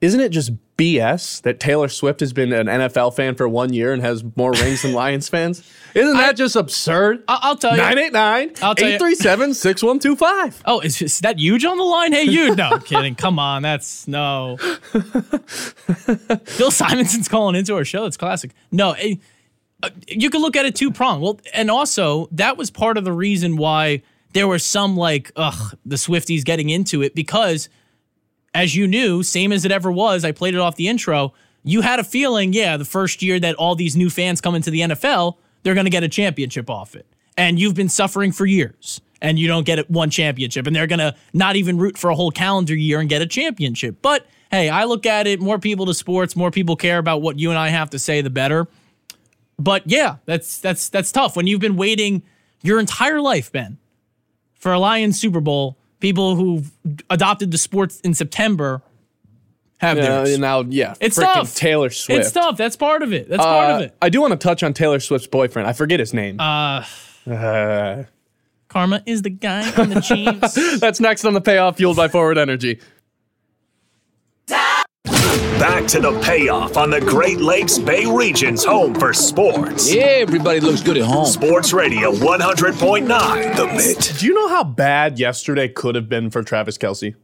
Isn't 0.00 0.20
it 0.20 0.30
just 0.30 0.52
BS 0.78 1.42
that 1.42 1.60
Taylor 1.60 1.88
Swift 1.88 2.20
has 2.20 2.32
been 2.32 2.54
an 2.54 2.68
NFL 2.68 3.14
fan 3.14 3.34
for 3.34 3.46
one 3.46 3.70
year 3.74 3.92
and 3.92 4.00
has 4.00 4.24
more 4.34 4.50
rings 4.52 4.80
than 4.80 4.94
Lions 4.94 5.28
fans? 5.34 5.62
Isn't 5.94 6.16
that 6.16 6.36
just 6.36 6.56
absurd? 6.56 7.22
I'll, 7.28 7.38
I'll 7.42 7.56
tell 7.56 7.72
you. 7.72 7.76
989 7.76 8.48
I'll 8.62 8.74
tell 8.74 8.88
you. 8.88 8.94
837 8.94 9.52
6125. 9.52 10.62
Oh, 10.66 10.80
is, 10.80 11.02
is 11.02 11.20
that 11.20 11.38
huge 11.38 11.66
on 11.66 11.76
the 11.76 11.84
line? 11.84 12.14
Hey, 12.14 12.22
you? 12.22 12.56
No, 12.56 12.70
I'm 12.70 12.80
kidding. 12.80 13.14
Come 13.14 13.38
on, 13.38 13.60
that's 13.60 14.08
no. 14.08 14.56
Bill 14.94 16.70
Simonson's 16.70 17.28
calling 17.28 17.54
into 17.56 17.74
our 17.76 17.84
show. 17.84 18.06
It's 18.06 18.16
classic. 18.16 18.52
No, 18.72 18.92
uh, 18.92 18.96
you 20.08 20.30
can 20.30 20.40
look 20.40 20.56
at 20.56 20.66
it 20.66 20.74
two 20.74 20.90
prong. 20.90 21.20
Well, 21.20 21.40
and 21.54 21.70
also 21.70 22.28
that 22.32 22.56
was 22.56 22.70
part 22.70 22.96
of 22.96 23.04
the 23.04 23.12
reason 23.12 23.56
why 23.56 24.02
there 24.32 24.46
were 24.46 24.58
some 24.58 24.96
like, 24.96 25.32
ugh, 25.36 25.76
the 25.84 25.96
Swifties 25.96 26.44
getting 26.44 26.70
into 26.70 27.02
it 27.02 27.14
because, 27.14 27.68
as 28.54 28.76
you 28.76 28.86
knew, 28.86 29.22
same 29.22 29.52
as 29.52 29.64
it 29.64 29.72
ever 29.72 29.90
was. 29.90 30.24
I 30.24 30.32
played 30.32 30.54
it 30.54 30.60
off 30.60 30.76
the 30.76 30.88
intro. 30.88 31.34
You 31.62 31.82
had 31.82 31.98
a 31.98 32.04
feeling, 32.04 32.52
yeah, 32.52 32.76
the 32.76 32.84
first 32.84 33.22
year 33.22 33.38
that 33.40 33.54
all 33.56 33.74
these 33.74 33.96
new 33.96 34.10
fans 34.10 34.40
come 34.40 34.54
into 34.54 34.70
the 34.70 34.80
NFL, 34.80 35.36
they're 35.62 35.74
going 35.74 35.84
to 35.84 35.90
get 35.90 36.02
a 36.02 36.08
championship 36.08 36.70
off 36.70 36.94
it, 36.94 37.06
and 37.36 37.58
you've 37.58 37.74
been 37.74 37.88
suffering 37.88 38.32
for 38.32 38.46
years. 38.46 39.00
And 39.22 39.38
you 39.38 39.48
don't 39.48 39.66
get 39.66 39.90
one 39.90 40.08
championship, 40.08 40.66
and 40.66 40.74
they're 40.74 40.86
gonna 40.86 41.14
not 41.34 41.54
even 41.54 41.76
root 41.76 41.98
for 41.98 42.08
a 42.08 42.14
whole 42.14 42.30
calendar 42.30 42.74
year 42.74 43.00
and 43.00 43.06
get 43.06 43.20
a 43.20 43.26
championship. 43.26 43.96
But 44.00 44.24
hey, 44.50 44.70
I 44.70 44.84
look 44.84 45.04
at 45.04 45.26
it: 45.26 45.42
more 45.42 45.58
people 45.58 45.84
to 45.84 45.92
sports, 45.92 46.34
more 46.34 46.50
people 46.50 46.74
care 46.74 46.96
about 46.96 47.20
what 47.20 47.38
you 47.38 47.50
and 47.50 47.58
I 47.58 47.68
have 47.68 47.90
to 47.90 47.98
say, 47.98 48.22
the 48.22 48.30
better 48.30 48.66
but 49.60 49.82
yeah, 49.86 50.16
that's 50.26 50.58
that's 50.58 50.88
that's 50.88 51.12
tough 51.12 51.36
when 51.36 51.46
you've 51.46 51.60
been 51.60 51.76
waiting 51.76 52.22
your 52.62 52.80
entire 52.80 53.20
life, 53.20 53.52
Ben, 53.52 53.78
for 54.54 54.72
a 54.72 54.78
Lions 54.78 55.20
Super 55.20 55.40
Bowl. 55.40 55.76
People 56.00 56.34
who 56.34 56.62
adopted 57.10 57.50
the 57.50 57.58
sports 57.58 58.00
in 58.00 58.14
September 58.14 58.80
have 59.78 59.96
Yeah, 59.98 60.22
theirs. 60.24 60.38
now, 60.38 60.60
yeah, 60.62 60.94
It's 61.00 61.16
tough. 61.16 61.54
Taylor 61.54 61.90
Swift. 61.90 62.20
It's 62.20 62.32
tough. 62.32 62.56
That's 62.56 62.76
part 62.76 63.02
of 63.02 63.12
it. 63.12 63.28
That's 63.28 63.42
part 63.42 63.70
of 63.70 63.80
Uh, 63.80 63.84
it. 63.84 63.96
I 64.00 64.08
do 64.08 64.20
want 64.20 64.32
to 64.32 64.38
touch 64.38 64.62
on 64.62 64.72
Taylor 64.72 64.98
Swift's 65.00 65.26
boyfriend. 65.26 65.68
I 65.68 65.72
forget 65.74 66.00
his 66.00 66.12
name. 66.14 66.40
Uh, 66.40 66.84
Uh, 67.30 68.04
Karma 68.68 69.02
is 69.04 69.20
the 69.22 69.30
guy 69.30 69.70
on 69.76 69.90
the 69.90 70.00
Chiefs. 70.00 70.80
that's 70.80 71.00
next 71.00 71.24
on 71.26 71.34
the 71.34 71.40
payoff 71.40 71.76
fueled 71.76 71.96
by 71.96 72.08
Forward 72.08 72.38
Energy. 72.38 72.78
Back 75.60 75.86
to 75.88 76.00
the 76.00 76.18
payoff 76.22 76.78
on 76.78 76.88
the 76.88 77.02
Great 77.02 77.38
Lakes 77.38 77.78
Bay 77.78 78.06
region's 78.06 78.64
home 78.64 78.94
for 78.94 79.12
sports. 79.12 79.92
Yeah, 79.94 80.04
everybody 80.04 80.58
looks 80.58 80.80
good 80.80 80.96
at 80.96 81.04
home. 81.04 81.26
Sports 81.26 81.74
Radio 81.74 82.12
100.9 82.12 83.56
The 83.56 83.66
Mitt. 83.66 84.14
Do 84.18 84.24
you 84.24 84.32
know 84.32 84.48
how 84.48 84.64
bad 84.64 85.18
yesterday 85.18 85.68
could 85.68 85.96
have 85.96 86.08
been 86.08 86.30
for 86.30 86.42
Travis 86.42 86.78
Kelce? 86.78 87.14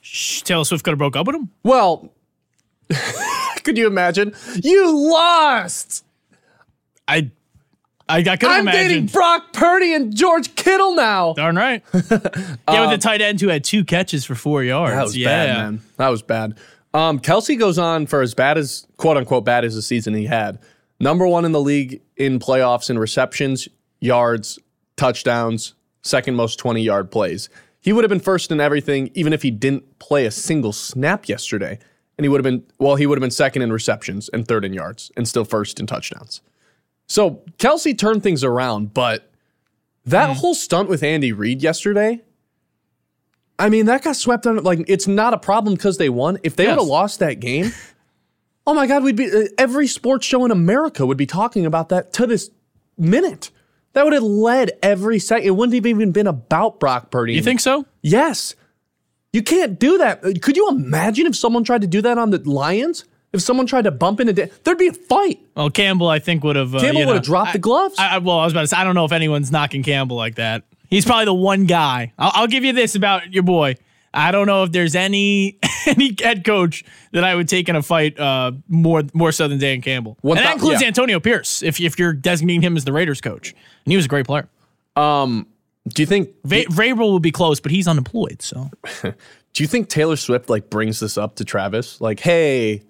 Shh, 0.00 0.40
Taylor 0.40 0.64
Swift 0.64 0.82
could 0.82 0.92
have 0.92 0.98
broke 0.98 1.14
up 1.14 1.26
with 1.26 1.36
him. 1.36 1.50
Well, 1.62 2.10
could 3.62 3.76
you 3.76 3.86
imagine? 3.86 4.34
You 4.54 5.10
lost. 5.12 6.06
I, 7.06 7.32
I, 8.08 8.18
I 8.18 8.36
could 8.36 8.48
I'm 8.48 8.60
imagine. 8.60 8.88
dating 8.88 9.06
Brock 9.06 9.52
Purdy 9.52 9.92
and 9.94 10.14
George 10.14 10.54
Kittle 10.54 10.94
now. 10.94 11.32
Darn 11.34 11.56
right. 11.56 11.82
yeah, 11.92 12.00
with 12.00 12.90
the 12.90 12.98
tight 13.00 13.20
end 13.20 13.40
who 13.40 13.48
had 13.48 13.64
two 13.64 13.84
catches 13.84 14.24
for 14.24 14.34
four 14.34 14.62
yards. 14.62 14.94
That 14.94 15.02
was 15.02 15.16
yeah. 15.16 15.28
bad, 15.28 15.56
man. 15.56 15.80
That 15.96 16.08
was 16.08 16.22
bad. 16.22 16.58
Um, 16.94 17.18
Kelce 17.18 17.58
goes 17.58 17.78
on 17.78 18.06
for 18.06 18.22
as 18.22 18.34
bad 18.34 18.58
as 18.58 18.86
quote 18.96 19.16
unquote 19.16 19.44
bad 19.44 19.64
as 19.64 19.74
the 19.74 19.82
season 19.82 20.14
he 20.14 20.26
had. 20.26 20.58
Number 21.00 21.26
one 21.26 21.44
in 21.44 21.52
the 21.52 21.60
league 21.60 22.00
in 22.16 22.38
playoffs 22.38 22.88
in 22.88 22.98
receptions, 22.98 23.68
yards, 24.00 24.58
touchdowns, 24.96 25.74
second 26.02 26.36
most 26.36 26.58
20 26.58 26.82
yard 26.82 27.10
plays. 27.10 27.48
He 27.80 27.92
would 27.92 28.02
have 28.02 28.08
been 28.08 28.20
first 28.20 28.50
in 28.50 28.60
everything, 28.60 29.10
even 29.14 29.32
if 29.32 29.42
he 29.42 29.50
didn't 29.50 29.98
play 29.98 30.26
a 30.26 30.30
single 30.30 30.72
snap 30.72 31.28
yesterday. 31.28 31.78
And 32.18 32.24
he 32.24 32.28
would 32.28 32.38
have 32.38 32.44
been, 32.44 32.64
well, 32.78 32.96
he 32.96 33.06
would 33.06 33.18
have 33.18 33.20
been 33.20 33.30
second 33.30 33.62
in 33.62 33.70
receptions 33.70 34.30
and 34.30 34.48
third 34.48 34.64
in 34.64 34.72
yards 34.72 35.12
and 35.16 35.28
still 35.28 35.44
first 35.44 35.78
in 35.78 35.86
touchdowns. 35.86 36.40
So 37.06 37.42
Kelce 37.58 37.96
turned 37.96 38.22
things 38.22 38.42
around, 38.44 38.92
but 38.94 39.30
that 40.04 40.36
whole 40.36 40.54
stunt 40.54 40.88
with 40.88 41.02
Andy 41.02 41.32
Reid 41.32 41.62
yesterday, 41.62 42.20
I 43.58 43.68
mean, 43.68 43.86
that 43.86 44.02
got 44.02 44.16
swept 44.16 44.46
under. 44.46 44.60
Like, 44.60 44.84
it's 44.88 45.06
not 45.06 45.32
a 45.34 45.38
problem 45.38 45.74
because 45.74 45.98
they 45.98 46.08
won. 46.08 46.38
If 46.42 46.56
they 46.56 46.64
Yes. 46.64 46.72
would 46.76 46.82
have 46.82 46.88
lost 46.88 47.18
that 47.20 47.40
game, 47.40 47.72
oh 48.66 48.74
my 48.74 48.86
God, 48.86 49.02
we'd 49.02 49.16
be 49.16 49.30
uh, 49.30 49.44
every 49.56 49.86
sports 49.86 50.26
show 50.26 50.44
in 50.44 50.50
America 50.50 51.06
would 51.06 51.16
be 51.16 51.26
talking 51.26 51.64
about 51.64 51.88
that 51.90 52.12
to 52.14 52.26
this 52.26 52.50
minute. 52.98 53.50
That 53.94 54.04
would 54.04 54.12
have 54.12 54.22
led 54.22 54.72
every 54.82 55.18
second. 55.18 55.46
It 55.46 55.52
wouldn't 55.52 55.74
have 55.74 55.86
even 55.86 56.12
been 56.12 56.26
about 56.26 56.78
Brock 56.78 57.10
Purdy. 57.10 57.32
You 57.34 57.42
think 57.42 57.60
so? 57.60 57.86
Yes. 58.02 58.54
You 59.32 59.42
can't 59.42 59.78
do 59.78 59.96
that. 59.98 60.22
Uh, 60.24 60.32
Could 60.42 60.56
you 60.56 60.68
imagine 60.68 61.26
if 61.26 61.34
someone 61.34 61.64
tried 61.64 61.80
to 61.80 61.86
do 61.86 62.02
that 62.02 62.18
on 62.18 62.30
the 62.30 62.38
Lions? 62.48 63.04
If 63.32 63.42
someone 63.42 63.66
tried 63.66 63.82
to 63.82 63.90
bump 63.90 64.20
into, 64.20 64.32
Dan- 64.32 64.50
there'd 64.64 64.78
be 64.78 64.86
a 64.88 64.92
fight. 64.92 65.40
Well, 65.54 65.68
Campbell, 65.70 66.08
I 66.08 66.18
think 66.18 66.42
would 66.44 66.56
have. 66.56 66.74
Uh, 66.74 66.80
Campbell 66.80 67.00
you 67.00 67.06
would 67.06 67.16
have 67.16 67.24
dropped 67.24 67.52
the 67.52 67.58
gloves. 67.58 67.96
I, 67.98 68.16
I, 68.16 68.18
well, 68.18 68.38
I 68.38 68.44
was 68.44 68.52
about 68.52 68.62
to 68.62 68.66
say, 68.68 68.76
I 68.76 68.84
don't 68.84 68.94
know 68.94 69.04
if 69.04 69.12
anyone's 69.12 69.50
knocking 69.52 69.82
Campbell 69.82 70.16
like 70.16 70.36
that. 70.36 70.62
He's 70.88 71.04
probably 71.04 71.24
the 71.26 71.34
one 71.34 71.64
guy. 71.66 72.12
I'll, 72.18 72.32
I'll 72.34 72.46
give 72.46 72.64
you 72.64 72.72
this 72.72 72.94
about 72.94 73.32
your 73.34 73.42
boy. 73.42 73.76
I 74.14 74.30
don't 74.30 74.46
know 74.46 74.62
if 74.62 74.72
there's 74.72 74.94
any 74.94 75.58
any 75.86 76.16
head 76.22 76.44
coach 76.44 76.84
that 77.12 77.24
I 77.24 77.34
would 77.34 77.48
take 77.48 77.68
in 77.68 77.76
a 77.76 77.82
fight 77.82 78.18
uh, 78.18 78.52
more 78.68 79.02
more 79.12 79.32
so 79.32 79.48
than 79.48 79.58
Dan 79.58 79.82
Campbell. 79.82 80.16
One 80.22 80.38
and 80.38 80.46
that 80.46 80.54
includes 80.54 80.80
yeah. 80.80 80.86
Antonio 80.86 81.20
Pierce, 81.20 81.62
if 81.62 81.78
if 81.80 81.98
you're 81.98 82.14
designating 82.14 82.62
him 82.62 82.76
as 82.76 82.84
the 82.84 82.92
Raiders 82.92 83.20
coach, 83.20 83.50
and 83.50 83.92
he 83.92 83.96
was 83.96 84.06
a 84.06 84.08
great 84.08 84.26
player. 84.26 84.48
um, 84.96 85.46
do 85.88 86.02
you 86.02 86.06
think? 86.06 86.30
Va- 86.44 86.64
Vrabel 86.64 87.12
would 87.12 87.22
be 87.22 87.30
close, 87.30 87.60
but 87.60 87.70
he's 87.70 87.86
unemployed. 87.86 88.40
So 88.42 88.70
Do 89.02 89.62
you 89.62 89.66
think 89.68 89.88
Taylor 89.88 90.16
Swift 90.16 90.50
like 90.50 90.68
brings 90.68 91.00
this 91.00 91.16
up 91.16 91.36
to 91.36 91.44
Travis? 91.44 91.98
Like, 92.00 92.20
hey, 92.20 92.82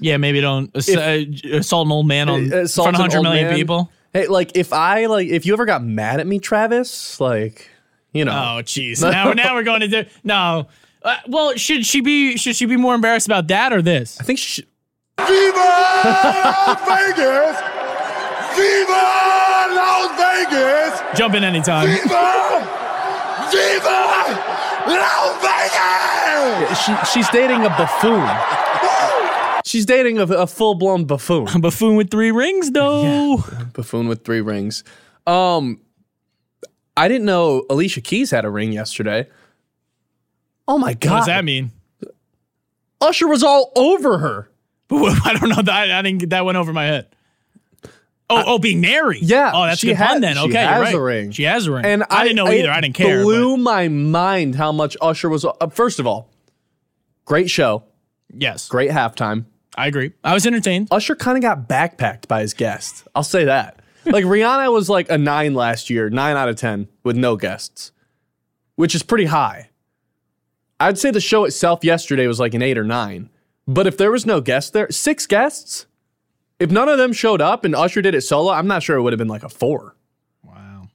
yeah, 0.00 0.16
maybe 0.16 0.40
don't 0.40 0.74
ass- 0.76 0.88
uh, 0.88 1.24
assault 1.52 1.86
an 1.86 1.92
old 1.92 2.06
man 2.08 2.28
on 2.28 2.52
uh, 2.52 2.56
in 2.58 2.68
front 2.68 2.96
of 2.96 3.04
an 3.04 3.22
100 3.22 3.22
man. 3.22 3.54
people. 3.54 3.90
Hey, 4.12 4.26
like 4.26 4.52
if 4.56 4.72
I 4.72 5.06
like 5.06 5.28
if 5.28 5.46
you 5.46 5.52
ever 5.52 5.66
got 5.66 5.84
mad 5.84 6.18
at 6.20 6.26
me, 6.26 6.38
Travis, 6.40 7.20
like 7.20 7.68
you 8.12 8.24
know, 8.24 8.32
Oh, 8.32 8.62
jeez. 8.62 9.02
Now, 9.02 9.32
now 9.32 9.54
we're 9.54 9.62
going 9.62 9.80
to 9.80 9.88
do 9.88 10.04
no. 10.24 10.66
Uh, 11.02 11.16
well, 11.28 11.54
should 11.56 11.86
she 11.86 12.00
be 12.00 12.36
should 12.36 12.56
she 12.56 12.66
be 12.66 12.76
more 12.76 12.94
embarrassed 12.94 13.26
about 13.26 13.46
that 13.48 13.72
or 13.72 13.80
this? 13.82 14.20
I 14.20 14.24
think 14.24 14.38
she, 14.38 14.62
Viva 15.16 15.56
Las 15.56 16.80
Vegas! 16.88 17.56
Viva 18.56 19.02
Las 19.76 20.10
Vegas! 20.18 21.18
Jump 21.18 21.34
in 21.34 21.44
anytime. 21.44 21.86
Viva! 21.86 22.66
Viva 23.50 23.98
Las 24.88 25.40
Vegas! 25.40 26.84
she 26.84 26.94
she's 27.12 27.28
dating 27.30 27.64
a 27.64 27.70
buffoon. 27.70 28.26
She's 29.70 29.86
dating 29.86 30.18
a, 30.18 30.24
a 30.24 30.46
full 30.48 30.74
blown 30.74 31.04
buffoon. 31.04 31.46
A 31.54 31.60
buffoon 31.60 31.94
with 31.94 32.10
three 32.10 32.32
rings, 32.32 32.72
though. 32.72 33.36
buffoon 33.72 34.08
with 34.08 34.24
three 34.24 34.40
rings. 34.40 34.82
Um, 35.28 35.80
I 36.96 37.06
didn't 37.06 37.24
know 37.24 37.66
Alicia 37.70 38.00
Keys 38.00 38.32
had 38.32 38.44
a 38.44 38.50
ring 38.50 38.72
yesterday. 38.72 39.28
Oh 40.66 40.76
my 40.76 40.94
god! 40.94 41.10
What 41.10 41.16
does 41.18 41.26
that 41.26 41.44
mean? 41.44 41.70
Usher 43.00 43.28
was 43.28 43.44
all 43.44 43.70
over 43.76 44.18
her. 44.18 44.50
I 44.90 45.36
don't 45.38 45.50
know. 45.50 45.62
That 45.62 45.92
I 45.92 46.02
didn't 46.02 46.30
that 46.30 46.44
went 46.44 46.58
over 46.58 46.72
my 46.72 46.86
head. 46.86 47.06
Oh, 48.28 48.42
oh, 48.44 48.58
being 48.58 48.80
married. 48.80 49.22
Yeah. 49.22 49.52
Oh, 49.54 49.66
that's 49.66 49.84
good 49.84 49.96
pun 49.96 50.20
then. 50.20 50.34
she 50.34 50.42
Okay, 50.48 50.58
has 50.58 50.74
you're 50.74 50.82
right. 50.82 50.94
a 50.94 51.00
ring. 51.00 51.30
She 51.30 51.44
has 51.44 51.68
a 51.68 51.72
ring. 51.72 51.84
And 51.84 52.04
I, 52.10 52.24
didn't 52.24 52.36
know 52.36 52.48
either. 52.48 52.70
I 52.70 52.80
didn't 52.80 52.96
care. 52.96 53.22
Blew 53.22 53.56
my 53.56 53.86
mind 53.86 54.56
how 54.56 54.72
much 54.72 54.96
Usher 55.00 55.28
was. 55.28 55.44
Uh, 55.44 55.52
first 55.68 56.00
of 56.00 56.08
all, 56.08 56.28
great 57.24 57.50
show, 57.50 57.84
yes, 58.32 58.68
great 58.68 58.90
halftime. 58.90 59.44
I 59.76 59.86
agree. 59.86 60.12
I 60.24 60.34
was 60.34 60.46
entertained. 60.46 60.88
Usher 60.90 61.14
kind 61.14 61.36
of 61.36 61.42
got 61.42 61.68
backpacked 61.68 62.28
by 62.28 62.40
his 62.40 62.54
guest. 62.54 63.06
I'll 63.14 63.22
say 63.22 63.44
that. 63.44 63.80
like 64.04 64.24
Rihanna 64.24 64.72
was 64.72 64.88
like 64.88 65.10
a 65.10 65.18
nine 65.18 65.54
last 65.54 65.90
year, 65.90 66.10
nine 66.10 66.36
out 66.36 66.48
of 66.48 66.56
10 66.56 66.88
with 67.04 67.16
no 67.16 67.36
guests, 67.36 67.92
which 68.76 68.94
is 68.94 69.02
pretty 69.02 69.26
high. 69.26 69.70
I'd 70.78 70.98
say 70.98 71.10
the 71.10 71.20
show 71.20 71.44
itself 71.44 71.84
yesterday 71.84 72.26
was 72.26 72.40
like 72.40 72.54
an 72.54 72.62
eight 72.62 72.78
or 72.78 72.84
nine. 72.84 73.28
But 73.66 73.86
if 73.86 73.96
there 73.96 74.10
was 74.10 74.26
no 74.26 74.40
guest 74.40 74.72
there, 74.72 74.90
six 74.90 75.26
guests, 75.26 75.86
if 76.58 76.70
none 76.70 76.88
of 76.88 76.98
them 76.98 77.12
showed 77.12 77.40
up 77.40 77.64
and 77.64 77.74
Usher 77.74 78.02
did 78.02 78.14
it 78.14 78.22
solo, 78.22 78.52
I'm 78.52 78.66
not 78.66 78.82
sure 78.82 78.96
it 78.96 79.02
would 79.02 79.12
have 79.12 79.18
been 79.18 79.28
like 79.28 79.42
a 79.44 79.48
four. 79.48 79.94
Wow. 80.42 80.88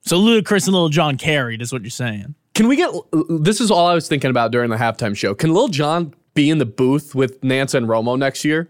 So 0.00 0.18
Ludacris 0.18 0.66
and 0.66 0.74
Lil 0.74 0.88
Jon 0.88 1.16
carried 1.16 1.62
is 1.62 1.72
what 1.72 1.82
you're 1.82 1.90
saying. 1.90 2.34
Can 2.54 2.66
we 2.66 2.74
get 2.76 2.92
this? 3.28 3.60
Is 3.60 3.70
all 3.70 3.86
I 3.86 3.94
was 3.94 4.08
thinking 4.08 4.30
about 4.30 4.50
during 4.50 4.68
the 4.68 4.76
halftime 4.76 5.16
show. 5.16 5.32
Can 5.34 5.54
Lil 5.54 5.68
Jon 5.68 6.12
be 6.38 6.50
in 6.50 6.58
the 6.58 6.66
booth 6.66 7.14
with 7.16 7.42
Nance 7.42 7.74
and 7.74 7.88
Romo 7.88 8.16
next 8.16 8.44
year? 8.44 8.68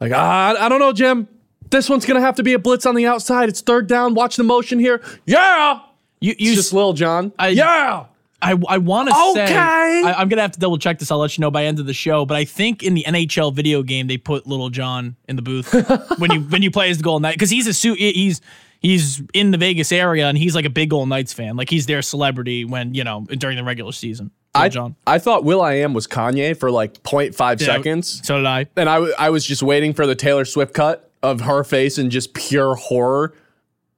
Like, 0.00 0.12
ah, 0.14 0.54
I 0.58 0.68
don't 0.68 0.80
know, 0.80 0.92
Jim. 0.92 1.26
This 1.70 1.88
one's 1.88 2.04
gonna 2.04 2.20
have 2.20 2.36
to 2.36 2.42
be 2.42 2.52
a 2.52 2.58
blitz 2.58 2.84
on 2.84 2.94
the 2.94 3.06
outside. 3.06 3.48
It's 3.48 3.62
third 3.62 3.86
down. 3.86 4.14
Watch 4.14 4.36
the 4.36 4.42
motion 4.44 4.78
here. 4.78 5.00
Yeah, 5.24 5.80
You, 6.20 6.34
you 6.38 6.50
it's 6.52 6.56
just 6.60 6.72
Lil 6.74 6.92
Jon. 6.92 7.32
I- 7.38 7.48
yeah, 7.48 8.04
I, 8.42 8.54
I 8.68 8.78
want 8.78 9.08
to 9.08 9.14
say 9.34 9.44
Okay. 9.44 9.54
I, 9.56 10.14
I'm 10.18 10.28
gonna 10.28 10.42
have 10.42 10.52
to 10.52 10.60
double 10.60 10.76
check 10.76 10.98
this. 10.98 11.10
I'll 11.10 11.18
let 11.18 11.36
you 11.38 11.42
know 11.42 11.50
by 11.50 11.64
end 11.64 11.78
of 11.80 11.86
the 11.86 11.94
show. 11.94 12.26
But 12.26 12.36
I 12.36 12.44
think 12.44 12.82
in 12.82 12.92
the 12.92 13.04
NHL 13.08 13.54
video 13.54 13.82
game 13.82 14.06
they 14.06 14.18
put 14.18 14.46
Lil 14.46 14.68
Jon 14.68 15.16
in 15.26 15.36
the 15.36 15.42
booth 15.42 15.72
when 16.18 16.30
you 16.30 16.40
when 16.42 16.60
you 16.62 16.70
play 16.70 16.90
as 16.90 16.98
the 16.98 17.02
Golden 17.04 17.22
Knight 17.22 17.34
because 17.36 17.50
he's 17.50 17.66
a 17.66 17.72
suit. 17.72 17.98
He's 17.98 18.42
he's 18.80 19.22
in 19.32 19.50
the 19.50 19.58
Vegas 19.58 19.90
area 19.90 20.28
and 20.28 20.36
he's 20.36 20.54
like 20.54 20.66
a 20.66 20.70
big 20.70 20.90
Golden 20.90 21.08
Knights 21.08 21.32
fan. 21.32 21.56
Like 21.56 21.70
he's 21.70 21.86
their 21.86 22.02
celebrity 22.02 22.66
when 22.66 22.92
you 22.94 23.04
know 23.04 23.22
during 23.38 23.56
the 23.56 23.64
regular 23.64 23.92
season. 23.92 24.30
I, 24.54 24.68
John. 24.68 24.96
I 25.06 25.18
thought 25.18 25.44
will.i.am 25.44 25.94
was 25.94 26.06
Kanye 26.06 26.56
for 26.56 26.70
like 26.70 27.02
0.5 27.02 27.60
Yeah, 27.60 27.66
seconds. 27.66 28.20
So 28.26 28.36
did 28.38 28.46
I. 28.46 28.66
And 28.76 28.88
I, 28.88 28.94
w- 28.96 29.14
I 29.18 29.30
was 29.30 29.44
just 29.44 29.62
waiting 29.62 29.92
for 29.92 30.06
the 30.06 30.14
Taylor 30.14 30.44
Swift 30.44 30.74
cut 30.74 31.10
of 31.22 31.40
her 31.42 31.64
face 31.64 31.98
and 31.98 32.10
just 32.10 32.34
pure 32.34 32.74
horror 32.74 33.34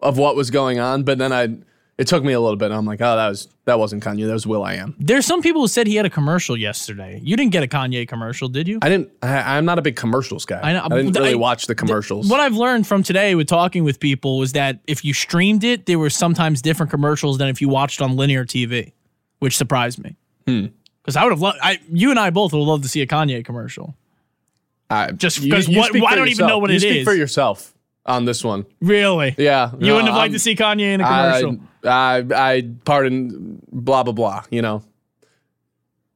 of 0.00 0.16
what 0.18 0.36
was 0.36 0.50
going 0.50 0.78
on. 0.78 1.02
But 1.02 1.18
then 1.18 1.32
I, 1.32 1.56
it 1.98 2.06
took 2.06 2.22
me 2.24 2.32
a 2.32 2.40
little 2.40 2.56
bit. 2.56 2.70
I'm 2.70 2.84
like, 2.86 3.00
oh, 3.00 3.16
that 3.16 3.28
was 3.28 3.48
that 3.64 3.78
wasn't 3.80 4.04
Kanye. 4.04 4.26
That 4.26 4.32
was 4.32 4.46
will.i.am. 4.46 4.94
There's 5.00 5.26
some 5.26 5.42
people 5.42 5.62
who 5.62 5.66
said 5.68 5.86
he 5.88 5.96
had 5.96 6.06
a 6.06 6.10
commercial 6.10 6.56
yesterday. 6.56 7.20
You 7.24 7.36
didn't 7.36 7.50
get 7.52 7.64
a 7.64 7.66
Kanye 7.66 8.06
commercial, 8.06 8.48
did 8.48 8.68
you? 8.68 8.78
I 8.80 8.88
didn't. 8.88 9.10
I, 9.22 9.56
I'm 9.56 9.64
not 9.64 9.78
a 9.78 9.82
big 9.82 9.96
commercials 9.96 10.44
guy. 10.44 10.60
I 10.62 10.72
know. 10.72 10.84
I 10.84 10.88
didn't 10.88 11.12
really 11.14 11.32
I- 11.32 11.34
watch 11.34 11.66
the 11.66 11.74
commercials. 11.74 12.28
What 12.30 12.38
I've 12.38 12.54
learned 12.54 12.86
from 12.86 13.02
today 13.02 13.34
with 13.34 13.48
talking 13.48 13.82
with 13.82 13.98
people 13.98 14.38
was 14.38 14.52
that 14.52 14.78
if 14.86 15.04
you 15.04 15.12
streamed 15.12 15.64
it, 15.64 15.86
there 15.86 15.98
were 15.98 16.10
sometimes 16.10 16.62
different 16.62 16.90
commercials 16.90 17.38
than 17.38 17.48
if 17.48 17.60
you 17.60 17.68
watched 17.68 18.00
on 18.00 18.14
linear 18.16 18.44
TV, 18.44 18.92
which 19.40 19.56
surprised 19.56 19.98
me. 19.98 20.16
Hmm. 20.46 20.66
Because 21.02 21.16
I 21.16 21.22
would 21.24 21.30
have 21.32 21.40
loved, 21.40 21.58
I, 21.62 21.78
you 21.92 22.10
and 22.10 22.18
I 22.18 22.30
both 22.30 22.52
would 22.52 22.58
love 22.58 22.82
to 22.82 22.88
see 22.88 23.00
a 23.02 23.06
Kanye 23.06 23.44
commercial. 23.44 23.94
I- 24.90 25.12
Just 25.12 25.38
'cause 25.48 25.68
what- 25.68 25.94
I 26.06 26.14
don't 26.16 26.28
even 26.28 26.46
know 26.46 26.58
what 26.58 26.70
you 26.70 26.76
it 26.76 26.80
speak 26.80 26.96
is. 26.98 27.04
for 27.04 27.14
yourself 27.14 27.72
on 28.04 28.24
this 28.24 28.42
one. 28.44 28.66
Really? 28.80 29.34
Yeah, 29.38 29.70
You 29.78 29.92
wouldn't 29.92 30.08
have 30.08 30.16
liked 30.16 30.32
to 30.34 30.38
see 30.38 30.54
Kanye 30.54 30.94
in 30.94 31.00
a 31.00 31.04
commercial. 31.04 31.58
I, 31.84 31.88
I, 31.88 32.54
I 32.56 32.62
pardon, 32.84 33.60
blah 33.70 34.02
blah 34.02 34.12
blah. 34.12 34.44
You 34.50 34.62
know, 34.62 34.82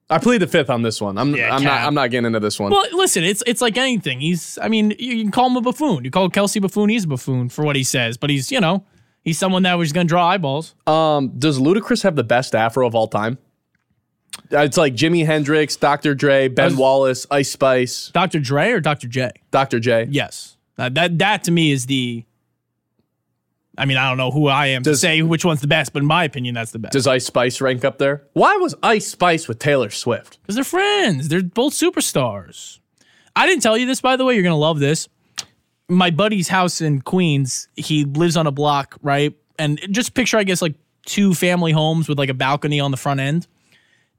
I 0.09 0.19
plead 0.19 0.39
the 0.39 0.47
fifth 0.49 0.71
on 0.71 0.83
this 0.83 1.01
one. 1.01 1.19
I'm, 1.19 1.35
Yeah, 1.37 1.55
I'm 1.55 1.63
not, 1.63 1.81
I'm 1.83 1.95
not 1.95 2.11
getting 2.11 2.27
into 2.27 2.41
this 2.41 2.59
one. 2.59 2.73
well, 2.73 2.85
listen, 2.93 3.23
it's 3.23 3.43
it's 3.47 3.61
like 3.61 3.77
anything. 3.79 4.21
He's, 4.21 4.59
I 4.61 4.69
mean, 4.69 4.91
you 4.99 5.15
you 5.15 5.23
can 5.23 5.31
call 5.31 5.49
him 5.49 5.57
a 5.57 5.61
buffoon. 5.61 6.05
You 6.05 6.11
call 6.11 6.29
Kelce 6.31 6.61
buffoon, 6.61 6.89
he's 6.89 7.05
a 7.05 7.09
buffoon 7.09 7.49
for 7.49 7.65
what 7.65 7.77
he 7.77 7.85
says. 7.85 8.17
But 8.17 8.31
he's, 8.31 8.51
you 8.51 8.61
know, 8.61 8.85
he's 9.23 9.39
someone 9.39 9.63
that 9.63 9.75
was 9.75 9.93
going 9.93 10.07
to 10.07 10.09
draw 10.09 10.27
eyeballs. 10.29 10.75
Um, 10.87 11.29
does 11.39 11.61
Ludacris 11.61 12.03
have 12.03 12.17
the 12.17 12.25
best 12.25 12.55
afro 12.57 12.87
of 12.87 12.95
all 12.97 13.07
time? 13.07 13.39
Uh, 14.53 14.59
it's 14.61 14.77
like 14.77 14.95
Jimi 14.95 15.25
Hendrix, 15.25 15.77
Dr. 15.77 16.15
Dre, 16.15 16.49
Ben 16.49 16.67
was- 16.67 16.75
Wallace, 16.77 17.27
Ice 17.31 17.51
Spice, 17.51 18.11
Dr. 18.13 18.41
Dre 18.41 18.71
or 18.71 18.81
Dr. 18.81 19.07
J? 19.09 19.31
Dr. 19.51 19.81
J. 19.81 20.07
Yes. 20.11 20.57
That 20.77 20.95
that 20.95 21.19
that 21.19 21.45
to 21.45 21.51
me 21.51 21.71
is 21.73 21.87
the. 21.87 22.25
I 23.79 23.87
mean, 23.87 23.97
I 23.97 24.09
don't 24.09 24.19
know 24.19 24.31
who 24.31 24.47
I 24.49 24.67
am 24.69 24.83
to 24.83 24.97
say 24.97 25.23
which 25.23 25.45
one's 25.45 25.61
the 25.61 25.67
best, 25.67 25.93
but 25.93 26.01
in 26.03 26.07
my 26.07 26.25
opinion, 26.25 26.55
that's 26.55 26.73
the 26.73 26.79
best. 26.79 26.93
Does 26.93 27.07
Ice 27.07 27.25
Spice 27.25 27.61
rank 27.61 27.85
up 27.85 27.99
there? 27.99 28.25
Why 28.35 28.57
was 28.57 28.75
Ice 28.83 29.07
Spice 29.07 29.49
with 29.49 29.59
Taylor 29.59 29.89
Swift? 29.91 30.39
Because 30.43 30.55
they're 30.57 30.65
friends. 30.65 31.29
They're 31.29 31.43
both 31.43 31.73
superstars. 31.73 32.79
I 33.35 33.47
didn't 33.47 33.63
tell 33.63 33.79
you 33.79 33.87
this, 33.87 34.01
by 34.01 34.17
the 34.17 34.25
way. 34.25 34.35
You're 34.35 34.43
gonna 34.43 34.57
love 34.57 34.81
this. 34.81 35.09
My 35.89 36.11
buddy's 36.11 36.49
house 36.49 36.81
in 36.81 37.01
Queens. 37.01 37.69
He 37.77 38.05
lives 38.05 38.37
on 38.37 38.47
a 38.47 38.51
block, 38.53 38.97
right? 39.03 39.35
And 39.59 39.81
just 39.91 40.15
picture, 40.15 40.37
I 40.37 40.45
guess, 40.45 40.61
like 40.63 40.75
two 41.07 41.33
family 41.35 41.73
homes 41.73 42.09
with 42.09 42.19
like 42.19 42.29
a 42.29 42.35
balcony 42.35 42.81
on 42.81 42.91
the 42.91 42.97
front 42.97 43.21
end. 43.21 43.47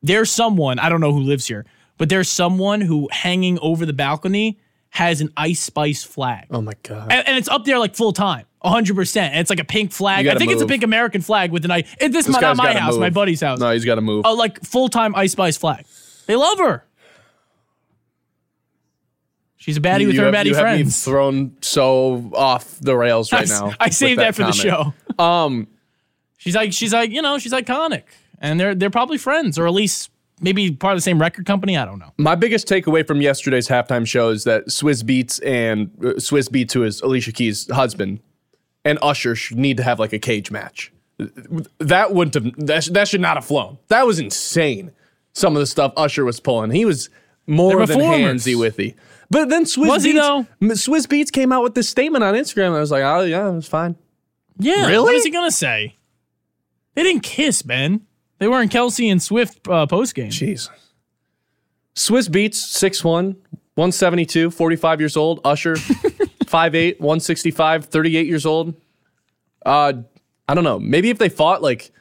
There's 0.03 0.31
someone 0.31 0.79
I 0.79 0.89
don't 0.89 1.01
know 1.01 1.11
who 1.13 1.19
lives 1.21 1.47
here, 1.47 1.65
but 1.97 2.09
there's 2.09 2.29
someone 2.29 2.81
who 2.81 3.07
hanging 3.11 3.59
over 3.59 3.85
the 3.85 3.93
balcony 3.93 4.59
has 4.89 5.21
an 5.21 5.29
Ice 5.37 5.59
Spice 5.61 6.03
flag. 6.03 6.47
Oh 6.51 6.61
my 6.61 6.73
god! 6.83 7.11
and, 7.11 7.27
and 7.27 7.37
it's 7.37 7.47
up 7.47 7.63
there 7.65 7.79
like 7.79 7.95
full 7.95 8.11
time, 8.11 8.45
hundred 8.63 8.95
percent. 8.95 9.33
And 9.33 9.41
it's 9.41 9.49
like 9.49 9.59
a 9.59 9.63
pink 9.65 9.91
flag. 9.91 10.19
I 10.19 10.23
gotta 10.23 10.39
think 10.39 10.51
it's 10.51 10.61
a 10.61 10.65
pink 10.65 10.83
American 10.83 11.21
flag 11.21 11.51
with 11.51 11.63
an 11.65 11.71
ice. 11.71 11.85
This, 11.99 12.11
This 12.11 12.27
is 12.27 12.33
not 12.39 12.57
my 12.57 12.65
gotta 12.67 12.79
house, 12.79 12.97
my 12.97 13.09
buddy's 13.09 13.41
house. 13.41 13.59
No, 13.59 13.71
he's 13.71 13.85
got 13.85 13.95
to 13.95 14.01
move. 14.01 14.25
Oh, 14.25 14.33
like 14.33 14.61
full 14.63 14.89
time 14.89 15.15
Ice 15.15 15.31
Spice 15.33 15.55
flag. 15.57 15.85
They 16.25 16.35
love 16.35 16.59
her. 16.59 16.85
She's 19.57 19.77
a 19.77 19.79
baddie 19.79 20.07
with 20.07 20.15
you 20.15 20.21
her 20.21 20.31
have, 20.31 20.33
baddie 20.33 20.47
you 20.49 20.55
have 20.55 20.65
me 20.65 20.77
friends. 20.83 21.03
thrown 21.05 21.55
so 21.61 22.31
off 22.33 22.79
the 22.79 22.97
rails 22.97 23.31
right 23.31 23.43
s- 23.43 23.49
now. 23.51 23.73
I 23.79 23.85
with 23.87 23.93
saved 23.95 24.19
that, 24.19 24.33
for 24.35 24.43
the 24.43 24.51
show. 24.51 24.93
Um, 25.19 25.67
She's 26.37 26.55
like, 26.55 26.73
she's 26.73 26.91
like, 26.91 27.11
you 27.11 27.21
know, 27.21 27.37
she's 27.37 27.53
iconic, 27.53 28.01
and 28.41 28.59
they're 28.59 28.75
they're 28.75 28.89
probably 28.89 29.17
friends, 29.17 29.57
or 29.57 29.65
at 29.67 29.73
least 29.73 30.09
maybe 30.41 30.69
part 30.71 30.93
of 30.93 30.97
the 30.97 31.01
same 31.01 31.21
record 31.21 31.45
company. 31.45 31.77
I 31.77 31.85
don't 31.85 31.99
know. 31.99 32.11
my 32.17 32.35
biggest 32.35 32.67
takeaway 32.67 33.07
from 33.07 33.21
yesterday's 33.21 33.67
halftime 33.69 34.05
show 34.05 34.29
is 34.29 34.43
that 34.43 34.67
Swizz 34.67 35.03
Beatz 35.03 35.39
and 35.45 35.89
uh, 35.99 36.15
Swizz 36.19 36.49
Beatz, 36.49 36.73
who 36.73 36.83
is 36.83 36.99
Alicia 37.01 37.31
Keys' 37.31 37.69
husband, 37.71 38.19
and 38.83 38.99
Usher 39.01 39.35
should 39.35 39.57
need 39.57 39.77
to 39.77 39.83
have 39.83 39.99
like 39.99 40.11
a 40.11 40.19
cage 40.19 40.51
match. 40.51 40.91
That 41.77 42.13
wouldn't 42.13 42.33
have. 42.33 42.65
That, 42.65 42.83
sh- 42.83 42.89
that 42.89 43.07
should 43.07 43.21
not 43.21 43.37
have 43.37 43.45
flown. 43.45 43.77
That 43.89 44.05
was 44.07 44.19
insane. 44.19 44.91
Some 45.33 45.55
of 45.55 45.59
the 45.59 45.67
stuff 45.67 45.93
Usher 45.95 46.25
was 46.25 46.39
pulling, 46.39 46.71
he 46.71 46.83
was 46.83 47.09
more 47.47 47.77
than 47.85 47.95
performers. 47.97 48.43
handsy 48.43 48.59
with 48.59 48.75
he. 48.77 48.95
But 49.29 49.47
then 49.49 49.63
Swizz 49.63 49.87
Was 49.87 50.03
he, 50.03 50.11
Beats, 50.13 50.25
though? 50.25 50.45
Swizz 50.61 51.07
Beatz 51.07 51.31
came 51.31 51.51
out 51.53 51.63
with 51.63 51.73
this 51.73 51.87
statement 51.87 52.21
on 52.23 52.33
Instagram. 52.33 52.67
And 52.67 52.75
I 52.75 52.79
was 52.81 52.91
like, 52.91 53.03
oh 53.03 53.21
yeah, 53.21 53.47
it 53.47 53.53
was 53.53 53.67
fine. 53.67 53.95
Yeah, 54.57 54.87
Really? 54.87 55.03
What 55.03 55.15
is 55.15 55.23
he 55.23 55.29
gonna 55.31 55.51
say? 55.51 55.95
They 56.95 57.03
didn't 57.03 57.23
kiss, 57.23 57.61
Ben. 57.61 58.05
They 58.41 58.47
were 58.47 58.59
in 58.59 58.69
Kelce 58.69 59.11
and 59.11 59.21
Swift 59.21 59.67
uh, 59.67 59.85
post 59.85 60.15
game. 60.15 60.31
Jeez. 60.31 60.67
Swizz 61.95 62.27
Beatz, 62.27 62.55
6'1, 62.55 63.35
172, 63.75 64.49
45 64.49 64.99
years 64.99 65.15
old. 65.15 65.41
Usher, 65.45 65.75
5'8, 66.45 66.99
165, 66.99 67.85
38 67.85 68.25
years 68.25 68.47
old. 68.47 68.73
Uh, 69.63 69.93
I 70.49 70.55
don't 70.55 70.63
know. 70.63 70.79
Maybe 70.79 71.11
if 71.11 71.19
they 71.19 71.29
fought, 71.29 71.61
like, 71.61 71.91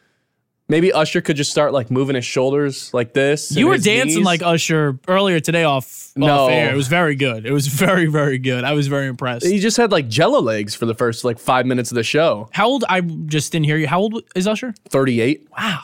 maybe 0.66 0.94
Usher 0.94 1.20
could 1.20 1.36
just 1.36 1.50
start, 1.50 1.74
like, 1.74 1.90
moving 1.90 2.14
his 2.16 2.24
shoulders 2.24 2.94
like 2.94 3.12
this. 3.12 3.54
You 3.54 3.66
were 3.68 3.76
dancing 3.76 4.20
knees. 4.20 4.24
like 4.24 4.40
Usher 4.42 4.98
earlier 5.08 5.40
today 5.40 5.64
off, 5.64 6.12
No. 6.16 6.44
off 6.44 6.50
air. 6.52 6.72
It 6.72 6.74
was 6.76 6.88
very 6.88 7.16
good. 7.16 7.44
It 7.44 7.52
was 7.52 7.66
very, 7.84 8.06
very 8.06 8.38
good. 8.38 8.64
I 8.64 8.72
was 8.72 8.86
very 8.88 9.08
impressed. 9.08 9.44
He 9.44 9.58
just 9.58 9.76
had, 9.76 9.92
like, 9.92 10.08
jello 10.08 10.40
legs 10.40 10.74
for 10.74 10.86
the 10.86 10.94
first, 10.94 11.22
like, 11.22 11.38
five 11.38 11.66
minutes 11.66 11.90
of 11.90 11.96
the 11.96 12.02
show. 12.02 12.48
How 12.52 12.66
old? 12.66 12.84
I 12.88 13.02
just 13.02 13.52
didn't 13.52 13.66
hear 13.66 13.76
you. 13.76 13.86
How 13.88 14.00
old 14.00 14.22
is 14.34 14.48
Usher? 14.48 14.72
38. 14.88 15.46
Wow. 15.58 15.80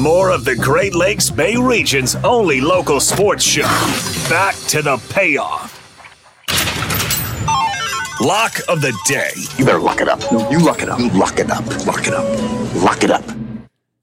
More 0.00 0.30
of 0.30 0.44
the 0.44 0.54
Great 0.54 0.94
Lakes 0.94 1.28
Bay 1.30 1.56
region's 1.56 2.14
only 2.16 2.60
local 2.60 3.00
sports 3.00 3.42
show. 3.44 3.62
Back 4.28 4.54
to 4.68 4.82
the 4.82 4.98
payoff. 5.12 5.75
Lock 8.20 8.60
of 8.70 8.80
the 8.80 8.98
day. 9.04 9.30
You 9.58 9.66
better 9.66 9.78
lock 9.78 10.00
it 10.00 10.08
up. 10.08 10.22
You 10.50 10.58
lock 10.58 10.80
it 10.80 10.88
up. 10.88 10.98
You 10.98 11.10
lock 11.10 11.38
it 11.38 11.50
up. 11.50 11.66
Lock 11.86 12.06
it 12.06 12.14
up. 12.14 12.74
Lock 12.76 13.04
it 13.04 13.10
up. 13.10 13.22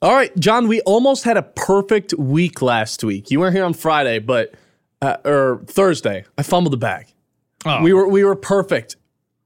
All 0.03 0.13
right, 0.13 0.35
John, 0.37 0.67
we 0.67 0.81
almost 0.81 1.23
had 1.23 1.35
a 1.35 1.41
perfect 1.41 2.13
week 2.13 2.61
last 2.61 3.03
week. 3.03 3.31
You 3.31 3.39
weren't 3.39 3.55
here 3.55 3.63
on 3.63 3.73
Friday, 3.73 4.19
but 4.19 4.53
uh, 5.01 5.17
or 5.25 5.63
Thursday, 5.65 6.25
I 6.37 6.43
fumbled 6.43 6.73
the 6.73 6.77
bag. 6.77 7.07
Oh. 7.65 7.81
We 7.81 7.91
were 7.91 8.07
we 8.07 8.23
were 8.23 8.35
perfect. 8.35 8.97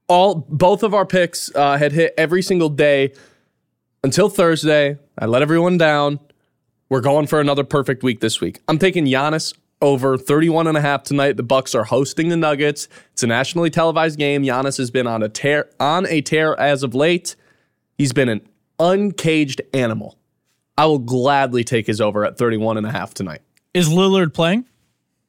All 0.06 0.46
both 0.50 0.82
of 0.82 0.92
our 0.92 1.06
picks 1.06 1.50
uh, 1.54 1.78
had 1.78 1.92
hit 1.92 2.12
every 2.18 2.42
single 2.42 2.68
day 2.68 3.14
until 4.04 4.28
Thursday. 4.28 4.98
I 5.18 5.24
let 5.24 5.40
everyone 5.40 5.78
down. 5.78 6.20
We're 6.90 7.00
going 7.00 7.26
for 7.26 7.40
another 7.40 7.64
perfect 7.64 8.02
week 8.02 8.20
this 8.20 8.40
week. 8.40 8.60
I'm 8.68 8.78
taking 8.78 9.06
Giannis 9.06 9.54
over 9.80 10.16
31 10.18 10.66
and 10.66 10.76
a 10.76 10.80
half 10.80 11.02
tonight. 11.04 11.36
The 11.36 11.42
Bucks 11.42 11.74
are 11.74 11.84
hosting 11.84 12.28
the 12.28 12.36
Nuggets. 12.36 12.88
It's 13.12 13.22
a 13.22 13.26
nationally 13.26 13.70
televised 13.70 14.18
game. 14.18 14.42
Giannis 14.42 14.78
has 14.78 14.90
been 14.90 15.06
on 15.06 15.22
a 15.22 15.28
tear 15.28 15.70
on 15.78 16.06
a 16.08 16.20
tear 16.20 16.58
as 16.58 16.82
of 16.82 16.94
late. 16.94 17.36
He's 17.96 18.12
been 18.12 18.28
an 18.28 18.40
uncaged 18.78 19.60
animal. 19.74 20.18
I 20.76 20.86
will 20.86 20.98
gladly 20.98 21.64
take 21.64 21.86
his 21.86 22.00
over 22.00 22.24
at 22.24 22.38
31 22.38 22.76
and 22.76 22.86
a 22.86 22.90
half 22.92 23.12
tonight. 23.14 23.40
Is 23.74 23.88
Lillard 23.88 24.32
playing? 24.32 24.64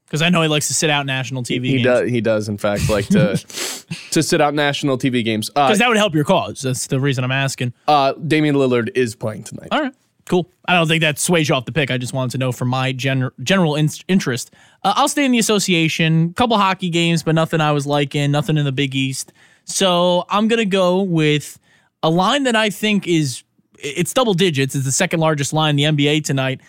Because 0.05 0.21
I 0.23 0.29
know 0.29 0.41
he 0.41 0.47
likes 0.47 0.67
to 0.67 0.73
sit 0.73 0.89
out 0.89 1.05
national 1.05 1.43
TV 1.43 1.65
He 1.65 1.71
games. 1.73 1.83
does. 1.83 2.09
He 2.09 2.21
does, 2.21 2.49
in 2.49 2.57
fact, 2.57 2.89
like 2.89 3.07
to 3.09 3.37
to 4.11 4.23
sit 4.23 4.41
out 4.41 4.55
national 4.55 4.97
TV 4.97 5.23
games. 5.23 5.49
Uh, 5.55 5.67
Because 5.67 5.77
that 5.79 5.87
would 5.87 5.97
help 5.97 6.15
your 6.15 6.23
cause. 6.23 6.61
That's 6.61 6.87
the 6.87 6.99
reason 6.99 7.23
I'm 7.23 7.31
asking. 7.31 7.73
uh, 7.87 8.13
Damian 8.13 8.55
Lillard 8.55 8.89
is 8.95 9.15
playing 9.15 9.43
tonight. 9.43 9.67
All 9.71 9.79
right, 9.81 9.93
cool. 10.29 10.49
I 10.67 10.75
don't 10.75 10.87
think 10.87 11.01
that 11.01 11.19
sways 11.19 11.49
you 11.49 11.55
off 11.55 11.65
the 11.65 11.71
pick. 11.73 11.91
I 11.91 11.97
just 11.97 12.13
wanted 12.13 12.31
to 12.31 12.37
know 12.37 12.51
for 12.53 12.63
my 12.65 12.93
gen- 12.93 13.29
general 13.43 13.75
in- 13.75 13.89
interest. 14.07 14.51
Uh, 14.83 14.93
I'll 14.95 15.09
stay 15.09 15.25
in 15.25 15.31
the 15.33 15.39
association. 15.39 16.33
Couple 16.35 16.57
hockey 16.57 16.89
games, 16.89 17.23
but 17.23 17.35
nothing 17.35 17.59
I 17.59 17.71
was 17.73 17.85
liking. 17.85 18.31
Nothing 18.31 18.57
in 18.57 18.63
the 18.65 18.71
Big 18.71 18.95
East. 18.95 19.33
So 19.65 20.25
I'm 20.29 20.47
gonna 20.47 20.63
go 20.65 21.01
with 21.01 21.59
a 22.01 22.09
line 22.09 22.43
that 22.43 22.55
I 22.55 22.69
think 22.69 23.07
is 23.07 23.43
it's 23.77 24.13
double 24.13 24.33
digits. 24.33 24.75
It's 24.75 24.85
the 24.85 24.91
second 24.91 25.19
largest 25.19 25.51
line 25.53 25.77
in 25.79 25.95
the 25.95 26.03
NBA 26.05 26.23
tonight. 26.23 26.61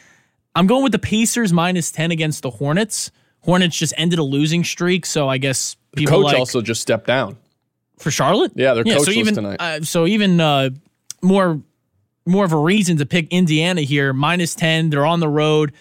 I'm 0.55 0.67
going 0.67 0.83
with 0.83 0.93
the 0.93 0.99
Pacers 0.99 1.53
minus 1.53 1.91
ten 1.93 2.11
against 2.11 2.43
the 2.43 2.51
Hornets. 2.51 3.11
Hornets 3.43 3.77
just 3.79 3.95
ended 3.97 4.19
a 4.19 4.23
losing 4.23 4.65
streak, 4.65 5.07
so 5.07 5.29
I 5.29 5.39
guess 5.39 5.77
The 5.93 5.99
people 6.05 6.17
coach 6.23 6.25
like 6.33 6.39
also 6.39 6.61
just 6.61 6.83
stepped 6.83 7.07
down. 7.07 7.37
for 7.99 8.11
Charlotte. 8.11 8.53
Yeah, 8.55 8.75
they're 8.75 8.85
so 8.85 8.99
coachless 9.05 9.13
even 9.15 9.35
tonight. 9.35 9.57
Uh, 9.61 9.81
so 9.83 10.07
even 10.07 10.41
uh, 10.41 10.71
more 11.23 11.61
more 12.31 12.45
of 12.45 12.53
a 12.53 12.59
reason 12.59 12.97
to 12.99 13.07
pick 13.07 13.29
Indiana 13.31 13.83
here 13.83 14.13
minus 14.13 14.55
ten. 14.55 14.91
They're 14.91 15.07
on 15.07 15.21
the 15.21 15.29
road. 15.29 15.73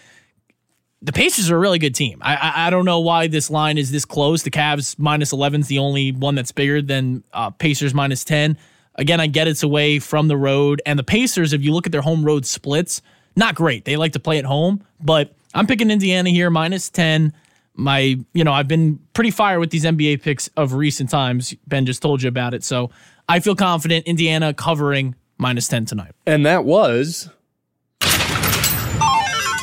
The 1.02 1.12
Pacers 1.12 1.50
are 1.50 1.56
a 1.56 1.58
really 1.58 1.78
good 1.78 1.94
team. 1.94 2.18
I, 2.22 2.36
I 2.36 2.66
I 2.66 2.70
don't 2.70 2.84
know 2.84 3.00
why 3.00 3.26
this 3.26 3.50
line 3.50 3.78
is 3.78 3.90
this 3.90 4.04
close. 4.04 4.42
The 4.42 4.50
Cavs 4.50 4.98
minus 4.98 5.32
eleven 5.32 5.62
is 5.62 5.68
the 5.68 5.78
only 5.78 6.12
one 6.12 6.34
that's 6.34 6.52
bigger 6.52 6.82
than 6.82 7.24
uh, 7.32 7.50
Pacers 7.50 7.94
minus 7.94 8.24
ten. 8.24 8.58
Again, 8.96 9.20
I 9.20 9.28
get 9.28 9.48
it's 9.48 9.62
away 9.62 9.98
from 9.98 10.28
the 10.28 10.36
road, 10.36 10.82
and 10.84 10.98
the 10.98 11.04
Pacers. 11.04 11.52
If 11.52 11.62
you 11.62 11.72
look 11.72 11.86
at 11.86 11.92
their 11.92 12.02
home 12.02 12.24
road 12.24 12.44
splits, 12.44 13.00
not 13.36 13.54
great. 13.54 13.84
They 13.84 13.96
like 13.96 14.12
to 14.12 14.20
play 14.20 14.38
at 14.38 14.44
home, 14.44 14.84
but 15.00 15.34
I'm 15.54 15.66
picking 15.66 15.90
Indiana 15.90 16.30
here 16.30 16.50
minus 16.50 16.90
ten 16.90 17.32
my 17.74 18.18
you 18.34 18.44
know 18.44 18.52
i've 18.52 18.68
been 18.68 18.98
pretty 19.14 19.30
fire 19.30 19.58
with 19.58 19.70
these 19.70 19.84
nba 19.84 20.20
picks 20.20 20.48
of 20.56 20.74
recent 20.74 21.08
times 21.08 21.54
ben 21.66 21.86
just 21.86 22.02
told 22.02 22.22
you 22.22 22.28
about 22.28 22.52
it 22.52 22.62
so 22.62 22.90
i 23.28 23.40
feel 23.40 23.54
confident 23.54 24.06
indiana 24.06 24.52
covering 24.52 25.14
minus 25.40 25.66
10 25.68 25.86
tonight 25.86 26.12
And 26.26 26.44
that 26.46 26.64
was 26.64 27.30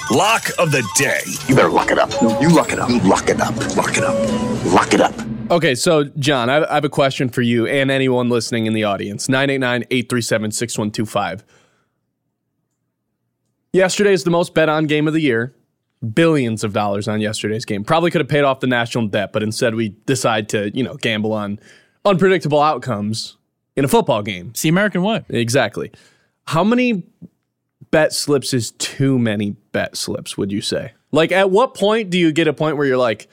Lock 0.09 0.49
of 0.57 0.71
the 0.71 0.87
day. 0.95 1.19
You 1.49 1.55
better 1.55 1.67
lock 1.69 1.91
it 1.91 1.99
up. 1.99 2.09
You 2.41 2.47
lock 2.55 2.71
it 2.71 2.79
up. 2.79 2.89
You 2.89 2.99
lock 2.99 3.29
it 3.29 3.41
up. 3.41 3.53
Lock 3.75 3.97
it 3.97 4.03
up. 4.05 4.65
Lock 4.73 4.93
it 4.93 5.01
up. 5.01 5.13
okay. 5.51 5.75
So, 5.75 6.05
John, 6.05 6.49
I, 6.49 6.63
I 6.63 6.75
have 6.75 6.85
a 6.85 6.89
question 6.89 7.27
for 7.27 7.41
you 7.41 7.67
and 7.67 7.91
anyone 7.91 8.29
listening 8.29 8.67
in 8.67 8.73
the 8.73 8.85
audience 8.85 9.27
989 9.27 9.83
837 9.91 10.51
6125. 10.51 11.43
Yesterday 13.73 14.13
is 14.13 14.23
the 14.23 14.31
most 14.31 14.53
bet 14.53 14.69
on 14.69 14.85
game 14.85 15.07
of 15.07 15.13
the 15.13 15.19
year. 15.19 15.53
Billions 16.13 16.63
of 16.63 16.71
dollars 16.71 17.07
on 17.09 17.19
yesterday's 17.19 17.65
game. 17.65 17.83
Probably 17.83 18.09
could 18.09 18.21
have 18.21 18.29
paid 18.29 18.43
off 18.43 18.61
the 18.61 18.67
national 18.67 19.07
debt, 19.07 19.33
but 19.33 19.43
instead 19.43 19.75
we 19.75 19.89
decide 20.05 20.47
to, 20.49 20.71
you 20.73 20.83
know, 20.83 20.95
gamble 20.95 21.33
on 21.33 21.59
unpredictable 22.05 22.61
outcomes 22.61 23.36
in 23.77 23.85
a 23.85 23.87
football 23.87 24.21
game. 24.21 24.49
it's 24.49 24.61
the 24.63 24.69
american 24.69 25.01
way 25.03 25.23
Exactly. 25.29 25.91
How 26.47 26.63
many 26.63 27.03
bet 27.91 28.13
slips 28.13 28.53
is 28.53 28.71
too 28.71 29.17
many 29.19 29.51
bet 29.71 29.95
slips, 29.97 30.37
would 30.37 30.51
you 30.51 30.61
say? 30.61 30.93
Like, 31.11 31.31
at 31.31 31.51
what 31.51 31.73
point 31.73 32.09
do 32.09 32.17
you 32.17 32.31
get 32.31 32.47
a 32.47 32.53
point 32.53 32.77
where 32.77 32.85
you're 32.85 32.97
like, 32.97 33.27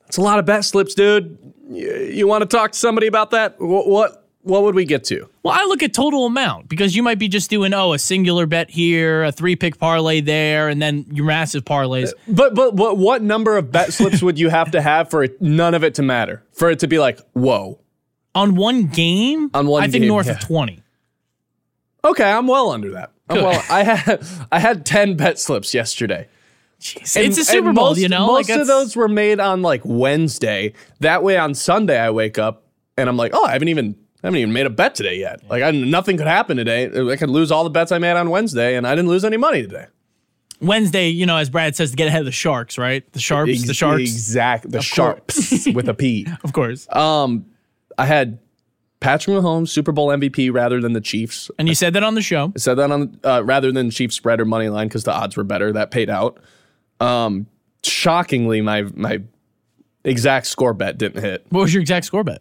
that's 0.00 0.16
a 0.16 0.22
lot 0.22 0.38
of 0.38 0.44
bet 0.46 0.64
slips, 0.64 0.94
dude? 0.94 1.38
You, 1.70 1.90
you 1.94 2.26
want 2.26 2.42
to 2.42 2.46
talk 2.56 2.72
to 2.72 2.78
somebody 2.78 3.06
about 3.06 3.30
that? 3.32 3.58
What, 3.60 3.86
what, 3.88 4.26
what 4.42 4.62
would 4.62 4.74
we 4.74 4.84
get 4.86 5.04
to? 5.04 5.28
well 5.42 5.54
i 5.58 5.64
look 5.64 5.82
at 5.82 5.92
total 5.92 6.24
amount 6.26 6.68
because 6.68 6.94
you 6.96 7.02
might 7.02 7.18
be 7.18 7.28
just 7.28 7.50
doing 7.50 7.72
oh 7.74 7.92
a 7.92 7.98
singular 7.98 8.46
bet 8.46 8.70
here 8.70 9.24
a 9.24 9.32
three 9.32 9.56
pick 9.56 9.78
parlay 9.78 10.20
there 10.20 10.68
and 10.68 10.80
then 10.80 11.04
your 11.12 11.26
massive 11.26 11.64
parlays 11.64 12.08
uh, 12.08 12.12
But, 12.28 12.54
but 12.54 12.74
what, 12.74 12.96
what 12.98 13.22
number 13.22 13.56
of 13.56 13.70
bet 13.72 13.92
slips 13.92 14.22
would 14.22 14.38
you 14.38 14.48
have 14.48 14.70
to 14.70 14.80
have 14.80 15.10
for 15.10 15.22
it, 15.24 15.40
none 15.42 15.74
of 15.74 15.82
it 15.84 15.94
to 15.96 16.02
matter? 16.02 16.42
For 16.52 16.70
it 16.70 16.78
to 16.80 16.86
be 16.88 16.98
like, 16.98 17.18
whoa. 17.32 17.78
On 18.38 18.54
one 18.54 18.86
game 18.86 19.50
On 19.54 19.66
one 19.66 19.82
i 19.82 19.88
think 19.88 20.02
game, 20.02 20.08
north 20.08 20.26
yeah. 20.26 20.32
of 20.32 20.40
20 20.40 20.82
Okay, 22.04 22.24
I'm 22.30 22.46
well 22.46 22.70
under 22.70 22.92
that. 22.92 23.10
I'm 23.28 23.42
well, 23.42 23.62
I 23.68 23.82
had 23.82 24.24
I 24.52 24.60
had 24.60 24.86
10 24.86 25.16
bet 25.16 25.38
slips 25.38 25.74
yesterday. 25.74 26.28
it's 26.80 27.16
a 27.16 27.44
super 27.44 27.72
bowl 27.72 27.88
most, 27.90 27.98
you 27.98 28.08
know 28.08 28.26
Most 28.28 28.48
like 28.48 28.58
of 28.60 28.66
those 28.68 28.94
were 28.94 29.08
made 29.08 29.40
on 29.40 29.62
like 29.62 29.82
Wednesday. 29.84 30.74
That 31.00 31.24
way 31.24 31.36
on 31.36 31.54
Sunday 31.54 31.98
I 31.98 32.10
wake 32.10 32.38
up 32.38 32.62
and 32.96 33.08
I'm 33.08 33.16
like, 33.16 33.32
oh, 33.34 33.44
I 33.44 33.52
haven't 33.52 33.68
even 33.68 33.96
I 34.22 34.28
haven't 34.28 34.38
even 34.38 34.52
made 34.52 34.66
a 34.66 34.70
bet 34.70 34.94
today 34.94 35.18
yet. 35.18 35.40
Like 35.50 35.62
I, 35.64 35.72
nothing 35.72 36.16
could 36.16 36.28
happen 36.28 36.56
today. 36.56 36.84
I 36.86 37.16
could 37.16 37.30
lose 37.30 37.50
all 37.50 37.64
the 37.64 37.70
bets 37.70 37.90
I 37.90 37.98
made 37.98 38.12
on 38.16 38.30
Wednesday, 38.30 38.76
and 38.76 38.86
I 38.86 38.94
didn't 38.94 39.08
lose 39.08 39.24
any 39.24 39.36
money 39.36 39.62
today. 39.62 39.86
wednesday 40.60 41.08
you 41.08 41.24
know 41.26 41.36
as 41.36 41.50
brad 41.50 41.76
says 41.76 41.90
to 41.90 41.96
get 41.96 42.08
ahead 42.08 42.20
of 42.20 42.26
the 42.26 42.32
sharks 42.32 42.76
right 42.78 43.12
the 43.12 43.20
sharps 43.20 43.64
the 43.66 43.74
sharks 43.74 44.02
exact 44.02 44.68
the 44.70 44.78
Of 44.78 44.84
sharps 44.84 45.66
with 45.72 45.88
a 45.88 45.94
P. 45.94 46.26
of 46.44 46.52
course 46.52 46.88
Um, 46.94 47.46
I 47.98 48.06
had 48.06 48.38
Patrick 49.00 49.36
Mahomes 49.36 49.68
Super 49.68 49.92
Bowl 49.92 50.08
MVP 50.08 50.52
rather 50.52 50.80
than 50.80 50.92
the 50.92 51.00
Chiefs. 51.00 51.50
and 51.58 51.68
you 51.68 51.74
said 51.74 51.92
that 51.94 52.02
on 52.02 52.14
the 52.14 52.22
show 52.22 52.52
I 52.54 52.58
said 52.58 52.74
that 52.74 52.90
on 52.90 53.18
uh, 53.24 53.42
rather 53.44 53.70
than 53.72 53.90
Chiefs 53.90 54.16
spread 54.16 54.40
or 54.40 54.44
money 54.44 54.68
line 54.68 54.88
because 54.88 55.04
the 55.04 55.12
odds 55.12 55.36
were 55.36 55.44
better. 55.44 55.72
That 55.72 55.90
paid 55.90 56.08
out. 56.08 56.38
Um, 57.00 57.46
shockingly, 57.84 58.60
my 58.60 58.82
my 58.94 59.20
exact 60.04 60.46
score 60.46 60.72
bet 60.74 60.96
didn't 60.98 61.22
hit. 61.22 61.44
what 61.50 61.60
was 61.60 61.74
your 61.74 61.80
exact 61.80 62.06
score 62.06 62.24
bet 62.24 62.40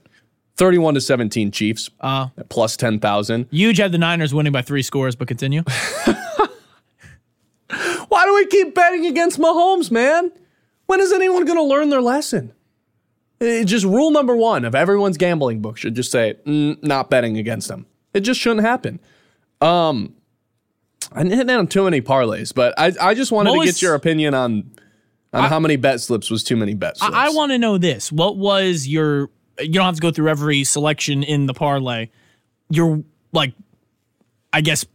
31 0.56 0.94
to 0.94 1.02
17 1.02 1.52
Chiefs 1.52 1.90
uh 2.02 2.28
plus 2.50 2.78
10,000. 2.78 3.48
Huge 3.52 3.78
had 3.78 3.92
the 3.92 3.98
Niners 3.98 4.34
winning 4.34 4.54
by 4.54 4.62
three 4.62 4.82
scores, 4.84 5.16
but 5.16 5.28
continue. 5.28 5.64
Why 8.08 8.26
do 8.26 8.34
we 8.36 8.48
keep 8.48 8.74
betting 8.74 9.06
against 9.06 9.38
Mahomes, 9.40 9.92
man? 9.92 10.32
When 10.86 11.02
is 11.02 11.12
anyone 11.12 11.46
going 11.46 11.58
to 11.58 11.64
learn 11.64 11.90
their 11.90 12.02
lesson? 12.02 12.54
It, 13.40 13.66
just 13.66 13.86
rule 13.86 14.12
number 14.12 14.36
one 14.36 14.66
of 14.66 14.74
everyone's 14.74 15.18
gambling 15.18 15.62
book 15.62 15.78
should 15.78 15.96
just 15.96 16.12
say, 16.12 16.36
mm, 16.46 16.82
not 16.84 17.10
betting 17.10 17.38
against 17.38 17.68
them. 17.68 17.86
It 18.14 18.22
just 18.22 18.40
shouldn't 18.40 18.66
happen. 18.66 19.00
Um, 19.62 20.16
I 21.12 21.24
didn't 21.24 21.38
hit 21.38 21.48
down 21.48 21.68
too 21.68 21.84
many 21.84 22.02
parlays, 22.02 22.54
but 22.54 22.74
I, 22.78 22.94
I 23.00 23.14
just 23.14 23.32
wanted 23.32 23.52
What 23.52 23.66
to 23.66 23.72
get 23.72 23.82
your 23.82 23.96
opinion 23.96 24.34
on 24.34 24.72
on 25.34 25.50
how 25.50 25.60
many 25.60 25.76
bet 25.76 26.02
slips 26.02 26.32
was 26.32 26.44
too 26.44 26.56
many 26.56 26.74
bet 26.74 26.98
slips. 26.98 27.14
I, 27.14 27.28
I 27.28 27.30
want 27.30 27.52
to 27.52 27.58
know 27.58 27.78
this. 27.78 28.12
What 28.12 28.38
was 28.38 28.88
your, 28.88 29.30
you 29.60 29.74
don't 29.74 29.86
have 29.86 29.96
to 29.96 30.02
go 30.02 30.10
through 30.10 30.30
every 30.30 30.64
selection 30.64 31.22
in 31.22 31.46
the 31.46 31.54
parlay. 31.54 32.10
Your, 32.70 33.04
like, 33.34 33.54
I 34.52 34.62
guess, 34.62 34.86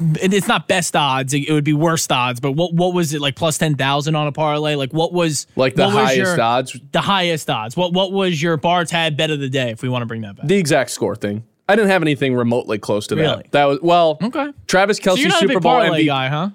it's 0.00 0.48
not 0.48 0.66
best 0.68 0.96
odds. 0.96 1.34
It, 1.34 1.50
would 1.50 1.64
be 1.64 1.72
worst 1.72 2.10
odds, 2.10 2.40
but 2.40 2.52
what 2.52 2.72
what 2.74 2.94
was 2.94 3.12
it, 3.14 3.20
like 3.20 3.36
plus 3.36 3.58
10,000 3.58 4.14
on 4.16 4.26
a 4.26 4.32
parlay? 4.32 4.74
Like, 4.74 4.92
what 4.92 5.12
was, 5.12 5.46
like 5.56 5.74
the 5.74 5.88
highest 5.90 6.16
your- 6.16 6.40
odds, 6.40 6.80
The 6.92 7.00
highest 7.00 7.48
odds. 7.50 7.76
What 7.76 7.92
what 7.92 8.12
was 8.12 8.42
your 8.42 8.56
bar 8.56 8.84
tab 8.84 9.16
bet 9.16 9.30
of 9.30 9.40
the 9.40 9.48
day, 9.48 9.70
if 9.70 9.82
we 9.82 9.88
want 9.88 10.02
to 10.02 10.06
bring 10.06 10.22
that 10.22 10.36
back? 10.36 10.46
the 10.46 10.56
exact 10.56 10.90
score 10.90 11.14
thing. 11.16 11.44
I 11.68 11.76
didn't 11.76 11.90
have 11.90 12.02
anything 12.02 12.34
remotely 12.34 12.78
close 12.78 13.06
to 13.08 13.16
Really? 13.16 13.42
that. 13.44 13.52
That 13.52 13.64
was 13.66 13.78
well. 13.82 14.18
Okay. 14.22 14.48
Travis 14.66 14.96
So 14.96 15.14
Kelce 15.14 15.26
a 15.26 15.30
Super 15.32 15.60
Bowl 15.60 15.76
MVP. 15.80 16.06
guy, 16.06 16.28
huh? 16.28 16.50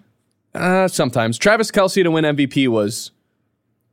Uh, 0.54 0.88
sometimes 0.88 1.38
Travis 1.38 1.72
Kelce 1.72 2.04
to 2.04 2.12
win 2.12 2.26
MVP 2.26 2.68
was 2.68 3.12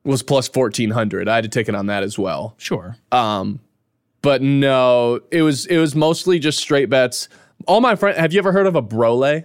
was 0.04 0.22
plus 0.22 0.48
fourteen 0.48 0.90
hundred. 0.90 1.28
I 1.28 1.36
had 1.36 1.44
to 1.44 1.50
take 1.50 1.68
it 1.68 1.74
on 1.74 1.86
that 1.86 2.02
as 2.02 2.18
well. 2.18 2.54
Sure. 2.58 2.96
Um, 3.12 3.60
but 4.20 4.42
no, 4.42 5.20
it 5.30 5.42
was 5.42 5.66
it 5.66 5.78
was 5.78 5.94
mostly 5.94 6.38
just 6.38 6.58
straight 6.58 6.88
bets. 6.90 7.28
All 7.66 7.80
my 7.80 7.96
friends, 7.96 8.18
have 8.18 8.32
you 8.32 8.38
ever 8.38 8.52
heard 8.52 8.66
of 8.66 8.76
a 8.76 8.82
brole? 8.82 9.42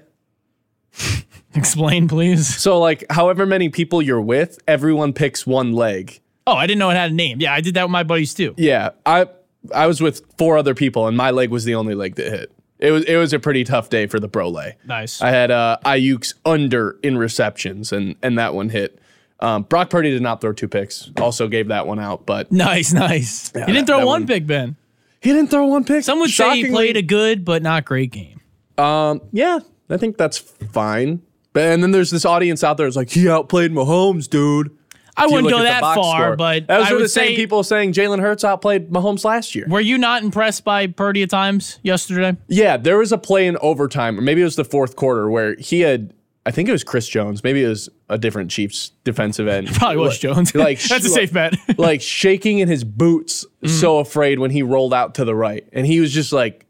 Explain, 1.55 2.07
please. 2.07 2.47
So 2.47 2.79
like, 2.79 3.03
however 3.09 3.45
many 3.45 3.69
people 3.69 4.01
you're 4.01 4.21
with, 4.21 4.59
everyone 4.67 5.13
picks 5.13 5.47
one 5.47 5.73
leg. 5.73 6.19
Oh, 6.45 6.53
I 6.53 6.67
didn't 6.67 6.79
know 6.79 6.89
it 6.89 6.95
had 6.95 7.11
a 7.11 7.13
name. 7.13 7.41
Yeah, 7.41 7.53
I 7.53 7.61
did 7.61 7.73
that 7.73 7.83
with 7.83 7.91
my 7.91 8.03
buddies 8.03 8.33
too. 8.33 8.53
Yeah, 8.57 8.89
I 9.05 9.27
I 9.73 9.87
was 9.87 9.99
with 9.99 10.21
four 10.37 10.57
other 10.57 10.73
people, 10.75 11.07
and 11.07 11.17
my 11.17 11.31
leg 11.31 11.49
was 11.49 11.65
the 11.65 11.75
only 11.75 11.93
leg 11.95 12.15
that 12.15 12.29
hit. 12.31 12.51
It 12.79 12.91
was 12.91 13.03
it 13.05 13.17
was 13.17 13.33
a 13.33 13.39
pretty 13.39 13.63
tough 13.63 13.89
day 13.89 14.05
for 14.07 14.19
the 14.19 14.27
brole. 14.27 14.61
Nice. 14.85 15.21
I 15.21 15.29
had 15.31 15.51
uh, 15.51 15.77
Aiyuk's 15.83 16.35
under 16.45 16.97
in 17.03 17.17
receptions, 17.17 17.91
and 17.91 18.15
and 18.21 18.37
that 18.37 18.53
one 18.53 18.69
hit. 18.69 18.99
Um, 19.39 19.63
Brock 19.63 19.89
Purdy 19.89 20.11
did 20.11 20.21
not 20.21 20.41
throw 20.41 20.53
two 20.53 20.67
picks. 20.67 21.11
Also 21.17 21.47
gave 21.47 21.67
that 21.67 21.85
one 21.85 21.99
out, 21.99 22.25
but 22.25 22.51
Nice, 22.51 22.91
nice. 22.93 23.51
Yeah, 23.53 23.65
he 23.67 23.73
didn't 23.73 23.85
that- 23.87 23.91
throw 23.93 23.99
that 23.99 24.05
one 24.07 24.21
one- 24.21 24.27
pick, 24.27 24.47
Ben. 24.47 24.75
He 25.21 25.31
didn't 25.31 25.49
throw 25.49 25.65
one 25.67 25.83
pick. 25.83 26.03
Some 26.03 26.19
would 26.19 26.29
say 26.29 26.43
he 26.55 26.61
Shockingly- 26.61 26.69
played 26.71 26.97
a 26.97 27.01
good 27.01 27.43
but 27.45 27.61
not 27.63 27.85
great 27.85 28.11
game. 28.11 28.39
Um, 28.77 29.21
yeah, 29.31 29.59
I 29.89 29.97
think 29.97 30.17
that's 30.17 30.37
fine. 30.37 31.21
But 31.53 31.63
and 31.63 31.81
then 31.81 31.91
there's 31.91 32.11
this 32.11 32.25
audience 32.25 32.63
out 32.63 32.77
there 32.77 32.85
that's 32.85 32.95
like, 32.95 33.09
he 33.09 33.27
outplayed 33.29 33.71
Mahomes, 33.71 34.29
dude. 34.29 34.71
I 35.19 35.23
if 35.23 35.29
you 35.31 35.35
wouldn't 35.37 35.51
look 35.51 35.51
go 35.53 35.57
at 35.57 35.61
the 35.63 35.69
that 35.69 35.81
box 35.81 35.95
far, 35.99 36.21
score. 36.21 36.35
but 36.35 36.67
those 36.67 36.85
I 36.85 36.91
were 36.91 36.97
would 36.97 37.05
the 37.05 37.09
same 37.09 37.29
say- 37.29 37.35
people 37.35 37.63
saying 37.63 37.93
Jalen 37.93 38.19
Hurts 38.21 38.43
outplayed 38.43 38.91
Mahomes 38.91 39.25
last 39.25 39.55
year. 39.55 39.65
Were 39.67 39.81
you 39.81 39.97
not 39.97 40.21
impressed 40.21 40.63
by 40.63 40.85
Purdy 40.85 41.23
at 41.23 41.31
times 41.31 41.79
yesterday? 41.81 42.37
Yeah, 42.47 42.77
there 42.77 42.99
was 42.99 43.11
a 43.11 43.17
play 43.17 43.47
in 43.47 43.57
overtime, 43.57 44.19
or 44.19 44.21
maybe 44.21 44.41
it 44.41 44.43
was 44.43 44.57
the 44.57 44.63
fourth 44.63 44.95
quarter, 44.95 45.27
where 45.27 45.55
he 45.55 45.79
had, 45.81 46.13
I 46.47 46.51
think 46.51 46.69
it 46.69 46.71
was 46.71 46.83
Chris 46.83 47.07
Jones, 47.09 47.43
maybe 47.43 47.63
it 47.63 47.67
was 47.67 47.89
a 48.09 48.17
different 48.17 48.49
Chiefs 48.49 48.91
defensive 49.03 49.47
end. 49.47 49.67
Probably 49.73 49.97
was 49.97 50.13
Like- 50.13 50.19
Jones. 50.21 50.55
Like 50.55 50.79
That's 50.89 51.05
a 51.05 51.09
safe 51.09 51.33
bet. 51.33 51.55
like 51.77 52.01
shaking 52.01 52.59
in 52.59 52.67
his 52.67 52.83
boots, 52.83 53.45
Mm-hmm. 53.63 53.67
so 53.75 53.99
afraid 53.99 54.39
when 54.39 54.51
he 54.51 54.61
rolled 54.63 54.93
out 54.93 55.15
to 55.15 55.25
the 55.25 55.35
right, 55.35 55.67
and 55.73 55.85
he 55.85 55.99
was 55.99 56.13
just 56.13 56.31
like 56.31 56.65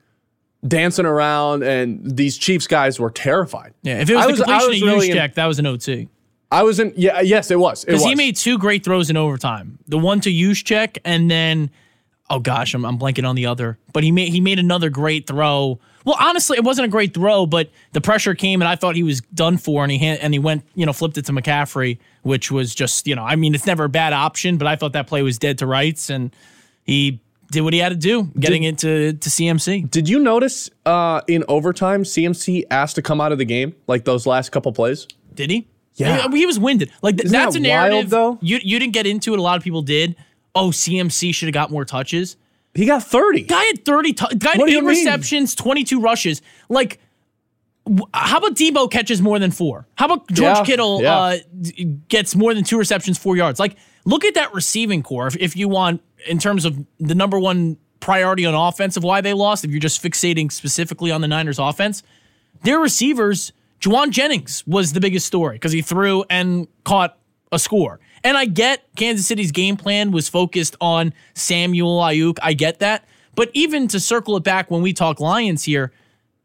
dancing 0.68 1.06
around, 1.06 1.64
and 1.64 2.16
these 2.18 2.38
Chiefs 2.38 2.66
guys 2.68 3.00
were 3.00 3.12
terrified. 3.12 3.74
Yeah, 3.84 4.00
if 4.02 4.10
it 4.10 4.16
was 4.16 4.24
I 4.24 4.28
the 4.28 4.32
was- 4.32 4.42
completion 4.42 4.70
was 4.72 4.82
of 4.82 4.88
really 4.88 5.10
in- 5.12 5.16
check, 5.16 5.36
that 5.36 5.46
was 5.46 5.60
an 5.60 5.66
OT. 5.66 6.10
I 6.50 6.64
wasn't. 6.64 6.98
Yeah, 6.98 7.20
yes, 7.20 7.52
it 7.52 7.60
was. 7.60 7.84
Because 7.84 8.06
he 8.06 8.16
made 8.16 8.38
two 8.38 8.58
great 8.58 8.84
throws 8.86 9.10
in 9.10 9.18
overtime. 9.18 9.80
The 9.88 9.98
one 9.98 10.22
to 10.22 10.54
check, 10.54 10.98
and 11.04 11.30
then 11.30 11.70
oh 12.30 12.40
gosh, 12.40 12.74
I'm, 12.74 12.86
I'm 12.86 12.98
blanking 12.98 13.28
on 13.28 13.36
the 13.36 13.46
other. 13.48 13.78
But 13.92 14.04
he 14.04 14.12
made 14.12 14.30
he 14.30 14.40
made 14.40 14.58
another 14.58 14.90
great 14.90 15.28
throw. 15.28 15.80
Well, 16.08 16.16
honestly, 16.22 16.56
it 16.56 16.64
wasn't 16.64 16.86
a 16.86 16.88
great 16.88 17.14
throw, 17.14 17.46
but 17.46 17.70
the 17.92 18.00
pressure 18.00 18.34
came, 18.34 18.62
and 18.62 18.70
I 18.70 18.78
thought 18.78 18.96
he 18.96 19.04
was 19.04 19.20
done 19.34 19.58
for, 19.58 19.84
and 19.84 19.92
he 19.92 19.98
hand, 19.98 20.20
and 20.22 20.34
he 20.34 20.40
went, 20.40 20.64
you 20.74 20.86
know, 20.86 20.94
flipped 20.94 21.18
it 21.18 21.26
to 21.26 21.34
McCaffrey, 21.34 21.98
which 22.22 22.50
was 22.50 22.74
just, 22.74 23.08
you 23.08 23.14
know, 23.14 23.26
I 23.26 23.36
mean, 23.36 23.54
it's 23.54 23.66
never 23.66 23.84
a 23.84 23.90
bad 23.90 24.14
option, 24.14 24.58
but 24.58 24.68
I 24.68 24.78
thought 24.78 24.94
that 24.94 25.08
play 25.08 25.22
was 25.22 25.38
dead 25.38 25.58
to 25.58 25.66
rights, 25.68 26.10
and 26.10 26.34
he 26.86 27.20
did 27.52 27.60
what 27.60 27.74
he 27.74 27.80
had 27.80 27.90
to 27.90 27.98
do, 27.98 28.32
getting 28.40 28.64
into 28.64 29.12
to 29.12 29.30
CMC. 29.30 29.92
Did 29.92 30.08
you 30.08 30.20
notice 30.20 30.70
uh, 30.86 31.20
in 31.28 31.44
overtime, 31.50 32.04
CMC 32.04 32.64
asked 32.72 32.96
to 32.96 33.02
come 33.02 33.20
out 33.20 33.34
of 33.34 33.38
the 33.38 33.44
game 33.44 33.76
like 33.88 34.06
those 34.06 34.26
last 34.26 34.54
couple 34.54 34.72
plays? 34.72 35.10
Did 35.34 35.50
he? 35.50 35.68
Yeah. 35.96 36.30
he, 36.30 36.38
he 36.38 36.46
was 36.46 36.58
winded. 36.58 36.90
Like 37.02 37.22
Isn't 37.22 37.34
that's 37.34 37.56
that 37.56 37.60
a 37.60 37.62
narrative. 37.62 38.14
wild, 38.14 38.40
though? 38.40 38.40
You 38.42 38.60
you 38.64 38.80
didn't 38.80 38.94
get 38.94 39.08
into 39.08 39.34
it. 39.34 39.40
A 39.40 39.42
lot 39.42 39.58
of 39.58 39.64
people 39.64 39.82
did. 39.82 40.16
Oh, 40.56 40.70
CMC 40.70 41.36
should 41.36 41.48
have 41.48 41.54
got 41.54 41.70
more 41.70 41.84
touches. 41.84 42.38
He 42.78 42.86
got 42.86 43.04
30. 43.04 43.42
Guy 43.44 43.64
had 43.64 43.84
30 43.84 44.14
tou- 44.14 44.36
guy 44.38 44.52
had 44.52 44.60
What 44.60 44.70
eight 44.70 44.84
receptions, 44.84 45.56
22 45.56 46.00
rushes. 46.00 46.42
Like 46.70 47.00
how 48.14 48.38
about 48.38 48.56
Deebo 48.56 48.92
catches 48.92 49.22
more 49.22 49.40
than 49.40 49.50
4? 49.52 49.88
How 49.96 50.06
about 50.06 50.28
George 50.28 50.58
Yeah, 50.58 50.64
Kittle 50.64 51.02
yeah. 51.02 51.16
uh, 51.18 51.38
gets 52.10 52.36
more 52.36 52.54
than 52.54 52.64
2 52.64 52.78
receptions, 52.78 53.18
4 53.18 53.36
yards? 53.38 53.60
Like 53.60 53.78
look 54.06 54.24
at 54.26 54.36
that 54.36 54.54
receiving 54.54 55.02
corps 55.04 55.28
if, 55.28 55.36
if 55.38 55.56
you 55.56 55.68
want 55.70 56.02
in 56.28 56.38
terms 56.38 56.66
of 56.66 56.78
the 57.00 57.16
number 57.16 57.40
1 57.40 57.78
priority 58.00 58.46
on 58.46 58.54
offense 58.54 58.96
of 58.96 59.04
why 59.04 59.22
they 59.22 59.34
lost, 59.34 59.66
if 59.66 59.72
you're 59.72 59.80
just 59.80 60.04
fixating 60.04 60.52
specifically 60.52 61.12
on 61.12 61.22
the 61.22 61.28
Niners 61.28 61.60
offense, 61.60 62.04
their 62.64 62.80
receivers, 62.80 63.54
Jauan 63.82 64.12
Jennings 64.12 64.64
was 64.68 64.94
the 64.94 65.00
biggest 65.00 65.26
story 65.26 65.56
because 65.56 65.72
he 65.72 65.82
threw 65.82 66.24
and 66.30 66.68
caught 66.84 67.18
a 67.52 67.58
score. 67.60 68.00
And 68.28 68.36
I 68.38 68.44
get 68.46 68.84
Kansas 68.98 69.26
City's 69.26 69.52
game 69.54 69.78
plan 69.78 70.12
was 70.12 70.28
focused 70.28 70.76
on 70.82 71.14
Samuel 71.34 72.00
Aiyuk. 72.02 72.38
I 72.44 72.54
get 72.54 72.80
that. 72.80 73.06
But 73.36 73.50
even 73.54 73.88
to 73.90 74.00
circle 74.00 74.36
it 74.36 74.44
back 74.44 74.70
when 74.70 74.82
we 74.82 74.92
talk 74.92 75.20
Lions 75.22 75.64
here, 75.64 75.94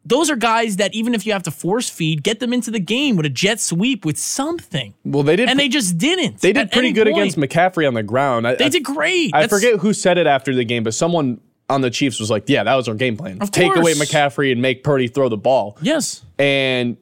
those 0.05 0.31
are 0.31 0.37
guys 0.37 0.77
that 0.77 0.95
even 0.95 1.13
if 1.15 1.27
you 1.27 1.33
have 1.33 1.43
to 1.45 1.51
force 1.51 1.89
feed, 1.91 2.23
get 2.23 2.39
them 2.39 2.53
into 2.53 2.71
the 2.71 2.79
game 2.79 3.17
with 3.17 3.27
a 3.27 3.31
jet 3.31 3.59
sweep 3.59 4.05
with 4.05 4.17
something. 4.19 4.95
Well, 5.05 5.25
they 5.25 5.35
did. 5.37 5.49
And 5.49 5.59
they 5.59 5.69
just 5.69 5.99
didn't. 5.99 6.41
They 6.41 6.53
did 6.53 6.71
pretty 6.71 6.93
good 6.93 7.09
point. 7.09 7.19
against 7.35 7.37
McCaffrey 7.37 7.87
on 7.89 7.95
the 7.95 8.03
ground. 8.05 8.47
I, 8.47 8.55
They 8.55 8.67
I- 8.67 8.69
did 8.69 8.85
great. 8.85 9.31
I 9.35 9.41
That's- 9.43 9.51
forget 9.61 9.81
who 9.81 9.93
said 9.93 10.19
it 10.19 10.27
after 10.29 10.55
the 10.55 10.65
game, 10.65 10.85
but 10.85 10.95
someone 10.95 11.41
on 11.69 11.81
the 11.81 11.91
Chiefs 11.91 12.21
was 12.21 12.31
like, 12.31 12.45
"Yeah, 12.49 12.63
that 12.65 12.75
was 12.75 12.87
our 12.89 12.95
game 12.95 13.17
plan. 13.17 13.39
Of 13.41 13.51
Take 13.51 13.75
away. 13.75 13.95
McCaffrey 13.95 14.53
and 14.53 14.61
make 14.63 14.85
Purdy 14.85 15.09
throw 15.09 15.29
the 15.29 15.37
ball." 15.37 15.79
Yes. 15.83 16.23
And 16.39 16.97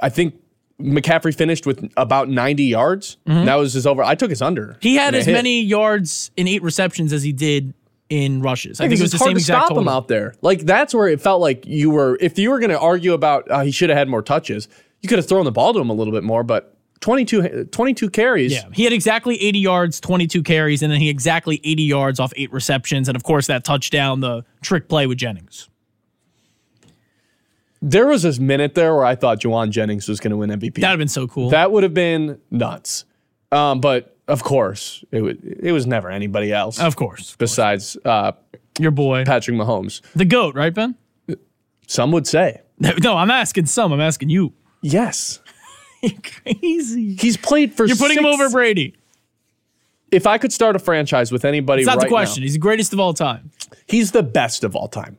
I 0.00 0.08
think 0.08 0.34
McCaffrey 0.80 1.34
finished 1.34 1.66
with 1.66 1.88
about 1.96 2.28
90 2.28 2.64
yards. 2.64 3.16
That 3.26 3.54
was 3.54 3.72
his 3.74 3.86
over. 3.86 4.02
I 4.02 4.14
took 4.14 4.30
his 4.30 4.42
under. 4.42 4.68
Mm-hmm. 4.68 4.78
He 4.80 4.96
had 4.96 5.14
as 5.14 5.26
hit. 5.26 5.32
many 5.32 5.60
yards 5.62 6.30
in 6.36 6.48
eight 6.48 6.62
receptions 6.62 7.12
as 7.12 7.22
he 7.22 7.32
did 7.32 7.74
in 8.08 8.42
rushes. 8.42 8.80
I 8.80 8.84
I 8.84 8.88
think 8.88 8.98
think 8.98 9.00
it 9.00 9.04
was 9.04 9.12
the 9.12 9.18
hard 9.18 9.28
same 9.28 9.34
to 9.34 9.40
exact 9.40 9.58
stop 9.60 9.68
total. 9.68 9.82
him 9.82 9.88
out 9.88 10.08
there. 10.08 10.34
Like 10.42 10.60
that's 10.60 10.94
where 10.94 11.08
it 11.08 11.20
felt 11.20 11.40
like 11.40 11.66
you 11.66 11.90
were. 11.90 12.18
If 12.20 12.38
you 12.38 12.50
were 12.50 12.58
going 12.58 12.70
to 12.70 12.78
argue 12.78 13.12
about 13.12 13.50
uh, 13.50 13.60
he 13.60 13.70
should 13.70 13.88
have 13.88 13.98
had 13.98 14.08
more 14.08 14.22
touches, 14.22 14.68
you 15.00 15.08
could 15.08 15.18
have 15.18 15.28
thrown 15.28 15.44
the 15.44 15.52
ball 15.52 15.72
to 15.72 15.80
him 15.80 15.90
a 15.90 15.94
little 15.94 16.12
bit 16.12 16.24
more. 16.24 16.42
But 16.42 16.76
22, 17.00 17.66
22 17.66 18.10
carries. 18.10 18.52
Yeah, 18.52 18.64
he 18.72 18.84
had 18.84 18.92
exactly 18.92 19.40
80 19.42 19.58
yards, 19.58 20.00
22 20.00 20.42
carries, 20.42 20.82
and 20.82 20.90
then 20.92 21.00
he 21.00 21.08
exactly 21.08 21.60
80 21.62 21.82
yards 21.82 22.20
off 22.20 22.32
eight 22.36 22.52
receptions, 22.52 23.08
and 23.08 23.16
of 23.16 23.22
course 23.22 23.46
that 23.46 23.64
touchdown, 23.64 24.20
the 24.20 24.44
trick 24.62 24.88
play 24.88 25.06
with 25.06 25.18
Jennings. 25.18 25.68
There 27.86 28.06
was 28.06 28.22
this 28.22 28.38
minute 28.38 28.74
there 28.74 28.94
where 28.94 29.04
I 29.04 29.14
thought 29.14 29.40
Jauan 29.40 29.68
Jennings 29.68 30.08
was 30.08 30.18
going 30.18 30.30
to 30.30 30.38
win 30.38 30.48
MVP. 30.48 30.76
That'd 30.76 30.84
have 30.84 30.98
been 30.98 31.06
so 31.06 31.26
cool. 31.28 31.50
That 31.50 31.70
would 31.70 31.82
have 31.82 31.92
been 31.92 32.40
nuts. 32.50 33.04
Um, 33.52 33.80
but 33.80 34.16
of 34.26 34.42
course, 34.42 35.04
it 35.10 35.20
was, 35.20 35.36
it 35.42 35.72
was 35.72 35.86
never 35.86 36.08
anybody 36.08 36.50
else. 36.50 36.80
Of 36.80 36.96
course. 36.96 37.36
Besides 37.36 37.98
uh, 38.06 38.32
Your 38.78 38.90
boy. 38.90 39.24
Patrick 39.26 39.54
Mahomes. 39.54 40.00
The 40.14 40.24
GOAT, 40.24 40.54
right, 40.54 40.72
Ben? 40.72 40.94
Some 41.86 42.10
would 42.12 42.26
say. 42.26 42.62
No, 43.02 43.16
I'm 43.16 43.30
asking 43.30 43.66
some. 43.66 43.92
I'm 43.92 44.00
asking 44.00 44.30
you. 44.30 44.52
Yes. 44.82 45.40
Crazy. 46.42 47.16
He's 47.16 47.36
played 47.36 47.74
for 47.74 47.86
You're 47.86 47.96
putting 47.96 48.18
him 48.18 48.26
over 48.26 48.48
Brady. 48.50 48.96
If 50.10 50.26
I 50.26 50.38
could 50.38 50.52
start 50.52 50.74
a 50.74 50.78
franchise 50.78 51.30
with 51.30 51.44
anybody 51.44 51.82
It's 51.82 51.86
not 51.86 51.98
right 51.98 52.02
the 52.04 52.08
question. 52.08 52.40
now, 52.42 52.46
He's 52.46 52.54
the 52.54 52.58
greatest 52.58 52.92
of 52.92 52.98
all 53.00 53.14
time. 53.14 53.50
he's 53.86 54.12
the 54.12 54.22
best 54.22 54.64
of 54.64 54.74
all 54.74 54.88
time. 54.88 55.18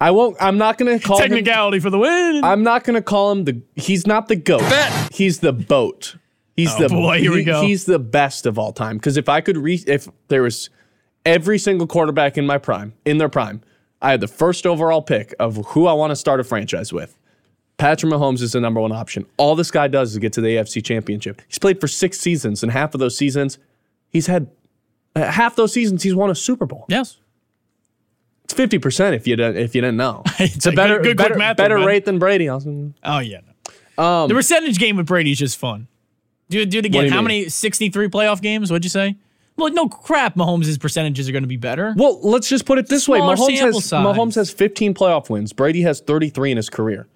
I 0.00 0.10
won't 0.10 0.36
I'm 0.40 0.58
not 0.58 0.78
going 0.78 0.98
to 0.98 1.04
call 1.04 1.18
him 1.18 1.28
Technicality 1.28 1.78
for 1.80 1.90
the 1.90 1.98
win. 1.98 2.42
I'm 2.44 2.62
not 2.62 2.84
going 2.84 2.94
to 2.94 3.02
call 3.02 3.32
him 3.32 3.44
the 3.44 3.62
he's 3.76 4.06
not 4.06 4.28
the 4.28 4.36
goat. 4.36 4.62
He's 5.12 5.40
the 5.40 5.52
boat. 5.52 6.16
He's 6.56 6.72
Oh, 6.74 6.82
the 6.82 6.88
boy, 6.88 7.20
here 7.20 7.32
we 7.32 7.44
go. 7.44 7.62
He's 7.62 7.84
the 7.84 7.98
best 7.98 8.46
of 8.46 8.58
all 8.58 8.72
time 8.72 8.96
because 8.96 9.16
if 9.16 9.28
I 9.28 9.40
could 9.40 9.56
re 9.56 9.82
if 9.86 10.08
there 10.28 10.42
was 10.42 10.70
every 11.24 11.58
single 11.58 11.86
quarterback 11.86 12.36
in 12.38 12.46
my 12.46 12.58
prime, 12.58 12.92
in 13.04 13.18
their 13.18 13.28
prime, 13.28 13.62
I 14.02 14.10
had 14.10 14.20
the 14.20 14.28
first 14.28 14.66
overall 14.66 15.02
pick 15.02 15.34
of 15.40 15.56
who 15.68 15.86
I 15.86 15.92
want 15.94 16.10
to 16.10 16.16
start 16.16 16.40
a 16.40 16.44
franchise 16.44 16.92
with. 16.92 17.16
Patrick 17.76 18.12
Mahomes 18.12 18.40
is 18.40 18.52
the 18.52 18.60
number 18.60 18.80
one 18.80 18.92
option. 18.92 19.26
All 19.36 19.56
this 19.56 19.70
guy 19.72 19.88
does 19.88 20.12
is 20.12 20.18
get 20.18 20.32
to 20.34 20.40
the 20.40 20.48
AFC 20.48 20.84
Championship. 20.84 21.42
He's 21.48 21.58
played 21.58 21.80
for 21.80 21.88
six 21.88 22.20
seasons, 22.20 22.62
and 22.62 22.70
half 22.70 22.94
of 22.94 23.00
those 23.00 23.16
seasons, 23.16 23.58
he's 24.10 24.28
had 24.28 24.48
uh, 25.16 25.24
half 25.30 25.56
those 25.56 25.72
seasons 25.72 26.02
he's 26.04 26.14
won 26.14 26.30
a 26.30 26.34
Super 26.36 26.66
Bowl. 26.66 26.84
Yes. 26.88 27.18
It's 28.44 28.54
fifty 28.54 28.78
percent 28.78 29.14
if 29.14 29.26
you 29.26 29.36
didn't 29.36 29.56
if 29.56 29.74
you 29.74 29.80
didn't 29.80 29.96
know. 29.96 30.22
It's, 30.38 30.66
a 30.66 30.72
better 30.72 30.96
good- 30.96 31.16
good 31.16 31.16
better, 31.16 31.34
math 31.36 31.56
better 31.56 31.78
bud. 31.78 31.86
rate 31.86 32.04
than 32.04 32.18
Brady. 32.18 32.48
Also. 32.48 32.92
Oh, 33.02 33.18
yeah. 33.20 33.40
No. 33.98 34.04
Um, 34.04 34.28
the 34.28 34.34
percentage 34.34 34.78
game 34.78 34.96
with 34.96 35.06
Brady 35.06 35.32
is 35.32 35.38
just 35.38 35.56
fun. 35.58 35.86
Do, 36.50 36.64
do 36.66 36.78
it 36.78 36.84
again. 36.84 37.04
do 37.04 37.10
How 37.10 37.16
mean? 37.16 37.24
many 37.24 37.48
63 37.48 38.08
playoff 38.08 38.42
games? 38.42 38.70
What'd 38.70 38.84
you 38.84 38.90
say? 38.90 39.16
Well, 39.56 39.72
no 39.72 39.88
crap. 39.88 40.34
Mahomes' 40.34 40.78
percentages 40.80 41.28
are 41.28 41.32
going 41.32 41.44
to 41.44 41.48
be 41.48 41.56
better. 41.56 41.94
Well, 41.96 42.20
let's 42.22 42.48
just 42.48 42.66
put 42.66 42.76
it 42.78 42.88
this 42.88 43.08
way: 43.08 43.20
Mahomes 43.20 43.58
has 43.60 43.84
size. 43.84 44.04
Mahomes 44.04 44.34
has 44.34 44.50
15 44.50 44.94
playoff 44.94 45.30
wins. 45.30 45.52
Brady 45.52 45.82
has 45.82 46.00
33 46.00 46.50
in 46.50 46.56
his 46.56 46.68
career. 46.68 47.06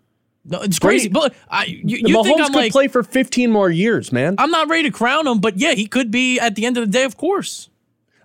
No, 0.44 0.60
it's 0.62 0.78
Brady- 0.78 1.00
crazy. 1.00 1.08
But 1.10 1.34
I, 1.50 1.64
you, 1.64 1.98
you 2.06 2.16
Mahomes 2.16 2.46
could 2.46 2.54
like, 2.54 2.72
play 2.72 2.88
for 2.88 3.02
15 3.02 3.50
more 3.50 3.68
years, 3.68 4.12
man. 4.12 4.36
I'm 4.38 4.50
not 4.52 4.68
ready 4.70 4.84
to 4.84 4.90
crown 4.96 5.26
him, 5.26 5.40
but 5.40 5.58
yeah, 5.58 5.72
he 5.74 5.86
could 5.86 6.10
be 6.10 6.38
at 6.38 6.54
the 6.54 6.64
end 6.64 6.78
of 6.78 6.86
the 6.86 6.90
day, 6.90 7.04
of 7.04 7.16
course. 7.18 7.68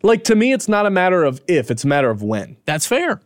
Like 0.03 0.23
to 0.25 0.35
me, 0.35 0.53
it's 0.53 0.67
not 0.67 0.85
a 0.85 0.89
matter 0.89 1.23
of 1.23 1.41
if; 1.47 1.71
it's 1.71 1.83
a 1.83 1.87
matter 1.87 2.09
of 2.09 2.21
when. 2.21 2.57
That's 2.65 2.85
fair. 2.85 3.21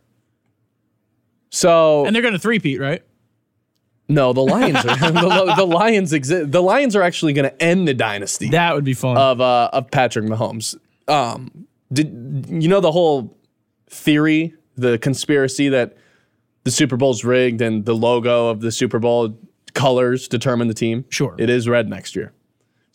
So 1.50 2.04
And 2.06 2.14
they're 2.14 2.22
going 2.22 2.34
to 2.34 2.38
three-peat, 2.40 2.80
right? 2.80 3.02
no, 4.08 4.32
the 4.32 4.40
Lions 4.42 4.76
are 4.84 4.96
the, 5.12 5.54
the 5.56 5.66
Lions 5.66 6.12
exist. 6.12 6.50
The 6.52 6.62
Lions 6.62 6.94
are 6.96 7.02
actually 7.02 7.32
going 7.34 7.50
to 7.50 7.62
end 7.62 7.86
the 7.88 7.94
dynasty 7.94 8.48
That 8.50 8.74
would 8.74 8.84
be 8.84 8.94
fun. 8.94 9.16
of 9.16 9.40
uh, 9.40 9.70
of 9.72 9.90
Patrick 9.90 10.24
Mahomes. 10.26 10.76
Um, 11.08 11.66
did 11.92 12.46
you 12.48 12.68
know 12.68 12.80
the 12.80 12.92
whole 12.92 13.36
theory, 13.90 14.54
the 14.76 14.98
conspiracy 14.98 15.68
that 15.70 15.96
the 16.64 16.70
Super 16.70 16.96
Bowl's 16.96 17.24
rigged 17.24 17.60
and 17.62 17.84
the 17.86 17.94
logo 17.94 18.48
of 18.48 18.60
the 18.60 18.70
Super 18.72 18.98
Bowl 18.98 19.38
colors 19.74 20.28
determine 20.28 20.68
the 20.68 20.74
team? 20.74 21.04
Sure. 21.08 21.34
It 21.38 21.48
is 21.50 21.66
red 21.68 21.88
next 21.88 22.14
year. 22.16 22.32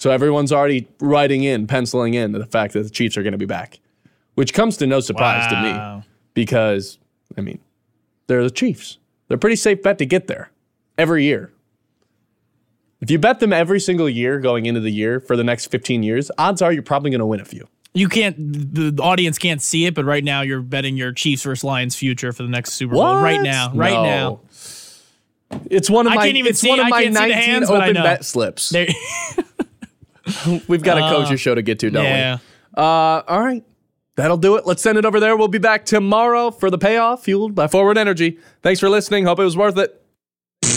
So 0.04 0.12
everyone's 0.12 0.52
already 0.52 0.86
writing 1.00 1.46
in, 1.46 1.66
penciling 1.66 2.14
in 2.14 2.34
the 2.34 2.46
fact 2.46 2.74
that 2.74 2.84
the 2.84 2.90
Chiefs 2.90 3.16
are 3.16 3.24
going 3.24 3.32
to 3.32 3.38
be 3.38 3.46
back, 3.46 3.80
which 4.36 4.54
comes 4.54 4.76
to 4.78 4.86
no 4.86 5.00
surprise 5.00 5.48
to 5.50 5.62
me 5.62 6.04
because, 6.34 6.98
I 7.38 7.40
mean, 7.42 7.60
they're 8.28 8.44
the 8.44 8.52
Chiefs. 8.52 8.98
They're 9.30 9.36
a 9.36 9.40
pretty 9.40 9.56
safe 9.56 9.82
bet 9.82 9.98
to 10.00 10.06
get 10.06 10.28
there 10.28 10.52
every 10.98 11.24
year. 11.24 11.54
If 13.00 13.12
you 13.12 13.18
bet 13.18 13.40
them 13.40 13.54
every 13.54 13.80
single 13.80 14.10
year 14.10 14.42
going 14.42 14.66
into 14.66 14.82
the 14.82 14.90
year 14.92 15.22
for 15.22 15.38
the 15.38 15.44
next 15.46 15.68
15 15.68 16.04
years, 16.04 16.30
odds 16.38 16.62
are 16.62 16.74
you're 16.74 16.84
probably 16.84 17.10
going 17.10 17.20
to 17.20 17.26
win 17.26 17.40
a 17.40 17.46
few. 17.46 17.66
you 17.94 18.10
can't, 18.10 18.36
the 18.38 19.02
audience 19.02 19.38
can't 19.38 19.62
see 19.62 19.86
it, 19.86 19.96
but 19.96 20.04
right 20.04 20.26
now 20.26 20.42
you're 20.42 20.62
betting 20.62 20.98
your 20.98 21.14
Chiefs 21.14 21.44
versus 21.44 21.64
Lions 21.64 21.96
future 21.96 22.34
for 22.34 22.44
the 22.44 22.50
next 22.50 22.74
Super 22.74 22.96
Bowl. 22.96 23.22
Right 23.22 23.40
now. 23.42 23.72
Right 23.74 23.94
No. 23.94 24.04
now. 24.04 24.40
It's 25.72 25.90
one 25.90 26.08
of 26.08 26.12
I 26.12 26.16
my 26.16 26.22
I 26.24 26.26
can't 26.26 26.38
even 26.38 26.50
it's 26.50 26.60
see- 26.60 26.68
one 26.68 26.82
of 26.82 26.88
I 26.88 26.90
my 26.90 27.04
can't 27.04 27.16
see 27.16 27.22
the 27.22 27.28
19 27.30 27.44
hands, 27.46 27.70
but 27.70 27.80
I 27.82 27.86
open 27.86 27.94
know. 27.94 28.04
bet 28.04 28.26
slips. 28.26 28.68
There, 28.70 28.88
We've 30.68 30.84
got 30.84 30.98
a 30.98 31.02
coach's 31.02 31.42
show 31.42 31.56
to 31.56 31.62
get 31.62 31.80
to, 31.80 31.90
don't 31.90 32.04
yeah. 32.04 32.36
we? 32.36 32.42
Uh, 32.82 33.24
all 33.28 33.42
right. 33.42 33.64
That'll 34.16 34.38
do 34.38 34.58
it. 34.58 34.68
Let's 34.68 34.84
send 34.84 34.98
it 34.98 35.06
over 35.06 35.20
there. 35.20 35.36
We'll 35.36 35.48
be 35.48 35.58
back 35.58 35.86
tomorrow 35.86 36.52
for 36.52 36.70
the 36.70 36.78
payoff 36.78 37.24
fueled 37.24 37.56
by 37.56 37.68
Forward 37.68 37.98
Energy. 37.98 38.38
Thanks 38.62 38.80
for 38.80 38.90
listening. 38.90 39.26
Hope 39.26 39.40
it 39.40 39.44
was 39.44 39.58
worth 39.58 39.78
it. 39.78 40.03